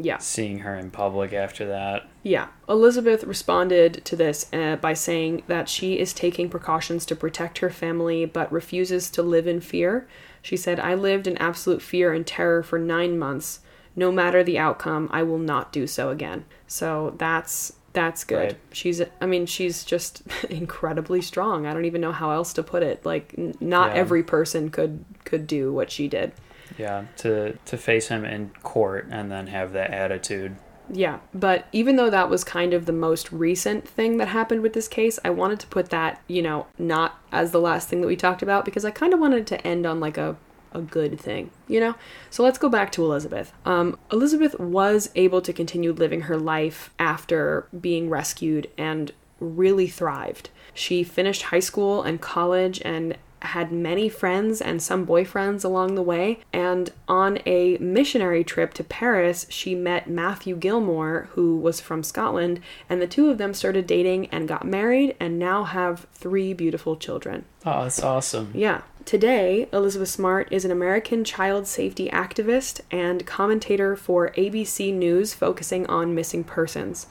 Yeah. 0.00 0.18
seeing 0.18 0.60
her 0.60 0.74
in 0.76 0.90
public 0.90 1.32
after 1.32 1.66
that. 1.66 2.06
Yeah. 2.22 2.48
Elizabeth 2.68 3.24
responded 3.24 4.04
to 4.04 4.14
this 4.16 4.46
uh, 4.52 4.76
by 4.76 4.92
saying 4.94 5.42
that 5.48 5.68
she 5.68 5.98
is 5.98 6.12
taking 6.12 6.48
precautions 6.48 7.04
to 7.06 7.16
protect 7.16 7.58
her 7.58 7.70
family 7.70 8.24
but 8.24 8.52
refuses 8.52 9.10
to 9.10 9.22
live 9.22 9.46
in 9.46 9.60
fear. 9.60 10.06
She 10.40 10.56
said, 10.56 10.78
I 10.78 10.94
lived 10.94 11.26
in 11.26 11.36
absolute 11.38 11.82
fear 11.82 12.12
and 12.12 12.26
terror 12.26 12.62
for 12.62 12.78
nine 12.78 13.18
months. 13.18 13.60
No 13.96 14.12
matter 14.12 14.44
the 14.44 14.58
outcome, 14.58 15.08
I 15.12 15.24
will 15.24 15.38
not 15.40 15.72
do 15.72 15.86
so 15.88 16.10
again. 16.10 16.44
So 16.68 17.14
that's 17.18 17.72
that's 17.94 18.22
good. 18.22 18.36
Right. 18.52 18.56
She's 18.72 19.02
I 19.20 19.26
mean 19.26 19.46
she's 19.46 19.82
just 19.82 20.22
incredibly 20.50 21.20
strong. 21.20 21.66
I 21.66 21.72
don't 21.74 21.86
even 21.86 22.00
know 22.00 22.12
how 22.12 22.30
else 22.30 22.52
to 22.52 22.62
put 22.62 22.84
it. 22.84 23.04
Like 23.04 23.34
n- 23.36 23.54
not 23.60 23.90
Yeah. 23.94 24.00
every 24.02 24.22
person 24.22 24.70
could 24.70 25.04
could 25.24 25.48
do 25.48 25.72
what 25.72 25.90
she 25.90 26.06
did. 26.06 26.32
Yeah, 26.78 27.06
to 27.18 27.58
to 27.64 27.76
face 27.76 28.08
him 28.08 28.24
in 28.24 28.50
court 28.62 29.08
and 29.10 29.30
then 29.30 29.48
have 29.48 29.72
that 29.72 29.90
attitude. 29.90 30.56
Yeah, 30.90 31.18
but 31.34 31.66
even 31.72 31.96
though 31.96 32.08
that 32.08 32.30
was 32.30 32.44
kind 32.44 32.72
of 32.72 32.86
the 32.86 32.92
most 32.92 33.30
recent 33.30 33.86
thing 33.86 34.16
that 34.16 34.28
happened 34.28 34.62
with 34.62 34.72
this 34.72 34.88
case, 34.88 35.18
I 35.22 35.30
wanted 35.30 35.60
to 35.60 35.66
put 35.66 35.90
that, 35.90 36.22
you 36.28 36.40
know, 36.40 36.66
not 36.78 37.18
as 37.30 37.50
the 37.50 37.60
last 37.60 37.88
thing 37.88 38.00
that 38.00 38.06
we 38.06 38.16
talked 38.16 38.42
about 38.42 38.64
because 38.64 38.86
I 38.86 38.90
kind 38.90 39.12
of 39.12 39.20
wanted 39.20 39.46
to 39.48 39.66
end 39.66 39.84
on 39.84 40.00
like 40.00 40.16
a 40.16 40.36
a 40.72 40.80
good 40.80 41.18
thing, 41.18 41.50
you 41.66 41.80
know? 41.80 41.94
So 42.30 42.42
let's 42.42 42.58
go 42.58 42.68
back 42.68 42.92
to 42.92 43.04
Elizabeth. 43.04 43.52
Um, 43.64 43.98
Elizabeth 44.12 44.58
was 44.58 45.10
able 45.14 45.40
to 45.42 45.52
continue 45.52 45.92
living 45.92 46.22
her 46.22 46.36
life 46.36 46.90
after 46.98 47.66
being 47.78 48.10
rescued 48.10 48.68
and 48.76 49.12
really 49.40 49.88
thrived. 49.88 50.50
She 50.74 51.04
finished 51.04 51.42
high 51.44 51.60
school 51.60 52.02
and 52.02 52.20
college 52.20 52.80
and 52.84 53.16
had 53.42 53.72
many 53.72 54.08
friends 54.08 54.60
and 54.60 54.82
some 54.82 55.06
boyfriends 55.06 55.64
along 55.64 55.94
the 55.94 56.02
way. 56.02 56.40
And 56.52 56.90
on 57.08 57.38
a 57.46 57.76
missionary 57.78 58.44
trip 58.44 58.74
to 58.74 58.84
Paris, 58.84 59.46
she 59.48 59.74
met 59.74 60.08
Matthew 60.08 60.56
Gilmour, 60.56 61.28
who 61.30 61.56
was 61.56 61.80
from 61.80 62.02
Scotland, 62.02 62.60
and 62.88 63.00
the 63.00 63.06
two 63.06 63.30
of 63.30 63.38
them 63.38 63.54
started 63.54 63.86
dating 63.86 64.26
and 64.26 64.48
got 64.48 64.66
married 64.66 65.16
and 65.20 65.38
now 65.38 65.64
have 65.64 66.06
three 66.12 66.52
beautiful 66.52 66.96
children. 66.96 67.44
Oh, 67.64 67.82
that's 67.82 68.02
awesome. 68.02 68.50
Yeah. 68.54 68.82
Today, 69.04 69.68
Elizabeth 69.72 70.10
Smart 70.10 70.48
is 70.52 70.66
an 70.66 70.70
American 70.70 71.24
child 71.24 71.66
safety 71.66 72.10
activist 72.10 72.82
and 72.90 73.26
commentator 73.26 73.96
for 73.96 74.30
ABC 74.32 74.92
News 74.92 75.32
focusing 75.32 75.86
on 75.86 76.14
missing 76.14 76.44
persons. 76.44 77.06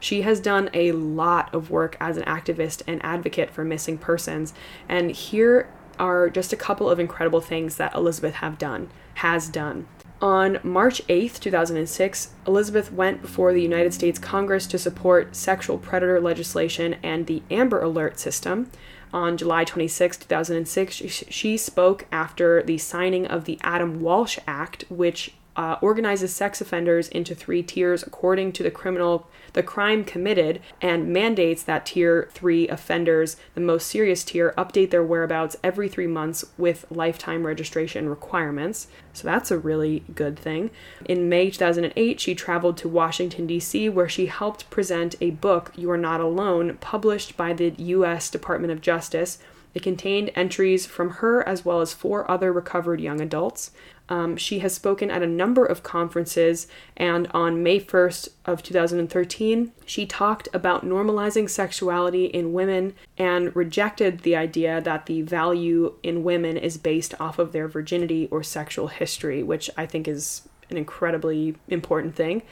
She 0.00 0.22
has 0.22 0.40
done 0.40 0.70
a 0.74 0.92
lot 0.92 1.54
of 1.54 1.70
work 1.70 1.96
as 2.00 2.16
an 2.16 2.24
activist 2.24 2.82
and 2.86 3.04
advocate 3.04 3.50
for 3.50 3.64
missing 3.64 3.98
persons, 3.98 4.54
and 4.88 5.10
here 5.10 5.68
are 5.98 6.30
just 6.30 6.52
a 6.52 6.56
couple 6.56 6.88
of 6.88 6.98
incredible 6.98 7.42
things 7.42 7.76
that 7.76 7.94
Elizabeth 7.94 8.36
have 8.36 8.58
done, 8.58 8.90
has 9.14 9.48
done. 9.48 9.86
On 10.22 10.58
March 10.62 11.06
8th, 11.06 11.40
2006, 11.40 12.32
Elizabeth 12.46 12.92
went 12.92 13.22
before 13.22 13.54
the 13.54 13.62
United 13.62 13.94
States 13.94 14.18
Congress 14.18 14.66
to 14.66 14.78
support 14.78 15.34
sexual 15.34 15.78
predator 15.78 16.20
legislation 16.20 16.96
and 17.02 17.26
the 17.26 17.42
Amber 17.50 17.80
Alert 17.80 18.18
system. 18.18 18.70
On 19.14 19.38
July 19.38 19.64
26, 19.64 20.18
2006, 20.18 20.94
she, 20.94 21.08
she 21.08 21.56
spoke 21.56 22.06
after 22.12 22.62
the 22.62 22.76
signing 22.76 23.26
of 23.26 23.46
the 23.46 23.58
Adam 23.62 24.02
Walsh 24.02 24.38
Act, 24.46 24.84
which 24.90 25.32
uh, 25.60 25.76
organizes 25.82 26.34
sex 26.34 26.62
offenders 26.62 27.06
into 27.08 27.34
three 27.34 27.62
tiers 27.62 28.02
according 28.02 28.50
to 28.50 28.62
the 28.62 28.70
criminal 28.70 29.28
the 29.52 29.62
crime 29.62 30.04
committed 30.04 30.58
and 30.80 31.12
mandates 31.12 31.62
that 31.64 31.84
tier 31.84 32.30
3 32.32 32.66
offenders 32.68 33.36
the 33.54 33.60
most 33.60 33.86
serious 33.86 34.24
tier 34.24 34.54
update 34.56 34.88
their 34.88 35.04
whereabouts 35.04 35.56
every 35.62 35.86
3 35.86 36.06
months 36.06 36.46
with 36.56 36.86
lifetime 36.90 37.46
registration 37.46 38.08
requirements. 38.08 38.86
So 39.12 39.26
that's 39.26 39.50
a 39.50 39.58
really 39.58 40.02
good 40.14 40.38
thing. 40.38 40.70
In 41.04 41.28
May 41.28 41.50
2008 41.50 42.18
she 42.20 42.34
traveled 42.34 42.78
to 42.78 42.88
Washington 42.88 43.46
DC 43.46 43.92
where 43.92 44.08
she 44.08 44.26
helped 44.26 44.70
present 44.70 45.14
a 45.20 45.30
book 45.30 45.72
You 45.76 45.90
Are 45.90 45.98
Not 45.98 46.22
Alone 46.22 46.78
published 46.80 47.36
by 47.36 47.52
the 47.52 47.74
US 47.76 48.30
Department 48.30 48.72
of 48.72 48.80
Justice. 48.80 49.38
It 49.72 49.82
contained 49.82 50.32
entries 50.34 50.86
from 50.86 51.10
her 51.10 51.46
as 51.46 51.64
well 51.64 51.80
as 51.80 51.92
four 51.92 52.28
other 52.30 52.52
recovered 52.52 53.00
young 53.00 53.20
adults. 53.20 53.70
Um, 54.10 54.36
she 54.36 54.58
has 54.58 54.74
spoken 54.74 55.08
at 55.08 55.22
a 55.22 55.26
number 55.26 55.64
of 55.64 55.84
conferences, 55.84 56.66
and 56.96 57.28
on 57.28 57.62
May 57.62 57.78
1st 57.78 58.28
of 58.44 58.60
2013, 58.60 59.72
she 59.86 60.04
talked 60.04 60.48
about 60.52 60.84
normalizing 60.84 61.48
sexuality 61.48 62.24
in 62.24 62.52
women 62.52 62.94
and 63.16 63.54
rejected 63.54 64.20
the 64.20 64.34
idea 64.34 64.80
that 64.80 65.06
the 65.06 65.22
value 65.22 65.94
in 66.02 66.24
women 66.24 66.56
is 66.56 66.76
based 66.76 67.14
off 67.20 67.38
of 67.38 67.52
their 67.52 67.68
virginity 67.68 68.26
or 68.32 68.42
sexual 68.42 68.88
history, 68.88 69.44
which 69.44 69.70
I 69.76 69.86
think 69.86 70.08
is 70.08 70.48
an 70.70 70.76
incredibly 70.76 71.54
important 71.68 72.16
thing. 72.16 72.42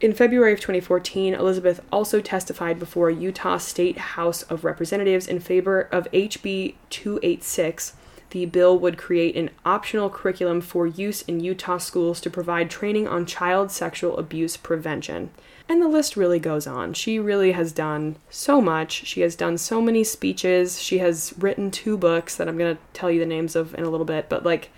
In 0.00 0.12
February 0.12 0.52
of 0.52 0.60
2014, 0.60 1.34
Elizabeth 1.34 1.80
also 1.90 2.20
testified 2.20 2.78
before 2.78 3.10
Utah 3.10 3.58
State 3.58 3.98
House 3.98 4.42
of 4.42 4.62
Representatives 4.62 5.26
in 5.26 5.40
favor 5.40 5.80
of 5.90 6.06
HB 6.12 6.74
286. 6.90 7.94
The 8.30 8.46
bill 8.46 8.78
would 8.78 8.98
create 8.98 9.36
an 9.36 9.50
optional 9.64 10.10
curriculum 10.10 10.60
for 10.60 10.86
use 10.86 11.22
in 11.22 11.40
Utah 11.40 11.78
schools 11.78 12.20
to 12.20 12.30
provide 12.30 12.70
training 12.70 13.08
on 13.08 13.24
child 13.24 13.70
sexual 13.70 14.16
abuse 14.18 14.56
prevention. 14.56 15.30
And 15.68 15.82
the 15.82 15.88
list 15.88 16.16
really 16.16 16.38
goes 16.38 16.66
on. 16.66 16.94
She 16.94 17.18
really 17.18 17.52
has 17.52 17.72
done 17.72 18.16
so 18.30 18.60
much. 18.60 19.06
She 19.06 19.20
has 19.20 19.36
done 19.36 19.58
so 19.58 19.82
many 19.82 20.02
speeches. 20.02 20.80
She 20.80 20.98
has 20.98 21.34
written 21.38 21.70
two 21.70 21.96
books 21.98 22.36
that 22.36 22.48
I'm 22.48 22.56
going 22.56 22.76
to 22.76 22.82
tell 22.94 23.10
you 23.10 23.20
the 23.20 23.26
names 23.26 23.54
of 23.54 23.74
in 23.74 23.84
a 23.84 23.90
little 23.90 24.06
bit, 24.06 24.28
but 24.28 24.44
like, 24.44 24.70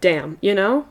damn, 0.00 0.38
you 0.40 0.54
know? 0.54 0.86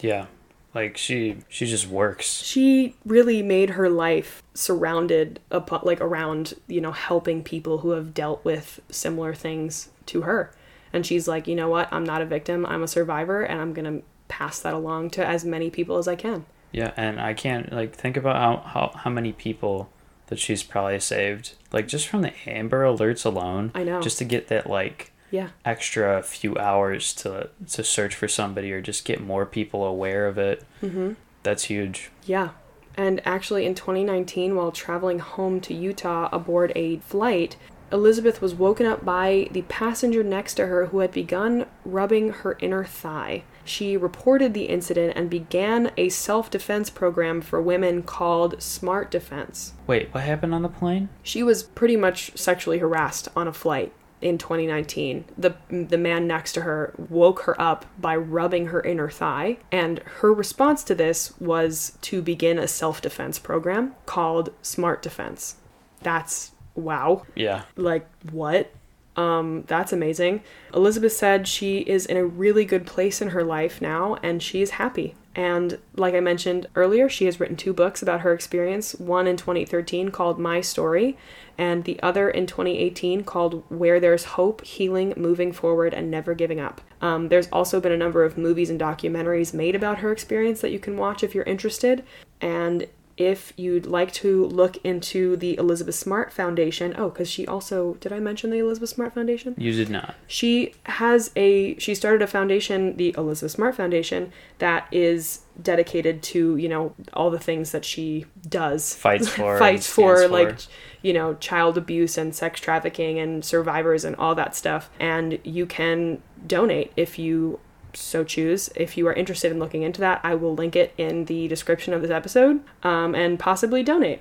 Yeah. 0.00 0.26
Like 0.74 0.96
she 0.96 1.36
she 1.48 1.66
just 1.66 1.86
works. 1.86 2.42
she 2.42 2.96
really 3.06 3.42
made 3.42 3.70
her 3.70 3.88
life 3.88 4.42
surrounded 4.54 5.38
upon, 5.50 5.82
like 5.84 6.00
around 6.00 6.54
you 6.66 6.80
know 6.80 6.90
helping 6.90 7.44
people 7.44 7.78
who 7.78 7.90
have 7.90 8.12
dealt 8.12 8.44
with 8.44 8.80
similar 8.90 9.34
things 9.34 9.90
to 10.06 10.22
her 10.22 10.52
and 10.94 11.04
she's 11.04 11.28
like 11.28 11.46
you 11.46 11.54
know 11.54 11.68
what 11.68 11.86
i'm 11.92 12.04
not 12.04 12.22
a 12.22 12.26
victim 12.26 12.64
i'm 12.64 12.82
a 12.82 12.88
survivor 12.88 13.42
and 13.42 13.60
i'm 13.60 13.74
gonna 13.74 14.00
pass 14.28 14.60
that 14.60 14.72
along 14.72 15.10
to 15.10 15.24
as 15.24 15.44
many 15.44 15.68
people 15.68 15.98
as 15.98 16.08
i 16.08 16.16
can 16.16 16.46
Yeah, 16.72 16.92
and 16.96 17.20
I 17.20 17.34
can't 17.34 17.72
like 17.72 17.94
think 17.94 18.16
about 18.16 18.36
how, 18.36 18.52
how 18.72 18.98
how 19.02 19.10
many 19.10 19.32
people 19.32 19.90
that 20.26 20.38
she's 20.40 20.62
probably 20.64 20.98
saved. 20.98 21.54
Like 21.70 21.86
just 21.86 22.08
from 22.08 22.22
the 22.22 22.32
Amber 22.46 22.82
Alerts 22.84 23.24
alone. 23.24 23.70
I 23.74 23.84
know. 23.84 24.00
Just 24.00 24.18
to 24.18 24.24
get 24.24 24.48
that 24.48 24.66
like 24.68 25.12
yeah 25.30 25.50
extra 25.64 26.22
few 26.22 26.56
hours 26.58 27.14
to 27.22 27.50
to 27.74 27.84
search 27.84 28.14
for 28.16 28.26
somebody 28.28 28.72
or 28.72 28.80
just 28.80 29.04
get 29.04 29.20
more 29.20 29.46
people 29.46 29.84
aware 29.84 30.26
of 30.26 30.36
it. 30.38 30.64
Mm-hmm. 30.82 31.12
That's 31.44 31.64
huge. 31.64 32.10
Yeah. 32.24 32.48
And 32.96 33.20
actually, 33.24 33.66
in 33.66 33.74
2019, 33.74 34.56
while 34.56 34.72
traveling 34.72 35.18
home 35.20 35.60
to 35.60 35.74
Utah 35.74 36.28
aboard 36.32 36.72
a 36.74 36.98
flight, 36.98 37.56
Elizabeth 37.92 38.40
was 38.40 38.54
woken 38.54 38.86
up 38.86 39.04
by 39.04 39.48
the 39.52 39.62
passenger 39.62 40.22
next 40.22 40.54
to 40.54 40.66
her 40.66 40.86
who 40.86 40.98
had 41.00 41.12
begun 41.12 41.66
rubbing 41.84 42.30
her 42.30 42.56
inner 42.60 42.84
thigh. 42.84 43.44
She 43.64 43.96
reported 43.96 44.52
the 44.52 44.64
incident 44.64 45.14
and 45.16 45.30
began 45.30 45.90
a 45.96 46.08
self 46.08 46.50
defense 46.50 46.90
program 46.90 47.40
for 47.40 47.62
women 47.62 48.02
called 48.02 48.62
Smart 48.62 49.10
Defense. 49.10 49.72
Wait, 49.86 50.12
what 50.12 50.24
happened 50.24 50.54
on 50.54 50.62
the 50.62 50.68
plane? 50.68 51.08
She 51.22 51.42
was 51.42 51.62
pretty 51.62 51.96
much 51.96 52.36
sexually 52.36 52.78
harassed 52.78 53.28
on 53.34 53.48
a 53.48 53.52
flight 53.52 53.92
in 54.20 54.38
2019. 54.38 55.24
The 55.36 55.54
the 55.68 55.98
man 55.98 56.26
next 56.26 56.52
to 56.54 56.62
her 56.62 56.94
woke 57.08 57.42
her 57.42 57.60
up 57.60 57.86
by 57.98 58.16
rubbing 58.16 58.66
her 58.66 58.82
inner 58.82 59.10
thigh, 59.10 59.58
and 59.70 59.98
her 60.20 60.32
response 60.32 60.84
to 60.84 60.94
this 60.94 61.38
was 61.38 61.96
to 62.02 62.22
begin 62.22 62.58
a 62.58 62.68
self-defense 62.68 63.38
program 63.38 63.94
called 64.06 64.50
Smart 64.62 65.02
Defense. 65.02 65.56
That's 66.02 66.52
wow. 66.74 67.24
Yeah. 67.34 67.62
Like 67.76 68.08
what? 68.30 68.70
Um, 69.16 69.64
that's 69.66 69.92
amazing. 69.92 70.42
Elizabeth 70.74 71.12
said 71.12 71.46
she 71.46 71.78
is 71.78 72.06
in 72.06 72.16
a 72.16 72.24
really 72.24 72.64
good 72.64 72.86
place 72.86 73.22
in 73.22 73.28
her 73.28 73.44
life 73.44 73.80
now 73.80 74.16
and 74.22 74.42
she 74.42 74.60
is 74.60 74.70
happy. 74.70 75.14
And 75.36 75.78
like 75.96 76.14
I 76.14 76.20
mentioned 76.20 76.68
earlier, 76.76 77.08
she 77.08 77.24
has 77.24 77.40
written 77.40 77.56
two 77.56 77.72
books 77.72 78.02
about 78.02 78.20
her 78.20 78.32
experience 78.32 78.94
one 78.94 79.26
in 79.26 79.36
2013 79.36 80.10
called 80.10 80.38
My 80.38 80.60
Story, 80.60 81.16
and 81.58 81.84
the 81.84 82.00
other 82.02 82.30
in 82.30 82.46
2018 82.46 83.24
called 83.24 83.64
Where 83.68 83.98
There's 83.98 84.24
Hope 84.24 84.64
Healing, 84.64 85.12
Moving 85.16 85.52
Forward, 85.52 85.92
and 85.92 86.10
Never 86.10 86.34
Giving 86.34 86.60
Up. 86.60 86.80
Um, 87.00 87.28
there's 87.28 87.48
also 87.48 87.80
been 87.80 87.92
a 87.92 87.96
number 87.96 88.24
of 88.24 88.38
movies 88.38 88.70
and 88.70 88.80
documentaries 88.80 89.52
made 89.52 89.74
about 89.74 89.98
her 89.98 90.12
experience 90.12 90.60
that 90.60 90.70
you 90.70 90.78
can 90.78 90.96
watch 90.96 91.24
if 91.24 91.34
you're 91.34 91.44
interested. 91.44 92.04
And 92.40 92.86
if 93.16 93.52
you'd 93.56 93.86
like 93.86 94.12
to 94.12 94.46
look 94.46 94.76
into 94.84 95.36
the 95.36 95.56
Elizabeth 95.56 95.94
Smart 95.94 96.32
Foundation, 96.32 96.94
oh, 96.98 97.08
because 97.08 97.30
she 97.30 97.46
also, 97.46 97.94
did 97.94 98.12
I 98.12 98.18
mention 98.18 98.50
the 98.50 98.58
Elizabeth 98.58 98.90
Smart 98.90 99.14
Foundation? 99.14 99.54
You 99.56 99.72
did 99.72 99.88
not. 99.88 100.14
She 100.26 100.74
has 100.84 101.30
a 101.36 101.78
she 101.78 101.94
started 101.94 102.22
a 102.22 102.26
foundation, 102.26 102.96
the 102.96 103.14
Elizabeth 103.16 103.52
Smart 103.52 103.76
Foundation, 103.76 104.32
that 104.58 104.88
is 104.90 105.42
dedicated 105.62 106.22
to, 106.24 106.56
you 106.56 106.68
know, 106.68 106.94
all 107.12 107.30
the 107.30 107.38
things 107.38 107.70
that 107.70 107.84
she 107.84 108.26
does. 108.48 108.94
Fights 108.94 109.28
for 109.36 109.58
fights 109.58 109.88
for 109.88 110.26
like 110.26 110.60
for. 110.60 110.70
you 111.02 111.12
know, 111.12 111.34
child 111.34 111.78
abuse 111.78 112.18
and 112.18 112.34
sex 112.34 112.60
trafficking 112.60 113.18
and 113.18 113.44
survivors 113.44 114.04
and 114.04 114.16
all 114.16 114.34
that 114.34 114.56
stuff. 114.56 114.90
And 114.98 115.38
you 115.44 115.66
can 115.66 116.20
donate 116.46 116.92
if 116.96 117.18
you 117.18 117.60
so 117.96 118.24
choose. 118.24 118.70
If 118.74 118.96
you 118.96 119.06
are 119.08 119.12
interested 119.12 119.50
in 119.52 119.58
looking 119.58 119.82
into 119.82 120.00
that, 120.00 120.20
I 120.22 120.34
will 120.34 120.54
link 120.54 120.76
it 120.76 120.92
in 120.98 121.26
the 121.26 121.48
description 121.48 121.92
of 121.94 122.02
this 122.02 122.10
episode 122.10 122.62
um, 122.82 123.14
and 123.14 123.38
possibly 123.38 123.82
donate. 123.82 124.20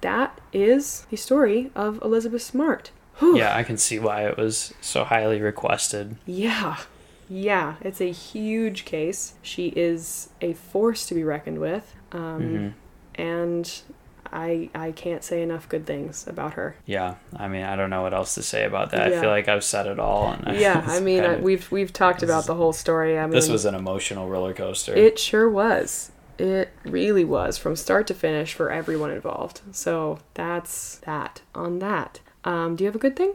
That 0.00 0.38
is 0.52 1.06
the 1.10 1.16
story 1.16 1.70
of 1.74 2.00
Elizabeth 2.02 2.42
Smart. 2.42 2.90
Whew. 3.18 3.36
Yeah, 3.36 3.54
I 3.54 3.62
can 3.62 3.76
see 3.76 3.98
why 3.98 4.26
it 4.26 4.36
was 4.38 4.72
so 4.80 5.04
highly 5.04 5.40
requested. 5.40 6.16
Yeah. 6.24 6.78
Yeah, 7.28 7.76
it's 7.82 8.00
a 8.00 8.10
huge 8.10 8.84
case. 8.84 9.34
She 9.42 9.68
is 9.76 10.30
a 10.40 10.54
force 10.54 11.06
to 11.06 11.14
be 11.14 11.22
reckoned 11.22 11.58
with. 11.58 11.94
Um, 12.12 12.74
And 13.16 13.82
I 14.32 14.70
I 14.74 14.92
can't 14.92 15.22
say 15.24 15.42
enough 15.42 15.68
good 15.68 15.86
things 15.86 16.26
about 16.26 16.54
her. 16.54 16.76
Yeah, 16.86 17.14
I 17.36 17.48
mean, 17.48 17.64
I 17.64 17.76
don't 17.76 17.90
know 17.90 18.02
what 18.02 18.14
else 18.14 18.34
to 18.36 18.42
say 18.42 18.64
about 18.64 18.90
that. 18.90 19.12
I 19.12 19.20
feel 19.20 19.30
like 19.30 19.48
I've 19.48 19.64
said 19.64 19.86
it 19.86 19.98
all. 19.98 20.32
And 20.32 20.56
Yeah, 20.58 20.84
I 20.86 21.00
mean, 21.08 21.24
uh, 21.24 21.38
we've 21.40 21.70
we've 21.70 21.92
talked 21.92 22.22
about 22.22 22.46
the 22.46 22.54
whole 22.54 22.72
story. 22.72 23.18
I 23.18 23.22
mean, 23.22 23.32
this 23.32 23.48
was 23.48 23.64
an 23.64 23.74
emotional 23.74 24.28
roller 24.28 24.54
coaster. 24.54 24.94
it 24.94 25.18
sure 25.18 25.48
was. 25.48 26.12
It 26.38 26.70
really 26.84 27.24
was 27.24 27.58
from 27.58 27.76
start 27.76 28.06
to 28.06 28.14
finish 28.14 28.54
for 28.54 28.70
everyone 28.70 29.10
involved. 29.10 29.60
So 29.72 30.20
that's 30.32 30.96
that 31.04 31.42
on 31.54 31.80
that. 31.80 32.20
Um, 32.44 32.76
do 32.76 32.84
you 32.84 32.88
have 32.88 32.94
a 32.96 32.98
good 32.98 33.14
thing? 33.14 33.34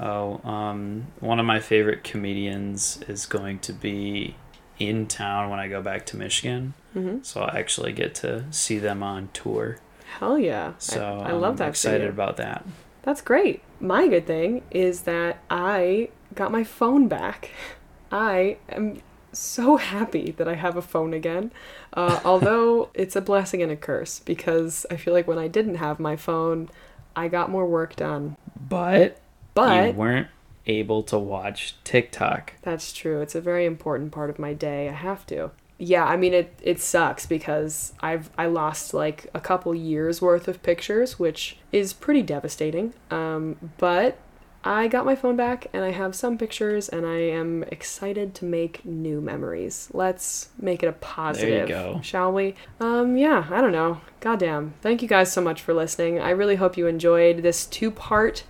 Oh, 0.00 0.40
um, 0.48 1.08
one 1.20 1.40
of 1.40 1.44
my 1.44 1.60
favorite 1.60 2.04
comedians 2.04 3.02
is 3.06 3.26
going 3.26 3.58
to 3.60 3.72
be 3.74 4.36
in 4.78 5.06
town 5.06 5.50
when 5.50 5.58
I 5.58 5.68
go 5.68 5.82
back 5.82 6.06
to 6.06 6.16
Michigan. 6.16 6.74
Mm-hmm. 6.96 7.18
So 7.22 7.42
I'll 7.42 7.56
actually 7.56 7.92
get 7.92 8.14
to 8.16 8.44
see 8.50 8.78
them 8.78 9.02
on 9.02 9.28
tour. 9.32 9.78
Hell 10.18 10.38
yeah! 10.38 10.72
So 10.78 11.20
I, 11.24 11.30
I 11.30 11.32
love 11.32 11.52
I'm 11.52 11.56
that. 11.56 11.68
excited 11.68 12.08
about 12.08 12.36
that. 12.38 12.64
That's 13.02 13.20
great. 13.20 13.62
My 13.80 14.08
good 14.08 14.26
thing 14.26 14.62
is 14.70 15.02
that 15.02 15.38
I 15.50 16.08
got 16.34 16.50
my 16.50 16.64
phone 16.64 17.08
back. 17.08 17.50
I 18.12 18.56
am 18.68 19.00
so 19.32 19.76
happy 19.76 20.30
that 20.32 20.48
I 20.48 20.54
have 20.54 20.76
a 20.76 20.82
phone 20.82 21.12
again. 21.14 21.52
Uh, 21.92 22.20
although 22.24 22.90
it's 22.94 23.16
a 23.16 23.20
blessing 23.20 23.62
and 23.62 23.70
a 23.70 23.76
curse 23.76 24.18
because 24.20 24.86
I 24.90 24.96
feel 24.96 25.14
like 25.14 25.28
when 25.28 25.38
I 25.38 25.48
didn't 25.48 25.76
have 25.76 26.00
my 26.00 26.16
phone, 26.16 26.70
I 27.14 27.28
got 27.28 27.50
more 27.50 27.66
work 27.66 27.96
done. 27.96 28.36
But, 28.68 29.18
But 29.54 29.88
you 29.88 29.92
weren't 29.92 30.28
able 30.66 31.02
to 31.04 31.18
watch 31.18 31.76
TikTok. 31.84 32.54
That's 32.62 32.92
true. 32.92 33.20
It's 33.20 33.34
a 33.34 33.40
very 33.40 33.64
important 33.64 34.12
part 34.12 34.30
of 34.30 34.38
my 34.38 34.52
day. 34.52 34.88
I 34.88 34.92
have 34.92 35.26
to. 35.26 35.50
Yeah, 35.78 36.04
I 36.04 36.16
mean 36.16 36.34
it 36.34 36.58
it 36.62 36.80
sucks 36.80 37.24
because 37.24 37.92
I've 38.00 38.30
I 38.36 38.46
lost 38.46 38.92
like 38.92 39.28
a 39.32 39.40
couple 39.40 39.74
years 39.74 40.20
worth 40.20 40.48
of 40.48 40.62
pictures, 40.62 41.18
which 41.18 41.56
is 41.70 41.92
pretty 41.92 42.22
devastating. 42.22 42.94
Um, 43.10 43.70
but 43.78 44.18
I 44.64 44.88
got 44.88 45.06
my 45.06 45.14
phone 45.14 45.36
back 45.36 45.68
and 45.72 45.84
I 45.84 45.92
have 45.92 46.16
some 46.16 46.36
pictures 46.36 46.88
and 46.88 47.06
I 47.06 47.18
am 47.18 47.62
excited 47.64 48.34
to 48.36 48.44
make 48.44 48.84
new 48.84 49.20
memories. 49.20 49.88
Let's 49.92 50.48
make 50.58 50.82
it 50.82 50.88
a 50.88 50.92
positive, 50.92 51.68
go. 51.68 52.00
shall 52.02 52.32
we? 52.32 52.56
Um, 52.80 53.16
yeah, 53.16 53.46
I 53.50 53.60
don't 53.60 53.72
know. 53.72 54.00
Goddamn. 54.20 54.74
Thank 54.82 55.00
you 55.00 55.08
guys 55.08 55.32
so 55.32 55.40
much 55.40 55.62
for 55.62 55.74
listening. 55.74 56.18
I 56.18 56.30
really 56.30 56.56
hope 56.56 56.76
you 56.76 56.88
enjoyed 56.88 57.44
this 57.44 57.66
two-part 57.66 58.42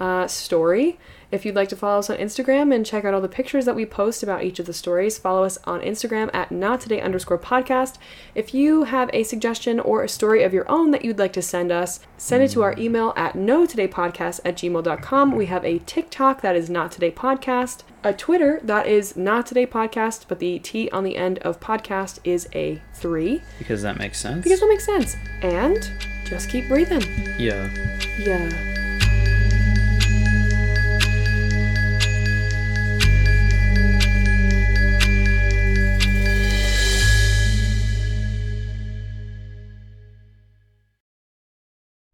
uh, 0.00 0.28
story. 0.28 0.98
If 1.32 1.44
you'd 1.44 1.56
like 1.56 1.68
to 1.70 1.76
follow 1.76 1.98
us 1.98 2.08
on 2.08 2.18
Instagram 2.18 2.72
and 2.72 2.86
check 2.86 3.04
out 3.04 3.12
all 3.12 3.20
the 3.20 3.28
pictures 3.28 3.64
that 3.64 3.74
we 3.74 3.84
post 3.84 4.22
about 4.22 4.44
each 4.44 4.60
of 4.60 4.66
the 4.66 4.72
stories, 4.72 5.18
follow 5.18 5.42
us 5.42 5.58
on 5.64 5.80
Instagram 5.80 6.30
at 6.32 6.52
not 6.52 6.80
today 6.80 7.00
underscore 7.00 7.38
podcast. 7.38 7.98
If 8.36 8.54
you 8.54 8.84
have 8.84 9.10
a 9.12 9.24
suggestion 9.24 9.80
or 9.80 10.04
a 10.04 10.08
story 10.08 10.44
of 10.44 10.52
your 10.54 10.70
own 10.70 10.92
that 10.92 11.04
you'd 11.04 11.18
like 11.18 11.32
to 11.32 11.42
send 11.42 11.72
us, 11.72 11.98
send 12.16 12.44
it 12.44 12.50
to 12.52 12.62
our 12.62 12.74
email 12.78 13.12
at 13.16 13.34
no 13.34 13.66
today 13.66 13.88
podcast 13.88 14.40
at 14.44 14.56
gmail.com. 14.56 15.34
We 15.34 15.46
have 15.46 15.64
a 15.64 15.80
TikTok 15.80 16.42
that 16.42 16.54
is 16.54 16.70
not 16.70 16.92
today 16.92 17.10
podcast, 17.10 17.82
a 18.04 18.12
Twitter 18.12 18.60
that 18.62 18.86
is 18.86 19.16
not 19.16 19.46
today 19.46 19.66
podcast, 19.66 20.26
but 20.28 20.38
the 20.38 20.60
T 20.60 20.88
on 20.90 21.02
the 21.02 21.16
end 21.16 21.38
of 21.40 21.58
podcast 21.58 22.20
is 22.22 22.48
a 22.54 22.80
three 22.94 23.42
Because 23.58 23.82
that 23.82 23.98
makes 23.98 24.20
sense. 24.20 24.44
because 24.44 24.60
that 24.60 24.68
makes 24.68 24.86
sense. 24.86 25.16
And 25.42 25.90
just 26.24 26.48
keep 26.50 26.68
breathing. 26.68 27.02
yeah. 27.36 27.68
Yeah. 28.16 28.85